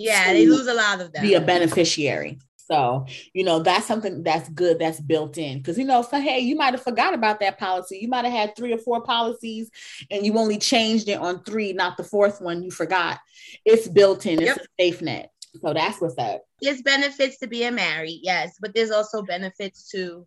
yeah, 0.00 0.32
they 0.32 0.46
lose 0.46 0.66
a 0.66 0.74
lot 0.74 1.00
of 1.00 1.12
that. 1.12 1.22
be 1.22 1.34
a 1.34 1.40
beneficiary. 1.40 2.38
So, 2.70 3.06
you 3.34 3.42
know, 3.42 3.58
that's 3.60 3.86
something 3.86 4.22
that's 4.22 4.48
good 4.50 4.78
that's 4.78 5.00
built 5.00 5.38
in. 5.38 5.58
Because, 5.58 5.76
you 5.76 5.84
know, 5.84 6.02
so 6.02 6.20
hey, 6.20 6.38
you 6.38 6.54
might 6.54 6.72
have 6.74 6.82
forgot 6.82 7.14
about 7.14 7.40
that 7.40 7.58
policy. 7.58 7.98
You 8.00 8.08
might 8.08 8.24
have 8.24 8.32
had 8.32 8.56
three 8.56 8.72
or 8.72 8.78
four 8.78 9.02
policies 9.02 9.70
and 10.10 10.24
you 10.24 10.38
only 10.38 10.56
changed 10.58 11.08
it 11.08 11.18
on 11.18 11.42
three, 11.42 11.72
not 11.72 11.96
the 11.96 12.04
fourth 12.04 12.40
one 12.40 12.62
you 12.62 12.70
forgot. 12.70 13.18
It's 13.64 13.88
built 13.88 14.24
in, 14.26 14.34
it's 14.40 14.46
Yep. 14.46 14.58
a 14.58 14.82
safe 14.82 15.02
net. 15.02 15.32
So 15.60 15.74
that's 15.74 16.00
what's 16.00 16.16
up. 16.16 16.42
there's 16.62 16.82
benefits 16.82 17.38
to 17.38 17.48
being 17.48 17.74
married, 17.74 18.20
yes, 18.22 18.56
but 18.60 18.72
there's 18.72 18.92
also 18.92 19.22
benefits 19.22 19.88
to 19.90 20.26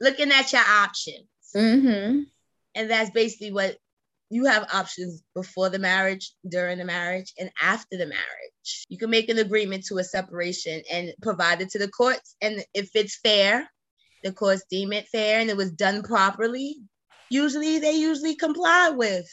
looking 0.00 0.32
at 0.32 0.52
your 0.54 0.62
options. 0.62 1.26
Mm-hmm. 1.54 2.20
And 2.76 2.90
that's 2.90 3.10
basically 3.10 3.52
what 3.52 3.76
you 4.30 4.44
have 4.44 4.68
options 4.72 5.22
before 5.34 5.68
the 5.68 5.78
marriage, 5.78 6.32
during 6.48 6.78
the 6.78 6.84
marriage, 6.84 7.32
and 7.38 7.50
after 7.60 7.98
the 7.98 8.06
marriage. 8.06 8.86
You 8.88 8.96
can 8.96 9.10
make 9.10 9.28
an 9.28 9.38
agreement 9.38 9.84
to 9.86 9.98
a 9.98 10.04
separation 10.04 10.82
and 10.90 11.12
provide 11.20 11.60
it 11.60 11.70
to 11.70 11.78
the 11.78 11.88
courts. 11.88 12.36
And 12.40 12.64
if 12.72 12.90
it's 12.94 13.18
fair, 13.18 13.68
the 14.22 14.32
courts 14.32 14.64
deem 14.70 14.92
it 14.92 15.08
fair 15.08 15.40
and 15.40 15.50
it 15.50 15.56
was 15.56 15.72
done 15.72 16.02
properly. 16.04 16.76
Usually, 17.28 17.80
they 17.80 17.92
usually 17.92 18.36
comply 18.36 18.90
with 18.90 19.26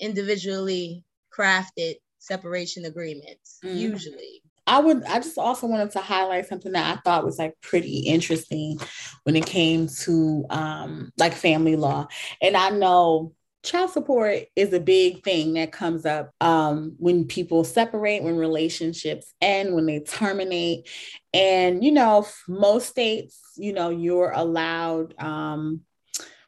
individually 0.00 1.04
crafted 1.36 1.94
separation 2.18 2.84
agreements. 2.84 3.58
Mhm. 3.64 3.76
Usually. 3.76 4.42
I 4.66 4.78
would 4.78 5.04
I 5.04 5.18
just 5.18 5.38
also 5.38 5.66
wanted 5.66 5.90
to 5.92 6.00
highlight 6.00 6.46
something 6.46 6.72
that 6.72 6.96
I 6.96 7.00
thought 7.00 7.24
was 7.24 7.38
like 7.38 7.54
pretty 7.62 7.98
interesting 8.00 8.78
when 9.24 9.34
it 9.34 9.44
came 9.44 9.88
to 10.02 10.46
um 10.50 11.12
like 11.18 11.34
family 11.34 11.74
law. 11.76 12.06
And 12.40 12.56
I 12.56 12.70
know 12.70 13.34
child 13.62 13.90
support 13.90 14.38
is 14.56 14.72
a 14.72 14.80
big 14.80 15.22
thing 15.22 15.54
that 15.54 15.72
comes 15.72 16.04
up 16.04 16.32
um 16.40 16.94
when 16.98 17.24
people 17.26 17.64
separate, 17.64 18.22
when 18.22 18.36
relationships 18.36 19.32
end, 19.40 19.74
when 19.74 19.86
they 19.86 20.00
terminate. 20.00 20.88
And 21.32 21.84
you 21.84 21.92
know, 21.92 22.26
most 22.48 22.88
states, 22.88 23.38
you 23.56 23.72
know, 23.72 23.90
you're 23.90 24.32
allowed 24.32 25.14
um 25.22 25.82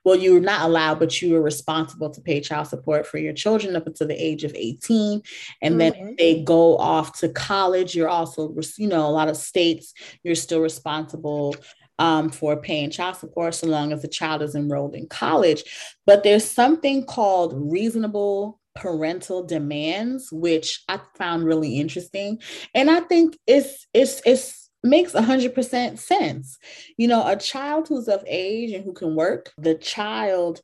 well, 0.04 0.16
you're 0.16 0.38
not 0.38 0.66
allowed, 0.68 0.98
but 0.98 1.22
you 1.22 1.34
are 1.34 1.40
responsible 1.40 2.10
to 2.10 2.20
pay 2.20 2.38
child 2.42 2.66
support 2.66 3.06
for 3.06 3.16
your 3.16 3.32
children 3.32 3.74
up 3.74 3.86
until 3.86 4.06
the 4.06 4.22
age 4.22 4.44
of 4.44 4.52
18. 4.54 5.22
And 5.62 5.80
then 5.80 5.94
Mhm. 5.94 6.10
if 6.10 6.16
they 6.18 6.42
go 6.42 6.76
off 6.76 7.18
to 7.20 7.30
college, 7.30 7.94
you're 7.96 8.10
also, 8.10 8.54
you 8.76 8.86
know, 8.86 9.06
a 9.06 9.08
lot 9.10 9.28
of 9.28 9.36
states, 9.38 9.94
you're 10.22 10.34
still 10.34 10.60
responsible 10.60 11.56
um, 11.98 12.30
for 12.30 12.56
paying 12.56 12.90
child 12.90 13.16
support 13.16 13.54
so 13.54 13.66
long 13.66 13.92
as 13.92 14.02
the 14.02 14.08
child 14.08 14.42
is 14.42 14.54
enrolled 14.54 14.94
in 14.94 15.06
college. 15.06 15.64
But 16.06 16.22
there's 16.22 16.44
something 16.44 17.04
called 17.04 17.54
reasonable 17.72 18.60
parental 18.74 19.44
demands, 19.44 20.30
which 20.32 20.82
I 20.88 21.00
found 21.16 21.44
really 21.44 21.78
interesting. 21.78 22.40
And 22.74 22.90
I 22.90 23.00
think 23.00 23.38
it's, 23.46 23.86
it's, 23.94 24.20
it's, 24.24 24.64
makes 24.82 25.12
100% 25.12 25.98
sense. 25.98 26.58
You 26.98 27.08
know, 27.08 27.26
a 27.26 27.36
child 27.36 27.88
who's 27.88 28.06
of 28.06 28.22
age 28.26 28.72
and 28.72 28.84
who 28.84 28.92
can 28.92 29.16
work, 29.16 29.50
the 29.56 29.74
child 29.76 30.60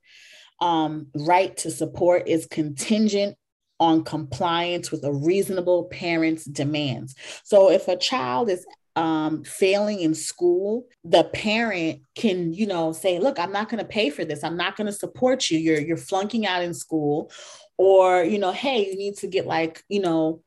um, 0.61 1.07
right 1.14 1.57
to 1.59 1.70
support 1.70 2.28
is 2.28 2.47
contingent 2.47 3.37
on 3.81 4.05
compliance 4.05 4.91
with 4.91 5.05
a 5.05 5.12
reasonable 5.12 5.85
parent's 5.85 6.45
demands. 6.45 7.14
So 7.45 7.70
if 7.70 7.89
a 7.89 7.97
child 7.97 8.51
is 8.51 8.66
um, 8.97 9.45
failing 9.45 10.01
in 10.01 10.14
school, 10.14 10.86
the 11.05 11.24
parent 11.24 12.03
can, 12.14 12.53
you 12.53 12.66
know, 12.66 12.93
say, 12.93 13.18
"Look, 13.18 13.38
I'm 13.38 13.53
not 13.53 13.68
going 13.68 13.82
to 13.82 13.88
pay 13.88 14.11
for 14.11 14.24
this. 14.24 14.43
I'm 14.45 14.57
not 14.57 14.76
going 14.76 14.86
to 14.86 14.93
support 14.93 15.51
you. 15.51 15.59
You're 15.59 15.80
you're 15.80 15.97
flunking 15.97 16.47
out 16.47 16.62
in 16.62 16.74
school," 16.74 17.30
or 17.78 18.22
you 18.22 18.38
know, 18.38 18.53
"Hey, 18.53 18.86
you 18.86 18.97
need 18.97 19.16
to 19.18 19.26
get 19.26 19.47
like, 19.47 19.82
you 19.88 20.01
know, 20.01 20.43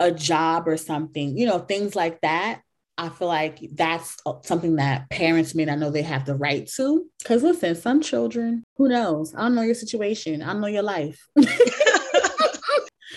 a 0.00 0.10
job 0.12 0.68
or 0.68 0.76
something." 0.76 1.36
You 1.36 1.46
know, 1.46 1.58
things 1.60 1.96
like 1.96 2.20
that. 2.20 2.60
I 2.98 3.08
feel 3.08 3.28
like 3.28 3.58
that's 3.72 4.16
uh, 4.26 4.34
something 4.42 4.76
that 4.76 5.08
parents 5.10 5.54
may 5.54 5.64
not 5.64 5.78
know 5.78 5.90
they 5.90 6.02
have 6.02 6.26
the 6.26 6.36
right 6.36 6.66
to. 6.76 7.06
Because 7.18 7.42
listen, 7.42 7.74
some 7.74 8.00
children, 8.02 8.62
who 8.76 8.88
knows? 8.88 9.34
I 9.34 9.40
don't 9.40 9.54
know 9.54 9.62
your 9.62 9.74
situation. 9.74 10.42
I 10.42 10.52
don't 10.52 10.60
know 10.60 10.66
your 10.66 10.82
life. 10.82 11.26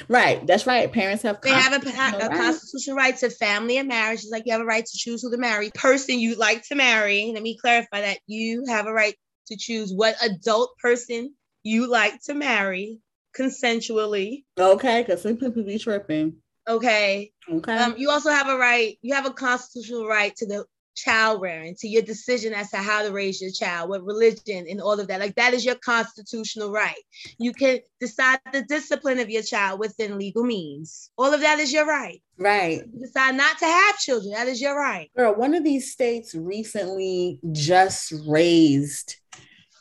right. 0.07 0.45
That's 0.45 0.65
right. 0.67 0.91
Parents 0.91 1.23
have. 1.23 1.41
They 1.41 1.51
have 1.51 1.73
a, 1.73 1.79
constitutional 1.79 2.21
a 2.21 2.29
rights. 2.29 2.39
constitutional 2.39 2.97
right 2.97 3.17
to 3.17 3.29
family 3.29 3.77
and 3.77 3.87
marriage. 3.87 4.19
It's 4.19 4.31
like 4.31 4.43
you 4.45 4.51
have 4.51 4.61
a 4.61 4.65
right 4.65 4.85
to 4.85 4.97
choose 4.97 5.21
who 5.21 5.31
to 5.31 5.37
marry. 5.37 5.71
Person 5.73 6.19
you 6.19 6.35
like 6.35 6.63
to 6.67 6.75
marry. 6.75 7.31
Let 7.33 7.43
me 7.43 7.57
clarify 7.57 8.01
that 8.01 8.19
you 8.27 8.65
have 8.67 8.87
a 8.87 8.93
right 8.93 9.15
to 9.47 9.57
choose 9.57 9.93
what 9.93 10.15
adult 10.23 10.77
person 10.81 11.33
you 11.63 11.89
like 11.89 12.21
to 12.23 12.33
marry 12.33 12.99
consensually. 13.37 14.43
Okay, 14.59 15.01
because 15.01 15.21
some 15.21 15.37
people 15.37 15.63
be 15.63 15.77
tripping. 15.77 16.37
Okay. 16.67 17.31
Okay. 17.49 17.77
Um, 17.77 17.95
you 17.97 18.09
also 18.09 18.31
have 18.31 18.47
a 18.47 18.57
right, 18.57 18.97
you 19.01 19.13
have 19.13 19.25
a 19.25 19.33
constitutional 19.33 20.07
right 20.07 20.35
to 20.37 20.45
the 20.45 20.65
child 20.95 21.41
rearing, 21.41 21.75
to 21.75 21.87
your 21.87 22.01
decision 22.01 22.53
as 22.53 22.71
to 22.71 22.77
how 22.77 23.03
to 23.03 23.11
raise 23.11 23.41
your 23.41 23.51
child, 23.51 23.89
what 23.89 24.03
religion 24.03 24.65
and 24.69 24.81
all 24.81 24.99
of 24.99 25.07
that. 25.07 25.19
Like 25.19 25.35
that 25.35 25.53
is 25.53 25.65
your 25.65 25.75
constitutional 25.75 26.71
right. 26.71 26.95
You 27.37 27.53
can 27.53 27.79
decide 27.99 28.39
the 28.51 28.63
discipline 28.63 29.19
of 29.19 29.29
your 29.29 29.43
child 29.43 29.79
within 29.79 30.17
legal 30.17 30.43
means. 30.43 31.11
All 31.17 31.33
of 31.33 31.41
that 31.41 31.59
is 31.59 31.71
your 31.71 31.85
right. 31.85 32.21
right. 32.37 32.81
You 32.93 33.01
decide 33.01 33.35
not 33.35 33.57
to 33.59 33.65
have 33.65 33.99
children. 33.99 34.33
That 34.33 34.47
is 34.47 34.61
your 34.61 34.77
right. 34.77 35.11
Girl, 35.15 35.35
one 35.35 35.53
of 35.53 35.63
these 35.63 35.91
states 35.91 36.33
recently 36.33 37.39
just 37.51 38.13
raised 38.25 39.17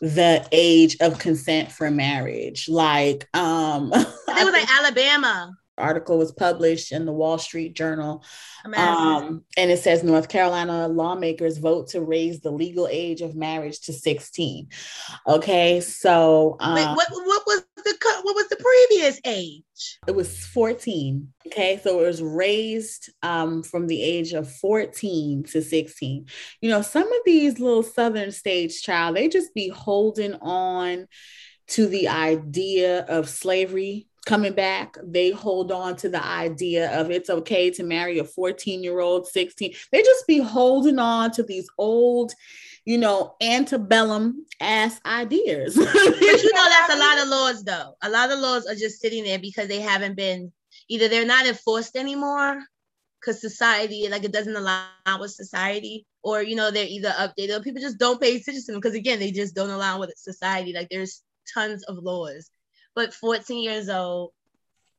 the 0.00 0.46
age 0.52 0.96
of 1.00 1.18
consent 1.18 1.72
for 1.72 1.90
marriage. 1.90 2.68
Like, 2.68 3.28
um, 3.34 3.90
I 3.94 4.02
think 4.02 4.18
it 4.28 4.44
was 4.44 4.52
like 4.52 4.78
Alabama. 4.78 5.56
Article 5.76 6.18
was 6.18 6.32
published 6.32 6.92
in 6.92 7.04
the 7.04 7.12
Wall 7.12 7.38
Street 7.38 7.74
Journal. 7.74 8.24
Um, 8.64 9.44
and 9.56 9.70
it 9.70 9.78
says 9.78 10.02
North 10.02 10.28
Carolina 10.28 10.88
lawmakers 10.88 11.58
vote 11.58 11.88
to 11.88 12.00
raise 12.00 12.40
the 12.40 12.50
legal 12.50 12.88
age 12.90 13.20
of 13.20 13.34
marriage 13.34 13.80
to 13.82 13.92
16. 13.92 14.68
Okay, 15.26 15.80
so 15.80 16.56
um, 16.60 16.74
Wait, 16.74 16.86
what, 16.86 17.08
what 17.10 17.42
was 17.46 17.64
the 17.76 17.94
what 18.22 18.34
was 18.34 18.48
the 18.48 18.56
previous 18.56 19.20
age? 19.24 19.64
it 20.06 20.14
was 20.14 20.44
14. 20.46 21.32
Okay, 21.46 21.80
so 21.82 22.00
it 22.00 22.06
was 22.06 22.22
raised 22.22 23.12
um, 23.22 23.62
from 23.62 23.86
the 23.86 24.02
age 24.02 24.32
of 24.32 24.50
14 24.50 25.44
to 25.44 25.62
16. 25.62 26.26
You 26.60 26.70
know, 26.70 26.82
some 26.82 27.06
of 27.06 27.18
these 27.24 27.58
little 27.58 27.82
southern 27.82 28.30
states, 28.30 28.80
child, 28.80 29.16
they 29.16 29.28
just 29.28 29.54
be 29.54 29.68
holding 29.68 30.34
on 30.34 31.06
to 31.66 31.86
the 31.86 32.08
idea 32.08 33.04
of 33.04 33.28
slavery 33.28 34.06
coming 34.24 34.52
back. 34.52 34.96
They 35.02 35.30
hold 35.30 35.70
on 35.72 35.96
to 35.96 36.08
the 36.08 36.24
idea 36.24 36.98
of 36.98 37.10
it's 37.10 37.30
okay 37.30 37.70
to 37.70 37.82
marry 37.82 38.18
a 38.18 38.24
14 38.24 38.82
year 38.82 39.00
old, 39.00 39.26
16. 39.26 39.74
They 39.92 40.02
just 40.02 40.26
be 40.26 40.38
holding 40.38 40.98
on 40.98 41.30
to 41.32 41.42
these 41.42 41.68
old, 41.78 42.32
you 42.84 42.98
know, 42.98 43.36
antebellum 43.40 44.46
ass 44.60 45.00
ideas. 45.06 45.76
But 45.76 45.94
you 45.94 46.52
know 46.54 46.68
that's 46.68 46.94
a 46.94 46.98
lot 46.98 47.18
of 47.18 47.28
laws 47.28 47.64
though. 47.64 47.96
A 48.02 48.10
lot 48.10 48.30
of 48.30 48.38
laws 48.38 48.66
are 48.66 48.74
just 48.74 49.00
sitting 49.00 49.24
there 49.24 49.38
because 49.38 49.68
they 49.68 49.80
haven't 49.80 50.16
been 50.16 50.52
either 50.88 51.08
they're 51.08 51.26
not 51.26 51.46
enforced 51.46 51.96
anymore 51.96 52.62
because 53.20 53.40
society 53.40 54.08
like 54.08 54.24
it 54.24 54.32
doesn't 54.32 54.56
allow 54.56 54.86
with 55.18 55.30
society 55.30 56.06
or 56.22 56.42
you 56.42 56.56
know 56.56 56.70
they're 56.70 56.86
either 56.86 57.10
updated 57.10 57.58
or 57.58 57.62
people 57.62 57.80
just 57.80 57.98
don't 57.98 58.20
pay 58.20 58.36
attention 58.36 58.62
to 58.62 58.72
them 58.72 58.80
because 58.80 58.94
again 58.94 59.18
they 59.18 59.30
just 59.30 59.54
don't 59.54 59.70
align 59.70 59.98
with 59.98 60.12
society 60.16 60.72
like 60.72 60.88
there's 60.90 61.22
tons 61.52 61.84
of 61.84 61.96
laws 61.96 62.50
but 62.94 63.14
14 63.14 63.62
years 63.62 63.88
old 63.88 64.32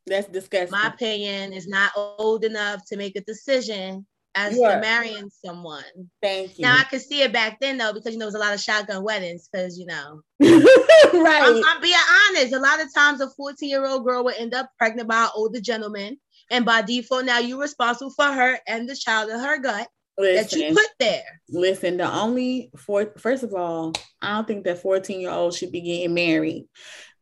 that's 0.08 0.28
disgusting. 0.28 0.78
my 0.78 0.88
opinion 0.88 1.54
is 1.54 1.68
not 1.68 1.92
old 1.96 2.46
enough 2.46 2.86
to 2.88 2.98
make 2.98 3.16
a 3.16 3.22
decision 3.22 4.06
as 4.36 4.54
to 4.56 4.80
marrying 4.82 5.30
someone. 5.44 5.84
Thank 6.22 6.60
you. 6.60 6.64
Now 6.64 6.76
i 6.78 6.84
could 6.84 7.02
see 7.02 7.22
it 7.22 7.32
back 7.32 7.58
then 7.60 7.78
though 7.78 7.94
because 7.94 8.14
you 8.14 8.20
know 8.20 8.26
it 8.26 8.28
was 8.28 8.36
a 8.36 8.40
lot 8.40 8.54
of 8.54 8.60
shotgun 8.60 9.04
weddings 9.04 9.50
because 9.52 9.80
you 9.80 9.86
know. 9.86 10.22
Right. 11.14 11.44
I'm, 11.44 11.64
I'm 11.66 11.82
being 11.82 11.96
honest. 12.30 12.54
A 12.54 12.60
lot 12.60 12.82
of 12.82 12.94
times, 12.94 13.22
a 13.22 13.30
14 13.30 13.70
year 13.70 13.86
old 13.86 14.06
girl 14.06 14.24
will 14.24 14.34
end 14.38 14.54
up 14.54 14.70
pregnant 14.78 15.08
by 15.08 15.24
an 15.24 15.30
older 15.36 15.62
gentleman, 15.62 16.18
and 16.52 16.66
by 16.66 16.82
default, 16.82 17.26
now 17.26 17.40
you're 17.40 17.60
responsible 17.60 18.12
for 18.12 18.26
her 18.26 18.60
and 18.68 18.90
the 18.90 18.96
child 18.96 19.30
in 19.30 19.40
her 19.40 19.60
gut 19.60 19.88
that 20.18 20.52
you 20.54 20.74
put 20.74 20.88
there. 21.00 21.42
listen 21.50 21.98
the 21.98 22.10
only 22.10 22.72
for 22.78 23.12
first 23.18 23.44
of 23.44 23.54
all 23.54 23.92
i 24.22 24.34
don't 24.34 24.48
think 24.48 24.64
that 24.64 24.82
14 24.82 25.20
year 25.20 25.30
old 25.30 25.54
should 25.54 25.72
be 25.72 25.82
getting 25.82 26.14
married 26.14 26.66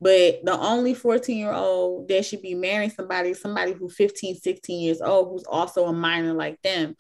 but 0.04 0.44
the 0.44 0.58
only 0.60 0.94
14 0.94 1.38
year 1.38 1.54
old 1.54 2.08
that 2.10 2.26
should 2.26 2.42
be 2.42 2.54
marrying 2.54 2.92
somebody 2.92 3.34
somebody 3.34 3.72
who's 3.72 3.96
15 3.96 4.36
16 4.36 4.82
years 4.82 5.02
old 5.02 5.30
who's 5.30 5.46
also 5.46 5.86
a 5.86 5.94
minor 5.94 6.34
like 6.34 6.62
them. 6.62 6.96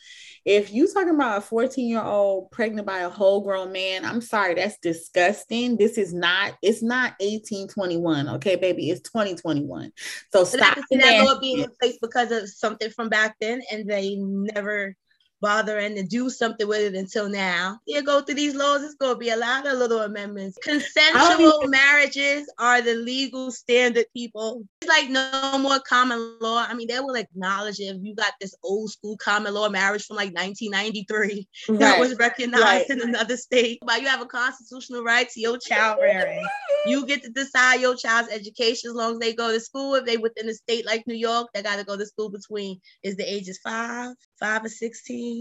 If 0.45 0.73
you 0.73 0.91
talking 0.91 1.15
about 1.15 1.37
a 1.37 1.41
14 1.41 1.87
year 1.87 2.01
old 2.01 2.51
pregnant 2.51 2.87
by 2.87 2.99
a 2.99 3.09
whole 3.09 3.41
grown 3.41 3.71
man 3.71 4.05
i'm 4.05 4.21
sorry 4.21 4.55
that's 4.55 4.77
disgusting. 4.79 5.77
This 5.77 5.97
is 5.97 6.13
not 6.13 6.53
it's 6.61 6.81
not 6.81 7.13
1821 7.19 8.29
okay 8.29 8.55
baby? 8.55 8.89
It's 8.89 9.01
2021 9.01 9.91
so 10.31 10.43
stop 10.43 10.77
can 10.89 10.99
that 10.99 11.25
law 11.25 11.39
being 11.39 11.59
in 11.59 11.69
place 11.79 11.97
because 12.01 12.31
of 12.31 12.49
something 12.49 12.89
from 12.89 13.09
back 13.09 13.35
then, 13.39 13.61
and 13.71 13.89
they 13.89 14.15
never 14.15 14.95
bothering 15.43 15.95
to 15.95 16.03
do 16.03 16.29
something 16.29 16.67
with 16.67 16.79
it 16.79 16.95
until 16.95 17.27
now. 17.27 17.77
You 17.85 18.01
go 18.01 18.21
through 18.21 18.35
these 18.35 18.55
laws, 18.55 18.81
it's 18.81 18.95
going 18.95 19.13
to 19.13 19.19
be 19.19 19.29
a 19.29 19.37
lot 19.37 19.67
of 19.67 19.77
little 19.77 19.99
amendments. 19.99 20.57
Consensual 20.63 21.51
oh, 21.53 21.61
be- 21.63 21.67
marriages 21.67 22.51
are 22.57 22.81
the 22.81 22.95
legal 22.95 23.51
standard, 23.51 24.05
people. 24.15 24.63
It's 24.81 24.89
like 24.89 25.09
no 25.09 25.59
more 25.59 25.79
common 25.81 26.37
law. 26.39 26.65
I 26.67 26.73
mean, 26.73 26.87
they 26.87 26.99
will 27.01 27.15
acknowledge 27.15 27.79
if 27.79 27.97
you 28.01 28.15
got 28.15 28.31
this 28.39 28.55
old 28.63 28.89
school 28.89 29.17
common 29.17 29.53
law 29.53 29.67
marriage 29.67 30.05
from 30.05 30.15
like 30.15 30.33
1993 30.33 31.47
right. 31.67 31.79
that 31.79 31.99
was 31.99 32.17
recognized 32.17 32.89
right. 32.89 32.89
in 32.89 33.01
another 33.01 33.35
state. 33.35 33.79
But 33.85 34.01
you 34.01 34.07
have 34.07 34.21
a 34.21 34.25
constitutional 34.25 35.03
right 35.03 35.29
to 35.29 35.39
your 35.41 35.57
child 35.57 35.99
rearing. 36.01 36.45
you 36.85 37.05
get 37.05 37.21
to 37.23 37.29
decide 37.29 37.81
your 37.81 37.97
child's 37.97 38.31
education 38.31 38.91
as 38.91 38.95
long 38.95 39.13
as 39.13 39.19
they 39.19 39.33
go 39.33 39.51
to 39.51 39.59
school. 39.59 39.95
If 39.95 40.05
they 40.05 40.15
within 40.15 40.47
a 40.47 40.53
state 40.53 40.85
like 40.85 41.05
New 41.05 41.15
York, 41.15 41.49
they 41.53 41.61
got 41.61 41.79
to 41.79 41.83
go 41.83 41.97
to 41.97 42.05
school 42.05 42.29
between 42.29 42.79
is 43.03 43.17
the 43.17 43.29
ages 43.29 43.59
five, 43.61 44.15
five 44.39 44.63
or 44.63 44.69
16 44.69 45.32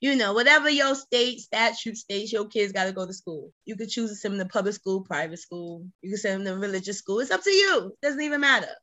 you 0.00 0.16
know, 0.16 0.32
whatever 0.32 0.70
your 0.70 0.94
state 0.94 1.40
statute 1.40 1.96
states, 1.96 2.32
your 2.32 2.46
kids 2.46 2.72
got 2.72 2.84
to 2.84 2.92
go 2.92 3.06
to 3.06 3.12
school. 3.12 3.52
You 3.64 3.76
could 3.76 3.88
choose 3.88 4.10
to 4.10 4.16
send 4.16 4.38
them 4.38 4.48
to 4.48 4.52
public 4.52 4.74
school, 4.74 5.02
private 5.02 5.38
school. 5.38 5.84
You 6.02 6.10
can 6.10 6.18
send 6.18 6.46
them 6.46 6.54
to 6.54 6.66
religious 6.66 6.98
school. 6.98 7.20
It's 7.20 7.30
up 7.30 7.42
to 7.42 7.50
you. 7.50 7.92
It 8.00 8.06
doesn't 8.06 8.22
even 8.22 8.40
matter. 8.40 8.74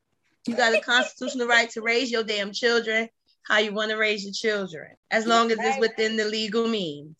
You 0.47 0.55
got 0.55 0.73
a 0.73 0.81
constitutional 0.81 1.47
right 1.47 1.69
to 1.71 1.81
raise 1.81 2.11
your 2.11 2.23
damn 2.23 2.51
children 2.51 3.09
how 3.47 3.59
you 3.59 3.73
want 3.73 3.91
to 3.91 3.97
raise 3.97 4.23
your 4.23 4.33
children, 4.33 4.91
as 5.09 5.25
long 5.25 5.51
as 5.51 5.57
it's 5.59 5.79
within 5.79 6.17
the 6.17 6.25
legal 6.25 6.67
means. 6.67 7.15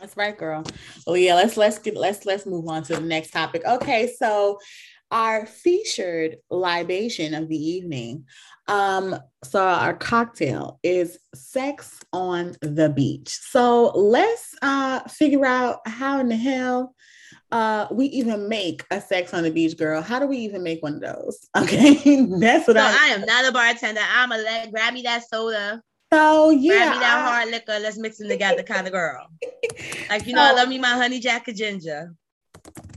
That's 0.00 0.16
right, 0.16 0.36
girl. 0.36 0.64
Oh 1.06 1.14
yeah, 1.14 1.34
let's 1.34 1.56
let's 1.56 1.78
get 1.78 1.96
let's 1.96 2.26
let's 2.26 2.44
move 2.44 2.68
on 2.68 2.82
to 2.84 2.94
the 2.94 3.00
next 3.00 3.30
topic. 3.30 3.62
Okay, 3.64 4.12
so 4.18 4.58
our 5.10 5.46
featured 5.46 6.36
libation 6.50 7.34
of 7.34 7.48
the 7.48 7.56
evening. 7.56 8.24
Um, 8.68 9.16
so 9.44 9.62
our 9.62 9.94
cocktail 9.94 10.80
is 10.82 11.18
sex 11.34 12.00
on 12.12 12.56
the 12.60 12.88
beach. 12.88 13.28
So 13.28 13.92
let's 13.94 14.54
uh 14.62 15.00
figure 15.08 15.46
out 15.46 15.86
how 15.86 16.18
in 16.18 16.28
the 16.28 16.36
hell 16.36 16.94
uh 17.52 17.86
we 17.92 18.06
even 18.06 18.48
make 18.48 18.82
a 18.90 19.00
sex 19.00 19.32
on 19.32 19.44
the 19.44 19.50
beach 19.50 19.76
girl 19.76 20.02
how 20.02 20.18
do 20.18 20.26
we 20.26 20.36
even 20.38 20.62
make 20.64 20.82
one 20.82 20.94
of 20.94 21.00
those 21.00 21.38
okay 21.56 21.94
that's 22.40 22.66
what 22.66 22.76
So 22.76 22.82
i 22.82 22.98
I 23.02 23.14
am 23.14 23.20
not 23.20 23.46
a 23.48 23.52
bartender. 23.52 24.00
I'm 24.02 24.32
a 24.32 24.36
let 24.38 24.72
grab 24.72 24.94
me 24.94 25.02
that 25.02 25.28
soda, 25.28 25.80
so 26.12 26.50
yeah, 26.50 26.86
grab 26.86 26.94
me 26.94 26.98
that 27.00 27.24
I- 27.24 27.30
hard 27.30 27.50
liquor. 27.50 27.78
Let's 27.78 27.98
mix 27.98 28.18
them 28.18 28.28
together, 28.28 28.62
kind 28.62 28.86
of 28.86 28.92
girl. 28.92 29.28
Like 30.10 30.26
you 30.26 30.34
know, 30.34 30.42
I 30.42 30.52
love 30.52 30.68
me 30.68 30.78
my 30.78 30.90
honey 30.90 31.20
jack 31.20 31.46
of 31.48 31.54
ginger, 31.56 32.14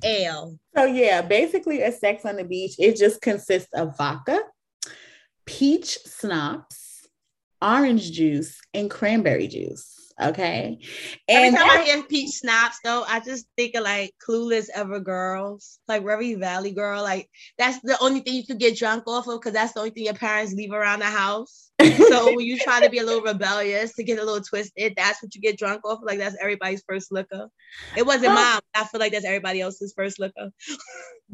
ale. 0.03 0.57
So 0.75 0.85
yeah, 0.85 1.21
basically 1.21 1.81
a 1.81 1.91
sex 1.91 2.25
on 2.25 2.35
the 2.37 2.43
beach. 2.43 2.75
It 2.79 2.97
just 2.97 3.21
consists 3.21 3.73
of 3.73 3.97
vodka, 3.97 4.39
peach 5.45 5.97
schnapps, 6.19 7.07
orange 7.61 8.11
juice, 8.11 8.59
and 8.73 8.89
cranberry 8.89 9.47
juice. 9.47 9.95
Okay. 10.21 10.79
And 11.29 11.55
Every 11.55 11.57
time 11.57 11.69
I 11.69 11.83
hear 11.83 12.03
peach 12.03 12.35
schnapps, 12.35 12.79
though, 12.83 13.03
I 13.07 13.21
just 13.21 13.47
think 13.55 13.75
of 13.75 13.83
like 13.83 14.13
clueless 14.27 14.67
ever 14.73 14.99
girls, 14.99 15.79
like 15.87 16.03
Revy 16.03 16.37
Valley 16.37 16.71
girl. 16.71 17.01
Like 17.01 17.29
that's 17.57 17.79
the 17.81 17.97
only 18.01 18.19
thing 18.19 18.35
you 18.35 18.45
could 18.45 18.59
get 18.59 18.77
drunk 18.77 19.05
off 19.07 19.27
of 19.27 19.39
because 19.39 19.53
that's 19.53 19.73
the 19.73 19.79
only 19.79 19.91
thing 19.91 20.05
your 20.05 20.13
parents 20.13 20.53
leave 20.53 20.73
around 20.73 20.99
the 20.99 21.05
house. 21.05 21.68
So 21.79 22.25
when 22.35 22.45
you 22.45 22.57
try 22.59 22.81
to 22.83 22.89
be 22.89 22.99
a 22.99 23.03
little 23.03 23.21
rebellious 23.23 23.93
to 23.95 24.03
get 24.03 24.19
a 24.19 24.23
little 24.23 24.41
twisted, 24.43 24.93
that's 24.97 25.21
what 25.23 25.33
you 25.35 25.41
get 25.41 25.57
drunk 25.57 25.81
off. 25.85 25.99
of. 25.99 26.03
Like 26.03 26.19
that's 26.19 26.35
everybody's 26.41 26.83
first 26.87 27.11
liquor. 27.11 27.47
It 27.97 28.05
wasn't 28.05 28.31
Oh. 28.31 28.35
mine. 28.35 28.59
I 28.75 28.83
feel 28.85 28.99
like 28.99 29.11
that's 29.11 29.25
everybody 29.25 29.61
else's 29.61 29.93
first 29.95 30.19
liquor. 30.19 30.49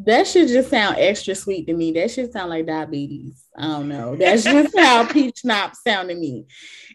that 0.06 0.28
should 0.28 0.48
just 0.48 0.70
sound 0.70 0.98
extra 1.00 1.36
sweet 1.36 1.68
to 1.68 1.74
me. 1.74 1.92
That 1.94 2.12
should 2.12 2.32
sound 2.32 2.50
like 2.50 2.66
diabetes. 2.66 3.44
I 3.58 3.68
don't 3.68 3.88
know. 3.88 4.16
That's 4.16 4.44
just 4.44 4.78
how 4.78 5.06
peach 5.12 5.40
schnapps 5.40 5.82
sound 5.84 6.10
to 6.10 6.16
me. 6.16 6.46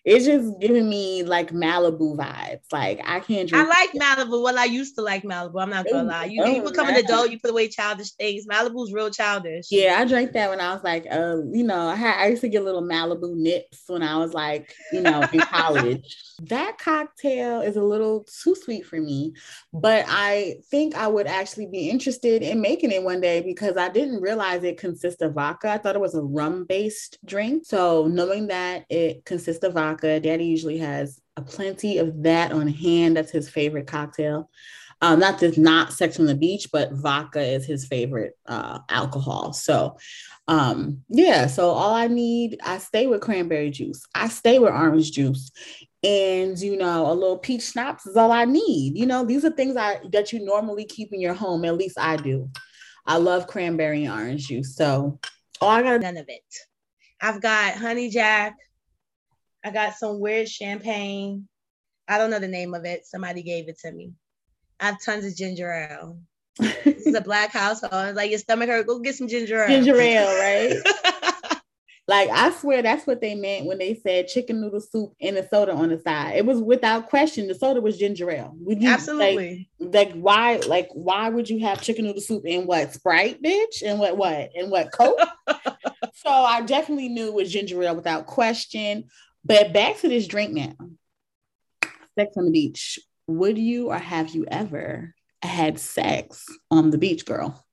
It's 0.05 0.25
just 0.27 0.53
giving 0.61 0.89
me 0.89 1.23
like 1.23 1.51
Malibu 1.53 2.17
vibes. 2.17 2.61
Like 2.73 3.01
I 3.05 3.21
can't 3.21 3.49
Drink- 3.49 3.67
I 3.67 3.69
like 3.69 3.93
Malibu. 3.93 4.43
Well, 4.43 4.59
I 4.59 4.65
used 4.65 4.95
to 4.97 5.03
like 5.03 5.23
Malibu. 5.23 5.61
I'm 5.63 5.71
not 5.71 5.87
gonna 5.91 6.09
lie. 6.09 6.25
You, 6.27 6.43
oh, 6.43 6.47
you 6.47 6.63
become 6.63 6.89
an 6.89 6.97
adult, 6.97 7.31
you 7.31 7.39
put 7.39 7.51
away 7.51 7.69
childish 7.69 8.11
things. 8.13 8.47
Malibu's 8.47 8.93
real 8.93 9.11
childish. 9.11 9.67
Yeah, 9.71 9.97
I 9.99 10.05
drank 10.05 10.33
that 10.33 10.51
when 10.51 10.61
I 10.61 10.73
was 10.75 10.83
like, 10.85 11.07
uh, 11.11 11.37
you 11.53 11.65
know, 11.65 11.89
I, 11.89 12.25
I 12.25 12.27
used 12.29 12.43
to 12.43 12.49
get 12.49 12.63
a 12.63 12.65
little 12.65 12.83
Malibu 12.83 13.35
nips 13.43 13.85
when 13.87 14.03
I 14.03 14.17
was 14.17 14.35
like, 14.35 14.75
you 14.93 15.01
know, 15.01 15.27
in 15.33 15.41
college. 15.41 16.17
that 16.43 16.79
cocktail 16.79 17.61
is 17.61 17.77
a 17.77 17.83
little 17.83 18.25
too 18.25 18.55
sweet 18.55 18.87
for 18.87 19.01
me, 19.01 19.35
but 19.73 20.05
I 20.09 20.57
think 20.71 20.95
I 20.95 21.07
would 21.07 21.27
actually 21.27 21.67
be 21.67 21.91
interested 21.91 22.43
in 22.43 22.61
making 22.61 22.93
it 22.93 23.03
one 23.03 23.21
day 23.21 23.41
because 23.41 23.77
I 23.77 23.89
didn't 23.89 24.21
realize 24.21 24.63
it 24.65 24.79
consists 24.79 25.23
of 25.23 25.35
vodka. 25.35 25.71
I 25.71 25.79
thought 25.79 25.97
it 25.97 26.01
was 26.01 26.15
a 26.15 26.23
rum 26.23 26.65
based 26.65 27.19
drink. 27.25 27.65
So 27.67 28.07
knowing 28.07 28.49
that 28.49 28.85
it 28.89 29.25
consists 29.25 29.65
of 29.65 29.75
vodka, 29.75 30.21
Daddy 30.21 30.45
usually 30.45 30.79
has 30.79 31.21
a 31.37 31.43
plenty 31.43 31.99
of 31.99 32.23
that 32.23 32.53
on 32.53 32.69
hand. 32.69 33.17
That's 33.17 33.31
his 33.31 33.49
favorite 33.49 33.87
cocktail 33.87 34.51
um, 35.01 35.19
not 35.19 35.41
just 35.41 35.59
not 35.59 35.93
sex 35.93 36.21
on 36.21 36.27
the 36.27 36.35
beach, 36.35 36.69
but 36.73 36.93
vodka 36.93 37.41
is 37.41 37.65
his 37.65 37.87
favorite 37.87 38.35
uh, 38.47 38.81
alcohol. 38.89 39.53
So, 39.53 39.97
um, 40.47 41.03
yeah. 41.09 41.47
So 41.47 41.71
all 41.71 41.95
I 41.95 42.07
need, 42.07 42.59
I 42.63 42.79
stay 42.79 43.07
with 43.07 43.23
cranberry 43.23 43.71
juice. 43.71 44.07
I 44.15 44.29
stay 44.29 44.59
with 44.59 44.73
orange 44.73 45.13
juice, 45.13 45.51
and 46.03 46.59
you 46.59 46.77
know, 46.77 47.11
a 47.11 47.15
little 47.15 47.39
peach 47.39 47.63
schnapps 47.63 48.07
is 48.07 48.17
all 48.17 48.33
I 48.33 48.45
need. 48.45 48.99
You 48.99 49.07
know, 49.07 49.25
these 49.25 49.45
are 49.45 49.51
things 49.51 49.77
I 49.77 50.01
that 50.13 50.33
you 50.33 50.45
normally 50.45 50.85
keep 50.85 51.13
in 51.13 51.21
your 51.21 51.35
home. 51.35 51.65
At 51.65 51.77
least 51.77 51.99
I 51.99 52.17
do. 52.17 52.51
I 53.07 53.17
love 53.17 53.47
cranberry 53.47 54.05
and 54.05 54.15
orange 54.15 54.49
juice. 54.49 54.77
So 54.77 55.19
all 55.61 55.71
I 55.71 55.83
gotta 55.83 55.99
None 55.99 56.17
of 56.17 56.29
it. 56.29 56.43
I've 57.21 57.41
got 57.41 57.75
honey 57.75 58.11
jack. 58.11 58.55
I 59.65 59.71
got 59.71 59.95
some 59.95 60.21
weird 60.21 60.49
champagne. 60.49 61.49
I 62.09 62.19
don't 62.19 62.31
know 62.31 62.39
the 62.39 62.49
name 62.49 62.75
of 62.75 62.85
it. 62.85 63.07
Somebody 63.07 63.43
gave 63.43 63.69
it 63.69 63.79
to 63.81 63.93
me. 63.93 64.13
I 64.81 64.87
have 64.87 65.03
tons 65.03 65.25
of 65.25 65.37
ginger 65.37 65.71
ale. 65.71 66.19
This 66.59 67.07
is 67.07 67.15
a 67.15 67.21
black 67.31 67.53
household. 67.53 68.17
Like 68.17 68.31
your 68.31 68.39
stomach 68.39 68.69
hurt. 68.69 68.87
Go 68.87 68.99
get 68.99 69.15
some 69.15 69.29
ginger 69.29 69.63
ale. 69.63 69.69
ginger 69.69 70.01
ale, 70.01 70.27
right? 70.39 70.77
Like 72.09 72.29
I 72.31 72.51
swear 72.51 72.83
that's 72.83 73.07
what 73.07 73.21
they 73.21 73.37
meant 73.37 73.67
when 73.67 73.79
they 73.79 73.95
said 73.95 74.27
chicken 74.27 74.61
noodle 74.61 74.81
soup 74.81 75.13
and 75.21 75.37
a 75.37 75.49
soda 75.49 75.73
on 75.73 75.91
the 75.91 75.99
side. 76.01 76.35
It 76.39 76.45
was 76.45 76.61
without 76.61 77.09
question. 77.09 77.47
The 77.47 77.55
soda 77.55 77.81
was 77.81 77.99
ginger 77.99 78.29
ale. 78.33 78.53
Would 78.63 78.83
you 78.83 78.89
like- 78.89 78.99
Absolutely. 78.99 79.69
Like, 79.79 80.13
why? 80.15 80.57
Like 80.67 80.89
why 80.93 81.29
would 81.29 81.49
you 81.49 81.61
have 81.61 81.81
chicken 81.81 82.07
noodle 82.07 82.21
soup 82.21 82.43
in 82.47 82.67
what 82.67 82.93
Sprite, 82.93 83.41
bitch? 83.41 83.85
And 83.87 84.01
what 84.01 84.17
what 84.17 84.51
and 84.57 84.73
what 84.73 84.91
Coke? 84.91 85.21
so 86.15 86.29
I 86.31 86.63
definitely 86.63 87.11
knew 87.11 87.29
it 87.29 87.35
was 87.35 87.53
ginger 87.53 87.81
ale 87.81 87.95
without 87.95 88.27
question. 88.27 89.05
But 89.45 89.73
back 89.73 89.99
to 89.99 90.09
this 90.09 90.27
drink 90.27 90.53
now. 90.53 90.75
Sex 92.19 92.37
on 92.37 92.47
the 92.47 92.51
beach. 92.51 92.99
Would 93.31 93.59
you 93.59 93.91
or 93.91 93.99
have 93.99 94.31
you 94.31 94.45
ever 94.51 95.15
had 95.41 95.79
sex 95.79 96.47
on 96.69 96.91
the 96.91 96.99
beach, 96.99 97.25
girl? 97.25 97.65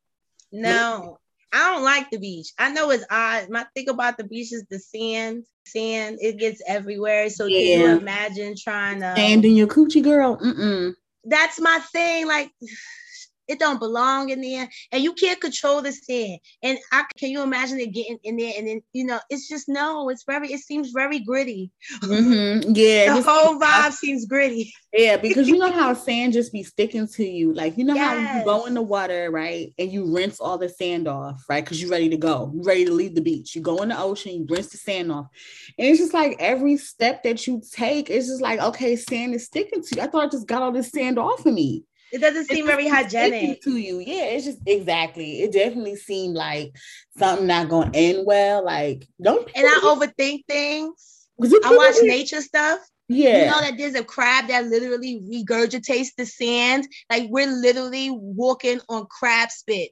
No, 0.52 1.18
I 1.52 1.72
don't 1.74 1.84
like 1.84 2.12
the 2.12 2.20
beach. 2.20 2.54
I 2.60 2.72
know 2.72 2.92
it's 2.92 3.04
odd. 3.10 3.50
My 3.50 3.66
thing 3.76 3.90
about 3.90 4.18
the 4.18 4.24
beach 4.24 4.54
is 4.54 4.66
the 4.70 4.78
sand. 4.78 5.46
Sand, 5.66 6.20
it 6.22 6.38
gets 6.38 6.62
everywhere. 6.68 7.30
So 7.32 7.48
can 7.50 7.58
Yeah. 7.60 7.94
you 7.94 7.98
imagine 7.98 8.54
trying 8.56 9.00
to 9.00 9.08
And 9.08 9.44
in 9.44 9.56
your 9.56 9.68
coochie, 9.68 10.04
girl. 10.04 10.38
Mm-mm. 10.38 10.94
that's 11.26 11.60
my 11.60 11.80
thing. 11.92 12.28
Like 12.28 12.52
It 13.48 13.60
don't 13.60 13.80
belong 13.80 14.30
in 14.30 14.42
there, 14.42 14.70
and 14.92 15.04
you 15.04 15.14
can't 15.14 15.40
control 15.40 15.82
the 15.82 15.92
sand. 15.92 16.40
And 16.64 16.78
I 16.92 17.06
can 17.18 17.30
you 17.30 17.42
imagine 17.42 17.80
it 17.80 17.94
getting 17.94 18.20
in 18.24 18.38
there, 18.38 18.54
and 18.58 18.68
then 18.68 18.82
you 18.94 19.06
know, 19.06 19.20
it's 19.30 19.48
just 19.48 19.70
no. 19.70 20.10
It's 20.10 20.24
very. 20.26 20.52
It 20.52 20.60
seems 20.60 20.92
very 20.92 21.20
gritty. 21.20 21.72
Mm-hmm. 22.04 22.74
Yeah, 22.78 23.16
the 23.16 23.22
whole 23.24 23.60
vibe 23.60 23.94
seems 23.94 24.26
gritty. 24.26 24.72
Yeah, 24.94 25.18
because 25.18 25.48
you 25.48 25.58
know 25.58 25.72
how 25.72 25.94
sand 25.94 26.34
just 26.34 26.52
be 26.52 26.64
sticking 26.64 27.08
to 27.08 27.26
you. 27.26 27.54
Like 27.54 27.78
you 27.78 27.86
know 27.86 27.96
yes. 27.96 28.28
how 28.28 28.40
you 28.40 28.46
go 28.46 28.66
in 28.66 28.74
the 28.74 28.82
water, 28.82 29.32
right, 29.32 29.74
and 29.80 29.92
you 29.92 30.14
rinse 30.14 30.40
all 30.40 30.58
the 30.58 30.70
sand 30.70 31.08
off, 31.08 31.44
right, 31.50 31.64
because 31.64 31.82
you're 31.82 31.92
ready 31.92 32.10
to 32.10 32.18
go, 32.18 32.52
you're 32.54 32.64
ready 32.64 32.86
to 32.86 32.92
leave 32.92 33.16
the 33.16 33.22
beach. 33.22 33.56
You 33.56 33.62
go 33.62 33.78
in 33.78 33.90
the 33.90 34.00
ocean, 34.00 34.34
you 34.34 34.46
rinse 34.50 34.68
the 34.68 34.78
sand 34.78 35.12
off, 35.12 35.28
and 35.78 35.88
it's 35.88 36.00
just 36.00 36.14
like 36.14 36.36
every 36.40 36.78
step 36.78 37.24
that 37.24 37.48
you 37.48 37.62
take, 37.72 38.10
it's 38.10 38.28
just 38.28 38.42
like 38.42 38.60
okay, 38.60 38.96
sand 38.96 39.34
is 39.34 39.46
sticking 39.46 39.82
to 39.82 39.96
you. 39.96 40.02
I 40.02 40.08
thought 40.08 40.26
I 40.26 40.30
just 40.30 40.48
got 40.48 40.62
all 40.62 40.72
this 40.72 40.92
sand 40.92 41.18
off 41.18 41.46
of 41.46 41.54
me. 41.54 41.84
It 42.12 42.20
doesn't 42.20 42.46
seem 42.46 42.66
very 42.66 42.88
hygienic 42.88 43.62
to 43.64 43.78
you. 43.78 44.00
Yeah, 44.00 44.26
it's 44.26 44.46
just 44.46 44.60
exactly. 44.66 45.42
It 45.42 45.52
definitely 45.52 45.96
seemed 45.98 46.36
like 46.36 46.76
something 47.18 47.48
not 47.48 47.70
going 47.70 47.92
to 47.92 47.98
end 47.98 48.26
well. 48.26 48.64
Like 48.64 49.08
don't. 49.22 49.50
And 49.56 49.68
I 49.68 49.80
overthink 49.84 50.46
things. 50.48 51.28
I 51.64 51.76
watch 51.76 51.96
nature 52.02 52.42
stuff. 52.42 52.80
Yeah. 53.10 53.46
You 53.46 53.52
know 53.52 53.62
that 53.62 53.78
there's 53.78 53.96
a 53.96 54.04
crab 54.04 54.48
that 54.48 54.66
literally 54.66 55.22
regurgitates 55.22 56.10
the 56.18 56.26
sand. 56.26 56.88
Like 57.10 57.28
we're 57.30 57.48
literally 57.48 58.10
walking 58.12 58.82
on 58.90 59.06
crab 59.06 59.50
spit. 59.52 59.92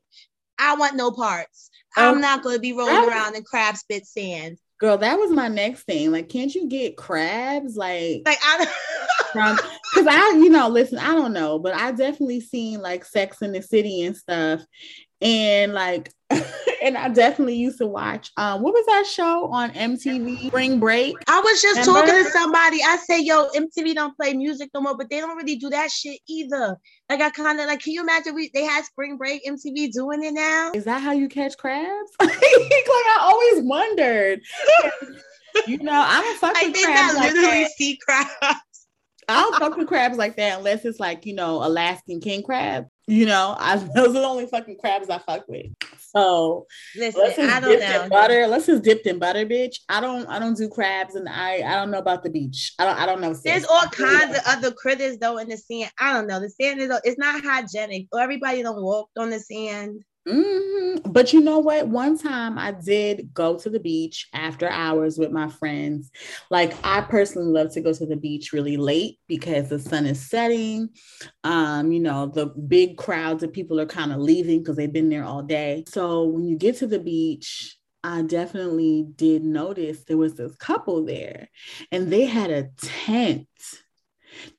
I 0.57 0.75
want 0.75 0.95
no 0.95 1.11
parts. 1.11 1.69
Um, 1.97 2.15
I'm 2.15 2.21
not 2.21 2.43
going 2.43 2.55
to 2.55 2.61
be 2.61 2.73
rolling 2.73 2.95
around 2.95 3.35
in 3.35 3.43
crab 3.43 3.77
spit 3.77 4.05
sand. 4.05 4.57
Girl, 4.85 4.99
that 4.99 5.17
was 5.17 5.31
my 5.31 5.47
next 5.47 5.81
thing. 5.85 6.11
Like, 6.11 6.29
can't 6.29 6.53
you 6.53 6.67
get 6.67 6.95
crabs? 6.95 7.75
Like, 7.75 8.21
like 8.23 8.37
I 8.43 8.67
from 9.31 9.55
because 9.95 10.05
I, 10.07 10.37
you 10.37 10.51
know, 10.51 10.67
listen, 10.67 10.99
I 10.99 11.15
don't 11.15 11.33
know, 11.33 11.57
but 11.57 11.73
I 11.73 11.91
definitely 11.91 12.39
seen 12.39 12.83
like 12.83 13.03
Sex 13.03 13.41
in 13.41 13.51
the 13.51 13.63
City 13.63 14.03
and 14.03 14.15
stuff, 14.15 14.63
and 15.21 15.73
like 15.73 16.11
and 16.85 16.95
I 16.97 17.09
definitely 17.09 17.55
used 17.55 17.79
to 17.79 17.87
watch 17.87 18.31
um 18.37 18.61
what 18.61 18.73
was 18.73 18.85
that 18.85 19.05
show 19.07 19.47
on 19.47 19.71
MTV 19.71 20.47
Spring 20.47 20.79
Break? 20.79 21.15
I 21.27 21.39
was 21.39 21.61
just 21.61 21.87
Remember? 21.87 22.07
talking 22.07 22.23
to 22.23 22.31
somebody. 22.31 22.79
I 22.85 22.97
say, 22.97 23.21
yo, 23.21 23.49
MTV 23.49 23.95
don't 23.95 24.15
play 24.15 24.33
music 24.33 24.69
no 24.73 24.81
more, 24.81 24.95
but 24.95 25.09
they 25.09 25.19
don't 25.19 25.35
really 25.35 25.55
do 25.55 25.69
that 25.69 25.91
shit 25.91 26.19
either. 26.29 26.77
Like 27.09 27.21
I 27.21 27.31
kind 27.31 27.59
of 27.59 27.65
like, 27.65 27.81
can 27.81 27.93
you 27.93 28.01
imagine 28.01 28.35
we 28.35 28.51
they 28.53 28.63
had 28.63 28.85
Spring 28.85 29.17
Break 29.17 29.45
MTV 29.45 29.91
doing 29.91 30.23
it 30.23 30.33
now? 30.33 30.71
Is 30.73 30.85
that 30.85 31.01
how 31.01 31.11
you 31.11 31.27
catch 31.27 31.57
crabs? 31.57 32.11
like 32.21 32.31
I 32.31 33.17
always 33.21 33.65
wondered. 33.65 34.41
you 35.67 35.79
know, 35.79 35.91
I 35.91 36.21
don't 36.21 36.39
fuck 36.39 36.61
with 36.61 36.83
crabs. 36.83 37.15
I 37.15 37.27
literally 37.27 37.63
like 37.63 37.71
see 37.75 37.97
crabs. 37.97 38.61
I 39.27 39.41
don't 39.41 39.55
fuck 39.55 39.77
with 39.77 39.87
crabs 39.87 40.17
like 40.17 40.35
that 40.37 40.59
unless 40.59 40.85
it's 40.85 40.99
like, 40.99 41.25
you 41.25 41.33
know, 41.33 41.65
Alaskan 41.65 42.19
king 42.19 42.43
crab. 42.43 42.85
You 43.07 43.25
know, 43.25 43.55
I 43.57 43.77
those 43.95 44.09
are 44.09 44.21
the 44.21 44.23
only 44.23 44.47
fucking 44.47 44.77
crabs 44.77 45.09
I 45.09 45.19
fuck 45.19 45.47
with. 45.47 45.67
So 46.15 46.65
listen, 46.95 47.49
I 47.49 47.59
don't 47.59 47.79
know. 47.79 48.07
butter. 48.09 48.47
Let's 48.47 48.67
just 48.67 48.83
dipped 48.83 49.05
in 49.05 49.19
butter, 49.19 49.45
bitch. 49.45 49.75
I 49.89 49.99
don't 49.99 50.25
I 50.27 50.39
don't 50.39 50.55
do 50.55 50.69
crabs 50.69 51.15
and 51.15 51.27
I 51.27 51.55
I 51.57 51.75
don't 51.75 51.91
know 51.91 51.97
about 51.97 52.23
the 52.23 52.29
beach. 52.29 52.73
I 52.79 52.85
don't 52.85 52.97
I 52.97 53.05
don't 53.05 53.19
know. 53.19 53.33
Sis. 53.33 53.43
There's 53.43 53.65
all 53.65 53.87
kinds 53.87 54.35
of 54.37 54.41
other 54.47 54.71
critters 54.71 55.17
though 55.17 55.37
in 55.37 55.49
the 55.49 55.57
sand. 55.57 55.91
I 55.99 56.13
don't 56.13 56.27
know. 56.27 56.39
The 56.39 56.49
sand 56.49 56.79
is 56.79 56.89
it's 57.03 57.17
not 57.17 57.43
hygienic. 57.43 58.07
Everybody 58.17 58.63
don't 58.63 58.81
walk 58.81 59.09
on 59.17 59.29
the 59.29 59.39
sand. 59.39 60.03
Mm-hmm. 60.27 61.11
But 61.11 61.33
you 61.33 61.41
know 61.41 61.59
what? 61.59 61.87
One 61.87 62.17
time 62.17 62.57
I 62.57 62.71
did 62.71 63.33
go 63.33 63.57
to 63.59 63.69
the 63.69 63.79
beach 63.79 64.27
after 64.33 64.67
hours 64.67 65.19
with 65.19 65.31
my 65.31 65.49
friends. 65.49 66.09
Like 66.49 66.73
I 66.83 67.01
personally 67.01 67.51
love 67.51 67.71
to 67.73 67.81
go 67.81 67.93
to 67.93 68.05
the 68.05 68.15
beach 68.15 68.51
really 68.51 68.77
late 68.77 69.19
because 69.27 69.69
the 69.69 69.79
sun 69.79 70.07
is 70.07 70.27
setting. 70.27 70.89
Um, 71.43 71.91
you 71.91 71.99
know, 71.99 72.25
the 72.27 72.47
big 72.47 72.97
crowds 72.97 73.43
of 73.43 73.53
people 73.53 73.79
are 73.79 73.85
kind 73.85 74.11
of 74.11 74.19
leaving 74.19 74.59
because 74.59 74.77
they've 74.77 74.91
been 74.91 75.09
there 75.09 75.23
all 75.23 75.43
day. 75.43 75.83
So 75.87 76.23
when 76.23 76.45
you 76.45 76.57
get 76.57 76.77
to 76.77 76.87
the 76.87 76.99
beach, 76.99 77.77
I 78.03 78.21
definitely 78.21 79.07
did 79.15 79.43
notice 79.43 80.03
there 80.03 80.17
was 80.17 80.35
this 80.35 80.55
couple 80.57 81.05
there 81.05 81.49
and 81.91 82.11
they 82.11 82.25
had 82.25 82.51
a 82.51 82.69
tent. 82.77 83.47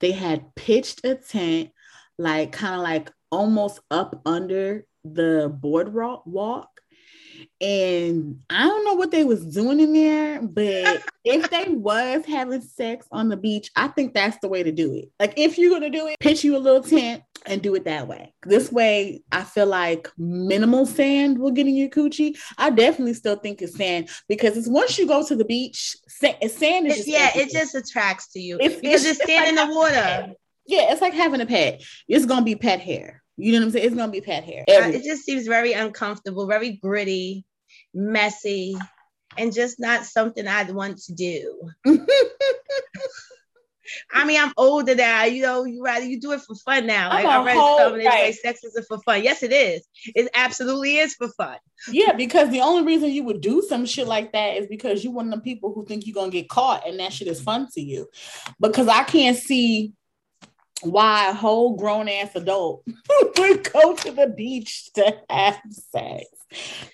They 0.01 0.13
had 0.13 0.55
pitched 0.55 1.05
a 1.05 1.17
tent, 1.17 1.71
like 2.19 2.53
kind 2.53 2.77
of 2.77 2.83
like 2.83 3.11
almost 3.31 3.81
up 3.91 4.21
under 4.25 4.85
the 5.15 5.55
boardwalk 5.55 6.25
walk 6.27 6.77
and 7.61 8.41
I 8.51 8.65
don't 8.65 8.85
know 8.85 8.95
what 8.95 9.11
they 9.11 9.25
was 9.25 9.45
doing 9.45 9.81
in 9.81 9.93
there, 9.93 10.43
but 10.43 11.03
if 11.25 11.51
they 11.51 11.65
was 11.69 12.25
having 12.27 12.61
sex 12.61 13.07
on 13.11 13.29
the 13.29 13.37
beach, 13.37 13.71
I 13.77 13.89
think 13.89 14.15
that's 14.15 14.39
the 14.39 14.49
way 14.49 14.63
to 14.63 14.73
do 14.73 14.95
it. 14.95 15.11
Like 15.19 15.35
if 15.37 15.59
you're 15.59 15.71
gonna 15.71 15.91
do 15.91 16.07
it, 16.07 16.19
pitch 16.21 16.45
you 16.45 16.57
a 16.57 16.59
little 16.59 16.83
tent 16.83 17.23
and 17.47 17.63
do 17.63 17.75
it 17.75 17.85
that 17.85 18.09
way. 18.09 18.35
This 18.43 18.71
way, 18.71 19.23
I 19.33 19.45
feel 19.45 19.67
like 19.67 20.09
minimal 20.19 20.85
sand 20.85 21.39
will 21.39 21.51
get 21.51 21.67
in 21.67 21.77
your 21.77 21.89
coochie. 21.89 22.37
I 22.59 22.71
definitely 22.71 23.15
still 23.15 23.37
think 23.37 23.63
it's 23.63 23.77
sand 23.77 24.11
because 24.29 24.57
it's 24.57 24.69
once 24.69 24.99
you 24.99 25.07
go 25.07 25.27
to 25.27 25.37
the 25.37 25.45
beach, 25.45 25.97
sand, 26.09 26.37
sand 26.51 26.87
is 26.87 26.97
just 26.97 27.09
yeah, 27.09 27.31
it 27.35 27.51
just 27.51 27.75
attracts 27.75 28.33
to 28.33 28.41
you 28.41 28.59
it's, 28.61 28.77
because 28.77 29.05
it's, 29.05 29.21
it's 29.21 29.31
sand 29.31 29.57
like 29.57 29.65
in 29.65 29.71
the 29.71 29.75
water. 29.75 30.33
Yeah, 30.67 30.93
it's 30.93 31.01
like 31.01 31.15
having 31.15 31.41
a 31.41 31.47
pet. 31.47 31.83
It's 32.09 32.27
gonna 32.27 32.45
be 32.45 32.57
pet 32.57 32.81
hair. 32.81 33.23
You 33.37 33.53
know 33.53 33.59
what 33.59 33.65
I'm 33.67 33.71
saying? 33.73 33.87
It's 33.87 33.95
gonna 33.95 34.13
be 34.13 34.21
pet 34.21 34.45
hair. 34.45 34.65
Uh, 34.69 34.89
it 34.89 35.05
just 35.05 35.25
seems 35.25 35.47
very 35.47 35.73
uncomfortable, 35.73 36.47
very 36.47 36.73
gritty, 36.73 37.45
messy, 37.93 38.77
and 39.37 39.53
just 39.53 39.79
not 39.79 40.05
something 40.05 40.47
I'd 40.47 40.71
want 40.71 40.99
to 41.05 41.15
do. 41.15 41.71
I 44.13 44.25
mean, 44.25 44.41
I'm 44.41 44.53
older 44.57 44.95
now. 44.95 45.25
You 45.25 45.43
know, 45.43 45.65
you 45.65 45.85
rather 45.85 46.05
you 46.05 46.21
do 46.21 46.33
it 46.33 46.41
for 46.41 46.55
fun 46.57 46.87
now. 46.87 47.11
Like 47.11 47.27
I 47.27 47.45
read 47.45 47.57
whole, 47.57 47.79
something 47.79 48.05
right. 48.05 48.35
say 48.35 48.41
sex 48.41 48.65
isn't 48.65 48.87
for 48.87 48.99
fun. 49.01 49.23
Yes, 49.23 49.43
it 49.43 49.53
is. 49.53 49.87
It 50.15 50.29
absolutely 50.35 50.97
is 50.97 51.15
for 51.15 51.29
fun. 51.29 51.59
Yeah, 51.91 52.13
because 52.13 52.51
the 52.51 52.61
only 52.61 52.85
reason 52.85 53.11
you 53.11 53.25
would 53.25 53.41
do 53.41 53.63
some 53.63 53.87
shit 53.87 54.07
like 54.07 54.33
that 54.33 54.57
is 54.57 54.67
because 54.67 55.05
you're 55.05 55.13
one 55.13 55.27
of 55.27 55.35
the 55.35 55.41
people 55.41 55.73
who 55.73 55.85
think 55.85 56.07
you're 56.07 56.15
gonna 56.15 56.31
get 56.31 56.49
caught 56.49 56.87
and 56.87 56.99
that 57.01 57.13
shit 57.13 57.29
is 57.29 57.41
fun 57.41 57.69
to 57.75 57.81
you. 57.81 58.09
Because 58.61 58.89
I 58.89 59.05
can't 59.05 59.37
see 59.37 59.93
why 60.83 61.31
a 61.31 61.33
whole 61.33 61.77
grown 61.77 62.09
ass 62.09 62.35
adult 62.35 62.85
would 63.39 63.73
go 63.73 63.95
to 63.97 64.13
the 64.13 64.29
beach 64.29 64.93
to 64.95 65.17
have 65.31 65.61
sex. 65.71 66.27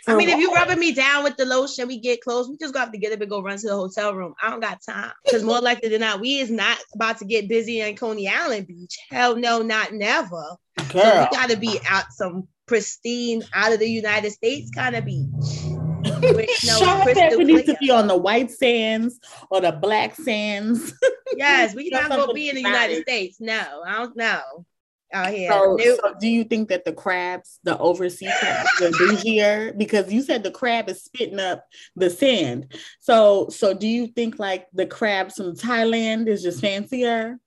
I 0.07 0.17
mean, 0.17 0.29
if 0.29 0.39
you 0.39 0.53
rubbing 0.55 0.79
me 0.79 0.93
down 0.93 1.25
with 1.25 1.37
the 1.37 1.45
lotion, 1.45 1.87
we 1.87 1.99
get 1.99 2.23
close. 2.23 2.49
We 2.49 2.57
just 2.57 2.75
got 2.75 2.93
to 2.93 2.99
get 2.99 3.13
up 3.13 3.21
and 3.21 3.31
go 3.31 3.43
run 3.43 3.59
to 3.59 3.67
the 3.67 3.77
hotel 3.77 4.15
room. 4.15 4.35
I 4.43 4.51
don't 4.51 4.61
got 4.61 4.83
time 4.83 5.13
because 5.25 5.45
more 5.45 5.61
likely 5.61 5.91
than 5.91 6.01
not, 6.01 6.21
we 6.21 6.39
is 6.39 6.51
not 6.51 6.79
about 6.95 7.19
to 7.19 7.25
get 7.25 7.49
busy 7.49 7.81
in 7.81 7.97
Coney 7.97 8.29
Island 8.29 8.67
Beach. 8.67 8.97
Hell 9.11 9.37
no, 9.37 9.61
not 9.61 9.93
never. 9.93 10.57
Girl. 10.91 11.03
So 11.03 11.29
we 11.31 11.37
got 11.37 11.51
to 11.51 11.57
be 11.57 11.79
out 11.89 12.13
some 12.13 12.49
pristine, 12.67 13.43
out 13.53 13.73
of 13.73 13.79
the 13.79 13.89
United 13.89 14.31
States 14.31 14.71
kind 14.71 14.97
of 14.97 15.05
beach. 15.05 15.72
With 16.03 16.51
no 16.65 16.79
that 17.15 17.35
we 17.37 17.45
need 17.45 17.67
to 17.67 17.77
be 17.81 17.91
on 17.91 18.07
the 18.07 18.17
white 18.17 18.51
sands 18.51 19.19
or 19.51 19.61
the 19.61 19.73
black 19.73 20.15
sands. 20.15 20.93
yes, 21.37 21.75
we 21.75 21.89
not 21.91 22.09
gonna 22.09 22.33
be 22.33 22.49
in 22.49 22.57
the 22.57 22.63
United 22.63 23.03
States. 23.03 23.41
No, 23.41 23.83
I 23.87 23.99
don't 23.99 24.17
know. 24.17 24.67
Out 25.15 25.29
here. 25.29 25.51
So, 25.51 25.77
so, 25.79 26.15
do 26.19 26.27
you 26.27 26.43
think 26.45 26.71
that 26.71 26.87
the 26.87 26.93
crabs, 26.93 27.59
the 27.65 27.77
overseas 27.77 28.33
crabs, 28.41 28.81
are 28.81 28.91
bougier? 28.91 29.77
Because 29.77 30.11
you 30.11 30.23
said 30.23 30.43
the 30.43 30.51
crab 30.51 30.89
is 30.89 31.05
spitting 31.05 31.39
up 31.39 31.67
the 31.97 32.09
sand. 32.09 32.73
So, 33.01 33.49
so 33.51 33.75
do 33.75 33.87
you 33.87 34.07
think 34.07 34.39
like 34.39 34.69
the 34.73 34.87
crabs 34.87 35.35
from 35.35 35.55
Thailand 35.55 36.29
is 36.29 36.43
just 36.43 36.63
fancier? 36.63 37.39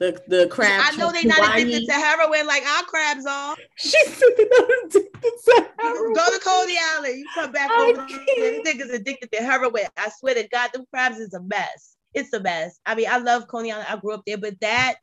The 0.00 0.20
the 0.26 0.48
crabs. 0.48 0.94
I 0.94 0.96
know 0.96 1.12
they're 1.12 1.24
not 1.24 1.56
addicted 1.56 1.86
to 1.86 1.92
heroin 1.92 2.46
like 2.46 2.64
our 2.66 2.82
crabs 2.84 3.26
are. 3.26 3.56
She 3.76 3.98
said 4.06 4.28
they're 4.36 4.46
not 4.50 4.70
addicted 4.84 5.20
to 5.22 5.68
heroin. 5.78 6.14
Go 6.14 6.32
to 6.32 6.40
Coney 6.44 6.76
Island. 6.94 7.18
You 7.18 7.26
come 7.34 7.52
back 7.52 7.70
I 7.70 7.90
over. 7.90 8.02
Niggas 8.02 8.92
addicted 8.92 9.30
to 9.32 9.42
heroin. 9.42 9.84
I 9.96 10.10
swear 10.18 10.34
to 10.34 10.48
God, 10.48 10.70
them 10.72 10.84
crabs 10.92 11.18
is 11.18 11.34
a 11.34 11.42
mess. 11.42 11.96
It's 12.12 12.32
a 12.32 12.40
mess. 12.40 12.78
I 12.86 12.94
mean, 12.94 13.06
I 13.08 13.18
love 13.18 13.46
Coney 13.48 13.72
Island. 13.72 13.88
I 13.88 13.96
grew 13.96 14.14
up 14.14 14.22
there, 14.26 14.38
but 14.38 14.60
that 14.60 14.96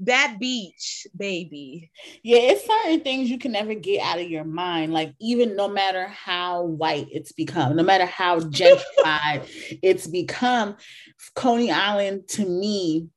that 0.00 0.36
beach, 0.38 1.06
baby. 1.16 1.90
Yeah, 2.22 2.38
it's 2.38 2.64
certain 2.64 3.00
things 3.00 3.28
you 3.28 3.38
can 3.38 3.52
never 3.52 3.74
get 3.74 4.00
out 4.00 4.20
of 4.20 4.30
your 4.30 4.44
mind. 4.44 4.92
Like, 4.92 5.12
even 5.20 5.56
no 5.56 5.68
matter 5.68 6.06
how 6.06 6.62
white 6.62 7.08
it's 7.10 7.32
become, 7.32 7.74
no 7.74 7.82
matter 7.82 8.06
how 8.06 8.38
gentrified 8.38 9.48
it's 9.82 10.06
become, 10.06 10.76
Coney 11.34 11.72
Island 11.72 12.28
to 12.28 12.46
me 12.46 13.08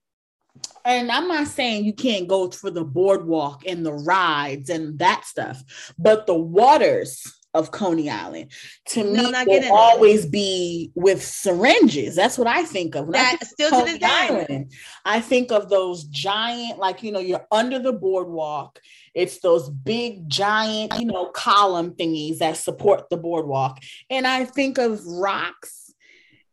and 0.85 1.11
I'm 1.11 1.27
not 1.27 1.47
saying 1.47 1.85
you 1.85 1.93
can't 1.93 2.27
go 2.27 2.49
for 2.51 2.71
the 2.71 2.83
boardwalk 2.83 3.63
and 3.65 3.85
the 3.85 3.93
rides 3.93 4.69
and 4.69 4.97
that 4.99 5.25
stuff, 5.25 5.63
but 5.97 6.27
the 6.27 6.35
waters 6.35 7.41
of 7.53 7.71
Coney 7.71 8.09
Island 8.09 8.51
to 8.87 9.03
no, 9.03 9.29
me 9.29 9.45
will 9.45 9.75
always 9.75 10.25
be 10.25 10.91
with 10.95 11.21
syringes. 11.21 12.15
That's 12.15 12.37
what 12.37 12.47
I 12.47 12.63
think 12.63 12.95
of. 12.95 13.05
When 13.05 13.13
that 13.13 13.39
I 13.41 13.45
still 13.45 13.69
Coney 13.69 13.93
to 13.93 13.99
this 13.99 14.09
Island, 14.09 14.71
I 15.03 15.19
think 15.19 15.51
of 15.51 15.69
those 15.69 16.05
giant, 16.05 16.79
like 16.79 17.03
you 17.03 17.11
know, 17.11 17.19
you're 17.19 17.45
under 17.51 17.79
the 17.79 17.93
boardwalk. 17.93 18.79
It's 19.13 19.39
those 19.39 19.69
big, 19.69 20.29
giant, 20.29 20.97
you 20.99 21.05
know, 21.05 21.25
column 21.25 21.91
thingies 21.91 22.37
that 22.37 22.55
support 22.55 23.09
the 23.09 23.17
boardwalk, 23.17 23.79
and 24.09 24.25
I 24.25 24.45
think 24.45 24.77
of 24.77 25.05
rocks 25.05 25.93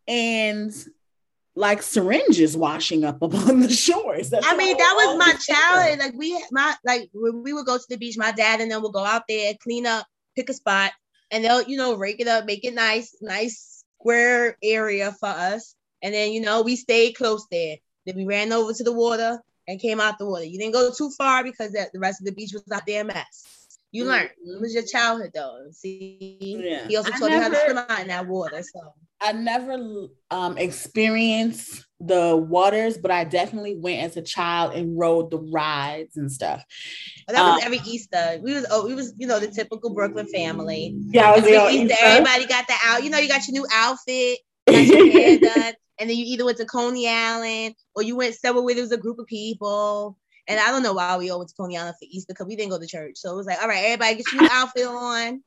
and 0.09 0.73
like 1.59 1.83
syringes 1.83 2.57
washing 2.57 3.05
up 3.05 3.21
upon 3.23 3.61
the 3.61 3.69
shores. 3.69 4.31
That's 4.31 4.47
I 4.47 4.57
mean, 4.57 4.77
that 4.77 4.95
was 4.97 5.19
my 5.19 5.35
challenge. 5.35 6.01
Like 6.01 6.15
we, 6.15 6.43
my 6.51 6.75
like 6.85 7.11
when 7.13 7.43
we 7.43 7.53
would 7.53 7.67
go 7.67 7.77
to 7.77 7.85
the 7.89 7.97
beach, 7.97 8.17
my 8.17 8.33
dad 8.33 8.61
and 8.61 8.71
then 8.71 8.81
we'll 8.81 8.93
go 8.93 9.05
out 9.05 9.23
there, 9.29 9.55
clean 9.63 9.87
up, 9.87 10.07
pick 10.37 10.49
a 10.49 10.55
spot, 10.55 10.93
and 11.31 11.45
they'll 11.45 11.63
you 11.63 11.77
know 11.77 11.97
rake 11.97 12.21
it 12.21 12.29
up, 12.29 12.47
make 12.47 12.65
it 12.65 12.75
nice, 12.75 13.17
nice 13.21 13.85
square 14.01 14.57
area 14.63 15.13
for 15.19 15.29
us. 15.29 15.75
And 16.03 16.15
then 16.15 16.33
you 16.33 16.41
know 16.41 16.63
we 16.63 16.77
stayed 16.77 17.13
close 17.13 17.47
there. 17.51 17.77
Then 18.07 18.17
we 18.17 18.25
ran 18.25 18.53
over 18.53 18.73
to 18.73 18.85
the 18.85 18.93
water 18.93 19.43
and 19.67 19.81
came 19.81 20.01
out 20.01 20.19
the 20.19 20.27
water. 20.27 20.45
You 20.45 20.59
didn't 20.59 20.73
go 20.73 20.91
too 20.91 21.11
far 21.11 21.43
because 21.43 21.73
the, 21.73 21.91
the 21.93 21.99
rest 21.99 22.21
of 22.21 22.27
the 22.27 22.33
beach 22.33 22.53
was 22.53 22.63
out 22.73 22.87
there 22.87 23.03
a 23.03 23.05
mess. 23.05 23.68
You 23.91 24.05
learned. 24.05 24.31
It 24.45 24.61
was 24.61 24.75
your 24.75 24.83
childhood 24.85 25.31
though. 25.35 25.67
See, 25.73 26.37
Yeah. 26.63 26.87
he 26.89 26.97
also 26.97 27.11
I 27.13 27.19
taught 27.19 27.31
you 27.31 27.39
how 27.41 27.49
to 27.49 27.53
never- 27.53 27.65
swim 27.65 27.79
out 27.79 28.01
in 28.01 28.09
that 28.09 28.27
water. 28.27 28.63
So 28.63 28.93
I 29.21 29.33
never 29.33 30.09
um 30.31 30.59
experienced 30.59 31.85
the 32.01 32.37
waters, 32.37 32.97
but 32.99 33.11
I 33.11 33.25
definitely 33.25 33.77
went 33.77 34.03
as 34.03 34.17
a 34.17 34.23
child 34.23 34.75
and 34.75 34.97
rode 34.99 35.31
the 35.31 35.39
rides 35.39 36.17
and 36.17 36.31
stuff. 36.31 36.63
but 37.27 37.35
that 37.35 37.43
was 37.43 37.63
Um, 37.63 37.67
every 37.67 37.81
Easter. 37.87 38.39
We 38.43 38.53
was 38.55 38.67
oh, 38.71 38.87
we 38.87 38.95
was 38.95 39.15
you 39.17 39.27
know 39.27 39.41
the 39.41 39.49
typical 39.49 39.91
Brooklyn 39.95 40.27
family. 40.29 40.95
Yeah, 41.11 41.31
was 41.35 41.41
Every 41.45 41.57
Easter, 41.57 41.95
Easter. 41.95 41.97
everybody 42.05 42.47
got 42.47 42.67
the 42.69 42.75
out. 42.85 43.03
You 43.03 43.11
know, 43.11 43.19
you 43.19 43.29
got 43.29 43.47
your 43.49 43.55
new 43.55 43.67
outfit, 43.73 44.39
got 44.67 44.87
your 44.87 45.11
hair 45.11 45.39
done, 45.41 45.73
and 45.99 46.09
then 46.11 46.17
you 46.17 46.25
either 46.27 46.45
went 46.45 46.59
to 46.59 46.67
Coney 46.67 47.09
Island 47.09 47.75
or 47.97 48.03
you 48.03 48.15
went 48.17 48.35
somewhere 48.37 48.63
where 48.63 48.75
there 48.75 48.85
was 48.85 48.93
a 48.93 48.97
group 48.99 49.19
of 49.19 49.27
people. 49.27 50.17
And 50.49 50.59
I 50.59 50.71
don't 50.71 50.83
know 50.83 50.95
why 50.95 51.17
we 51.19 51.31
all 51.31 51.39
went 51.39 51.51
to 51.51 51.55
Coney 51.57 51.77
Island 51.77 51.97
for 52.01 52.07
Easter 52.11 52.33
because 52.33 52.47
we 52.47 52.57
didn't 52.57 52.71
go 52.71 52.79
to 52.79 52.87
church. 52.87 53.17
So 53.17 53.33
it 53.33 53.37
was 53.37 53.47
like, 53.47 53.61
all 53.61 53.69
right, 53.69 53.85
everybody 53.85 54.17
get 54.17 54.33
your 54.33 54.51
outfit 54.51 54.87
on. 54.87 55.43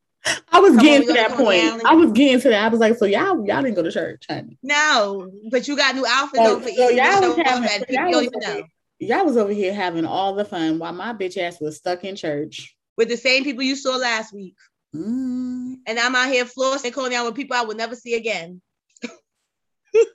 I 0.52 0.60
was 0.60 0.76
Come 0.76 0.86
getting 0.86 1.08
we 1.08 1.08
to 1.08 1.14
go 1.14 1.24
to 1.24 1.30
that 1.30 1.38
point. 1.38 1.64
Island. 1.64 1.82
I 1.86 1.96
was 1.96 2.12
getting 2.12 2.40
to 2.42 2.50
that. 2.50 2.64
I 2.64 2.68
was 2.68 2.80
like, 2.80 2.96
so 2.98 3.06
y'all, 3.06 3.44
y'all 3.48 3.64
didn't 3.64 3.74
go 3.74 3.82
to 3.82 3.92
church, 3.92 4.26
honey. 4.30 4.60
No, 4.62 5.32
but 5.50 5.68
you 5.68 5.76
got 5.76 5.96
new 5.96 6.06
outfit 6.08 6.42
So- 6.46 6.56
on 6.58 6.62
for 6.62 6.70
so 6.70 6.90
Easter. 6.90 6.94
y'all 6.94 7.22
was 7.28 7.38
having- 7.38 7.62
that 7.64 7.80
so 7.80 7.86
people 7.86 8.10
y'all 8.12 8.22
was 8.22 8.48
over. 8.48 8.68
Y'all 9.00 9.26
was 9.26 9.38
over 9.38 9.52
here 9.52 9.74
having 9.74 10.06
all 10.06 10.36
the 10.36 10.46
fun 10.46 10.78
while 10.78 10.94
my 10.94 11.12
bitch 11.14 11.36
ass 11.36 11.60
was 11.60 11.78
stuck 11.78 12.04
in 12.04 12.16
church. 12.16 12.76
With 12.98 13.10
the 13.10 13.18
same 13.18 13.44
people 13.44 13.64
you 13.64 13.76
saw 13.76 13.96
last 13.96 14.32
week. 14.32 14.56
Mm. 14.96 15.78
And 15.88 15.98
I'm 16.00 16.14
out 16.14 16.30
here 16.30 16.46
flossing 16.46 16.94
Coney 16.94 17.16
Island 17.16 17.34
with 17.34 17.36
people 17.42 17.58
I 17.58 17.64
will 17.64 17.74
never 17.76 17.96
see 17.96 18.14
again. 18.14 18.62
and 19.04 20.06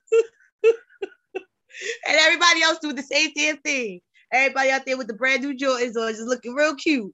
everybody 2.06 2.62
else 2.62 2.78
doing 2.78 2.94
the 2.94 3.02
same 3.02 3.30
damn 3.34 3.56
thing. 3.58 4.00
Everybody 4.32 4.70
out 4.70 4.84
there 4.86 4.96
with 4.96 5.06
the 5.06 5.14
brand 5.14 5.42
new 5.42 5.56
Jordans 5.56 5.96
on, 5.96 6.12
just 6.12 6.22
looking 6.22 6.54
real 6.54 6.74
cute. 6.74 7.12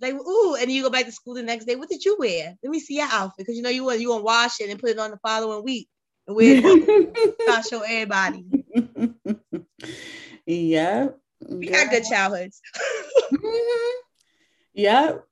Like, 0.00 0.14
ooh, 0.14 0.56
and 0.58 0.70
you 0.70 0.82
go 0.82 0.90
back 0.90 1.04
to 1.06 1.12
school 1.12 1.34
the 1.34 1.42
next 1.42 1.66
day. 1.66 1.76
What 1.76 1.88
did 1.88 2.04
you 2.04 2.16
wear? 2.18 2.56
Let 2.62 2.70
me 2.70 2.80
see 2.80 2.96
your 2.96 3.08
outfit. 3.10 3.38
Because 3.38 3.56
you 3.56 3.62
know 3.62 3.70
you 3.70 3.84
want 3.84 4.00
you 4.00 4.10
want 4.10 4.20
to 4.20 4.24
wash 4.24 4.60
it 4.60 4.70
and 4.70 4.80
put 4.80 4.90
it 4.90 4.98
on 4.98 5.10
the 5.10 5.18
following 5.18 5.64
week 5.64 5.88
and 6.26 6.36
wear 6.36 6.60
it. 6.62 7.36
I'll 7.48 7.62
show 7.62 7.82
everybody. 7.82 8.46
yeah. 10.46 11.08
We 11.48 11.66
got 11.66 11.90
good 11.90 12.04
childhoods. 12.04 12.60
Mhm. 13.32 13.90
Yep. 14.74 15.24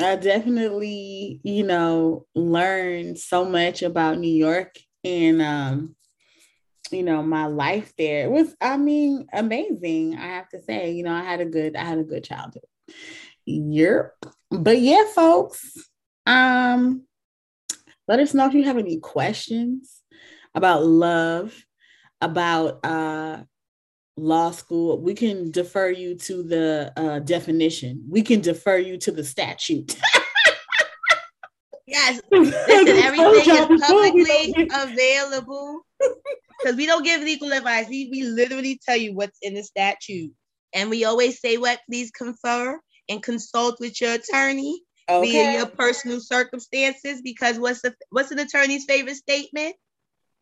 I 0.00 0.16
definitely, 0.16 1.40
you 1.42 1.64
know, 1.64 2.26
learned 2.34 3.18
so 3.18 3.44
much 3.44 3.82
about 3.82 4.18
New 4.18 4.32
York 4.32 4.76
and 5.02 5.42
um, 5.42 5.96
you 6.92 7.02
know, 7.02 7.22
my 7.22 7.46
life 7.46 7.92
there. 7.96 8.24
It 8.24 8.30
was, 8.30 8.54
I 8.60 8.76
mean, 8.76 9.26
amazing. 9.32 10.16
I 10.16 10.26
have 10.26 10.48
to 10.50 10.62
say, 10.62 10.92
you 10.92 11.02
know, 11.02 11.12
I 11.12 11.22
had 11.22 11.40
a 11.40 11.44
good, 11.44 11.76
I 11.76 11.84
had 11.84 11.98
a 11.98 12.04
good 12.04 12.24
childhood. 12.24 12.64
Yep. 13.46 14.14
But 14.50 14.80
yeah, 14.80 15.04
folks. 15.14 15.76
Um, 16.26 17.04
let 18.06 18.20
us 18.20 18.34
know 18.34 18.46
if 18.46 18.54
you 18.54 18.64
have 18.64 18.78
any 18.78 18.98
questions 18.98 20.02
about 20.54 20.84
love, 20.84 21.54
about 22.20 22.84
uh 22.84 23.42
law 24.16 24.50
school, 24.50 25.00
we 25.00 25.14
can 25.14 25.50
defer 25.50 25.90
you 25.90 26.16
to 26.16 26.42
the 26.42 26.92
uh, 26.96 27.20
definition. 27.20 28.04
We 28.08 28.22
can 28.22 28.40
defer 28.40 28.76
you 28.76 28.98
to 28.98 29.12
the 29.12 29.24
statute. 29.24 29.96
Yes. 31.88 32.20
Listen, 32.30 32.98
everything 32.98 33.54
is 33.54 33.80
publicly 33.80 34.68
available 34.74 35.86
because 36.58 36.76
we 36.76 36.86
don't 36.86 37.04
give 37.04 37.22
legal 37.22 37.52
advice. 37.52 37.88
We, 37.88 38.08
we 38.10 38.22
literally 38.24 38.80
tell 38.84 38.96
you 38.96 39.14
what's 39.14 39.38
in 39.42 39.54
the 39.54 39.62
statute. 39.62 40.32
And 40.74 40.90
we 40.90 41.04
always 41.04 41.40
say 41.40 41.56
what? 41.56 41.80
Please 41.88 42.10
confer 42.10 42.80
and 43.08 43.22
consult 43.22 43.80
with 43.80 44.00
your 44.00 44.14
attorney 44.14 44.82
get- 45.08 45.20
via 45.22 45.52
your 45.52 45.66
personal 45.66 46.20
circumstances 46.20 47.22
because 47.22 47.58
what's 47.58 47.82
the 47.82 47.94
what's 48.10 48.30
an 48.30 48.38
attorney's 48.38 48.84
favorite 48.84 49.16
statement? 49.16 49.74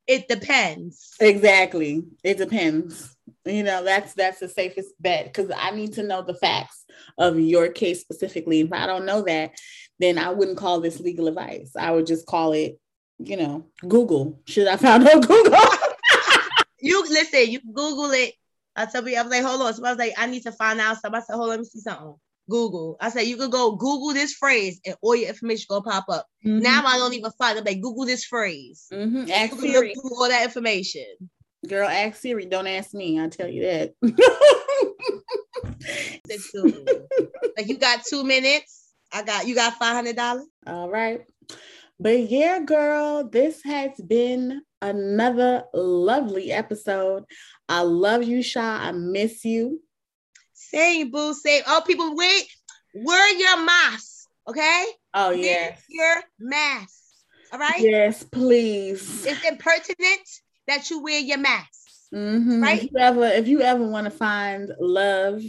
It 0.06 0.28
depends. 0.28 1.14
Exactly. 1.20 2.04
It 2.22 2.38
depends. 2.38 3.16
You 3.44 3.64
know, 3.64 3.82
that's 3.84 4.14
that's 4.14 4.38
the 4.40 4.48
safest 4.48 4.90
bet 5.00 5.26
because 5.26 5.50
I 5.56 5.72
need 5.72 5.94
to 5.94 6.02
know 6.02 6.22
the 6.22 6.34
facts 6.34 6.84
of 7.18 7.38
your 7.38 7.68
case 7.68 8.00
specifically. 8.00 8.60
If 8.60 8.72
I 8.72 8.86
don't 8.86 9.06
know 9.06 9.22
that, 9.22 9.52
then 9.98 10.18
I 10.18 10.30
wouldn't 10.30 10.58
call 10.58 10.80
this 10.80 11.00
legal 11.00 11.28
advice. 11.28 11.72
I 11.78 11.90
would 11.90 12.06
just 12.06 12.26
call 12.26 12.52
it, 12.52 12.78
you 13.18 13.36
know, 13.36 13.66
Google. 13.86 14.40
Should 14.46 14.68
I 14.68 14.76
found 14.76 15.08
on 15.08 15.20
Google? 15.20 15.58
You 17.44 17.52
you 17.52 17.60
can 17.60 17.72
Google 17.72 18.10
it. 18.10 18.34
I 18.74 18.86
tell 18.86 19.02
me, 19.02 19.16
I 19.16 19.22
was 19.22 19.30
like, 19.30 19.42
hold 19.42 19.62
on. 19.62 19.72
So 19.72 19.84
I 19.84 19.90
was 19.90 19.98
like, 19.98 20.12
I 20.18 20.26
need 20.26 20.42
to 20.42 20.52
find 20.52 20.80
out 20.80 20.98
something. 21.00 21.18
I 21.18 21.24
said, 21.24 21.34
hold 21.34 21.44
on, 21.44 21.50
let 21.50 21.60
me 21.60 21.64
see 21.64 21.80
something. 21.80 22.14
Google. 22.48 22.96
I 23.00 23.10
said, 23.10 23.22
you 23.22 23.36
could 23.36 23.50
go 23.50 23.72
Google 23.72 24.12
this 24.12 24.34
phrase 24.34 24.80
and 24.86 24.94
all 25.02 25.16
your 25.16 25.28
information 25.28 25.66
gonna 25.68 25.82
pop 25.82 26.04
up. 26.08 26.26
Now 26.42 26.84
I 26.86 26.96
don't 26.98 27.14
even 27.14 27.30
find 27.32 27.58
it. 27.58 27.64
Like 27.64 27.80
Google 27.80 28.06
this 28.06 28.24
phrase. 28.24 28.86
Mhm. 28.92 29.28
ask 29.30 29.50
can 29.50 29.58
Siri. 29.58 29.94
through 29.94 30.14
all 30.16 30.28
that 30.28 30.44
information. 30.44 31.06
Girl, 31.66 31.88
ask 31.88 32.20
Siri. 32.20 32.46
Don't 32.46 32.66
ask 32.68 32.94
me. 32.94 33.18
I'll 33.18 33.30
tell 33.30 33.48
you 33.48 33.62
that. 33.62 33.94
Let's 36.28 36.52
do 36.52 36.66
it. 36.66 37.30
like 37.56 37.68
you 37.68 37.78
got 37.78 38.04
two 38.08 38.22
minutes. 38.24 38.84
I 39.12 39.22
got 39.22 39.46
you 39.46 39.54
got 39.54 39.74
five 39.74 39.94
hundred 39.94 40.16
dollars. 40.16 40.46
All 40.66 40.90
right. 40.90 41.22
But 41.98 42.30
yeah, 42.30 42.60
girl, 42.60 43.28
this 43.28 43.62
has 43.64 43.92
been 44.06 44.62
another 44.82 45.64
lovely 45.74 46.52
episode. 46.52 47.24
I 47.68 47.82
love 47.82 48.22
you, 48.22 48.42
Sha. 48.42 48.60
I 48.82 48.92
miss 48.92 49.44
you. 49.44 49.80
Same 50.52 51.10
boo, 51.10 51.34
same. 51.34 51.62
Oh, 51.66 51.82
people, 51.86 52.14
wait. 52.16 52.46
Wear 52.94 53.38
your 53.38 53.64
mask, 53.64 54.26
okay? 54.48 54.84
Oh, 55.14 55.30
Wear 55.30 55.38
yes. 55.38 55.82
your 55.88 56.22
mask. 56.40 57.02
All 57.52 57.58
right. 57.58 57.78
Yes, 57.78 58.24
please. 58.24 59.26
It's 59.26 59.44
impertinent 59.44 60.28
that 60.66 60.90
you 60.90 61.02
wear 61.02 61.20
your 61.20 61.38
mask. 61.38 61.70
Mhm. 62.14 62.62
Right? 62.62 62.82
If 62.84 62.90
you 62.92 62.98
ever, 62.98 63.26
if 63.26 63.48
you 63.48 63.60
ever 63.60 63.86
want 63.86 64.04
to 64.04 64.10
find 64.10 64.70
love, 64.80 65.42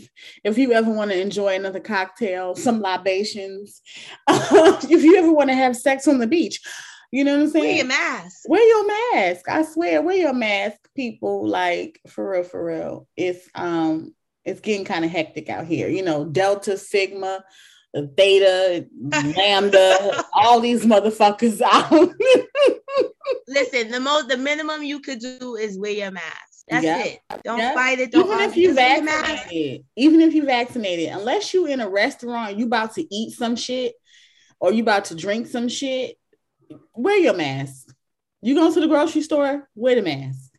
if 0.44 0.58
you 0.58 0.74
ever 0.74 0.92
want 0.92 1.12
to 1.12 1.20
enjoy 1.20 1.56
another 1.56 1.80
cocktail, 1.80 2.56
some 2.56 2.82
libations, 2.82 3.82
if 4.30 5.04
you 5.04 5.18
ever 5.18 5.32
want 5.32 5.50
to 5.50 5.56
have 5.56 5.78
sex 5.78 6.08
on 6.08 6.18
the 6.18 6.28
beach, 6.28 6.60
you 7.12 7.24
know 7.24 7.34
what 7.38 7.44
I'm 7.44 7.50
saying? 7.50 7.64
Wear 7.66 7.76
your 7.78 7.86
mask. 7.86 8.38
wear 8.48 8.68
your 8.68 8.88
mask. 9.14 9.50
I 9.50 9.64
swear, 9.64 10.02
wear 10.02 10.18
your 10.18 10.34
mask, 10.34 10.78
people. 10.96 11.48
Like 11.48 12.00
for 12.10 12.32
real, 12.32 12.44
for 12.44 12.64
real. 12.66 13.08
It's 13.16 13.48
um, 13.56 14.14
it's 14.46 14.60
getting 14.62 14.86
kind 14.86 15.06
of 15.06 15.12
hectic 15.12 15.50
out 15.50 15.66
here. 15.66 15.88
You 15.90 16.04
know, 16.04 16.26
Delta, 16.26 16.78
Sigma, 16.78 17.44
Theta, 18.18 18.86
Lambda, 19.38 20.24
all 20.34 20.60
these 20.60 20.86
motherfuckers 20.86 21.62
out. 21.62 21.92
Listen, 23.48 23.92
the 23.92 24.00
most, 24.00 24.28
the 24.28 24.38
minimum 24.38 24.84
you 24.84 25.00
could 25.00 25.20
do 25.20 25.56
is 25.56 25.78
wear 25.80 25.92
your 25.92 26.12
mask. 26.12 26.66
That's 26.70 26.84
Yeah. 26.84 27.04
it. 27.04 27.20
Don't 27.44 27.60
Yeah. 27.60 27.74
fight 27.74 28.00
it. 28.00 28.12
Don't 28.12 28.26
even 28.26 28.42
if 28.42 28.58
you 28.58 28.74
vaccinated, 28.74 29.86
even 29.96 30.22
if 30.22 30.34
you 30.34 30.44
vaccinated, 30.44 31.10
unless 31.10 31.54
you 31.54 31.66
in 31.66 31.80
a 31.80 31.90
restaurant, 31.90 32.58
you 32.58 32.66
about 32.66 32.96
to 32.96 33.06
eat 33.14 33.34
some 33.34 33.56
shit, 33.56 33.94
or 34.60 34.74
you 34.74 34.82
about 34.84 35.06
to 35.06 35.16
drink 35.16 35.48
some 35.48 35.70
shit, 35.70 36.18
wear 36.94 37.18
your 37.18 37.34
mask. 37.36 37.94
You 38.42 38.56
going 38.56 38.74
to 38.74 38.80
the 38.80 38.88
grocery 38.88 39.22
store, 39.22 39.68
wear 39.76 39.96
the 39.96 40.02
mask. 40.02 40.52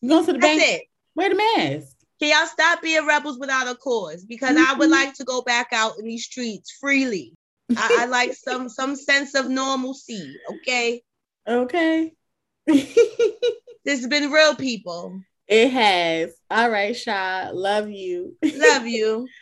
You 0.00 0.08
going 0.08 0.24
to 0.26 0.32
the 0.34 0.38
That's 0.38 0.58
bank, 0.58 0.80
it. 0.82 0.82
wear 1.14 1.28
the 1.30 1.34
mask. 1.36 1.96
Can 2.20 2.30
y'all 2.30 2.46
stop 2.48 2.82
being 2.82 3.06
rebels 3.06 3.38
without 3.38 3.68
a 3.68 3.74
cause? 3.76 4.24
Because 4.24 4.56
I 4.56 4.74
would 4.74 4.88
Mhm. 4.88 4.92
like 4.92 5.14
to 5.14 5.24
go 5.24 5.42
back 5.42 5.68
out 5.72 5.98
in 5.98 6.04
these 6.04 6.24
streets 6.24 6.70
freely. 6.80 7.34
I, 7.76 8.02
I 8.02 8.06
like 8.06 8.34
some 8.34 8.68
some 8.68 8.96
sense 8.96 9.34
of 9.34 9.48
normalcy. 9.48 10.34
Okay, 10.50 11.02
Okay. 11.46 12.12
this 12.66 14.00
has 14.00 14.06
been 14.06 14.30
real, 14.30 14.54
people. 14.54 15.20
it 15.46 15.70
has. 15.70 16.34
All 16.50 16.70
right, 16.70 16.94
Sha. 16.96 17.50
Love 17.52 17.88
you. 17.90 18.36
Love 18.54 18.86
you. 18.86 19.26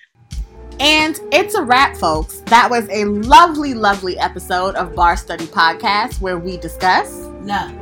And 0.78 1.18
it's 1.32 1.54
a 1.54 1.62
wrap, 1.62 1.96
folks. 1.96 2.42
That 2.46 2.68
was 2.68 2.88
a 2.90 3.06
lovely, 3.06 3.72
lovely 3.74 4.18
episode 4.18 4.74
of 4.74 4.94
Bar 4.94 5.16
Study 5.16 5.46
Podcast 5.46 6.20
where 6.20 6.38
we 6.38 6.58
discuss. 6.58 7.26
Love, 7.40 7.72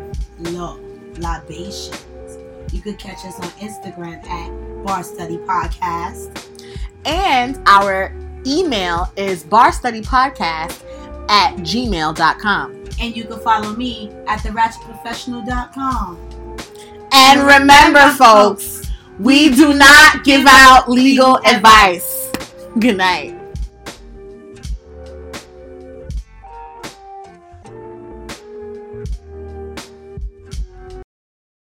law, 0.52 0.78
libations. 1.18 2.04
You 2.72 2.80
can 2.80 2.96
catch 2.96 3.24
us 3.24 3.38
on 3.40 3.48
Instagram 3.60 4.24
at 4.26 4.84
Bar 4.84 5.02
Study 5.02 5.38
Podcast. 5.38 6.70
And 7.04 7.60
our 7.66 8.14
email 8.46 9.12
is 9.16 9.42
barstudypodcast 9.44 10.84
at 11.28 11.56
gmail.com. 11.56 12.84
And 13.00 13.16
you 13.16 13.24
can 13.24 13.40
follow 13.40 13.74
me 13.74 14.12
at 14.28 14.38
theratchetprofessional.com. 14.40 16.18
And 17.12 17.46
remember, 17.46 18.10
folks, 18.12 18.90
we 19.18 19.54
do 19.54 19.74
not 19.74 20.24
give 20.24 20.46
out 20.48 20.88
legal 20.88 21.36
advice. 21.46 22.23
Good 22.76 22.96
night. 22.96 23.43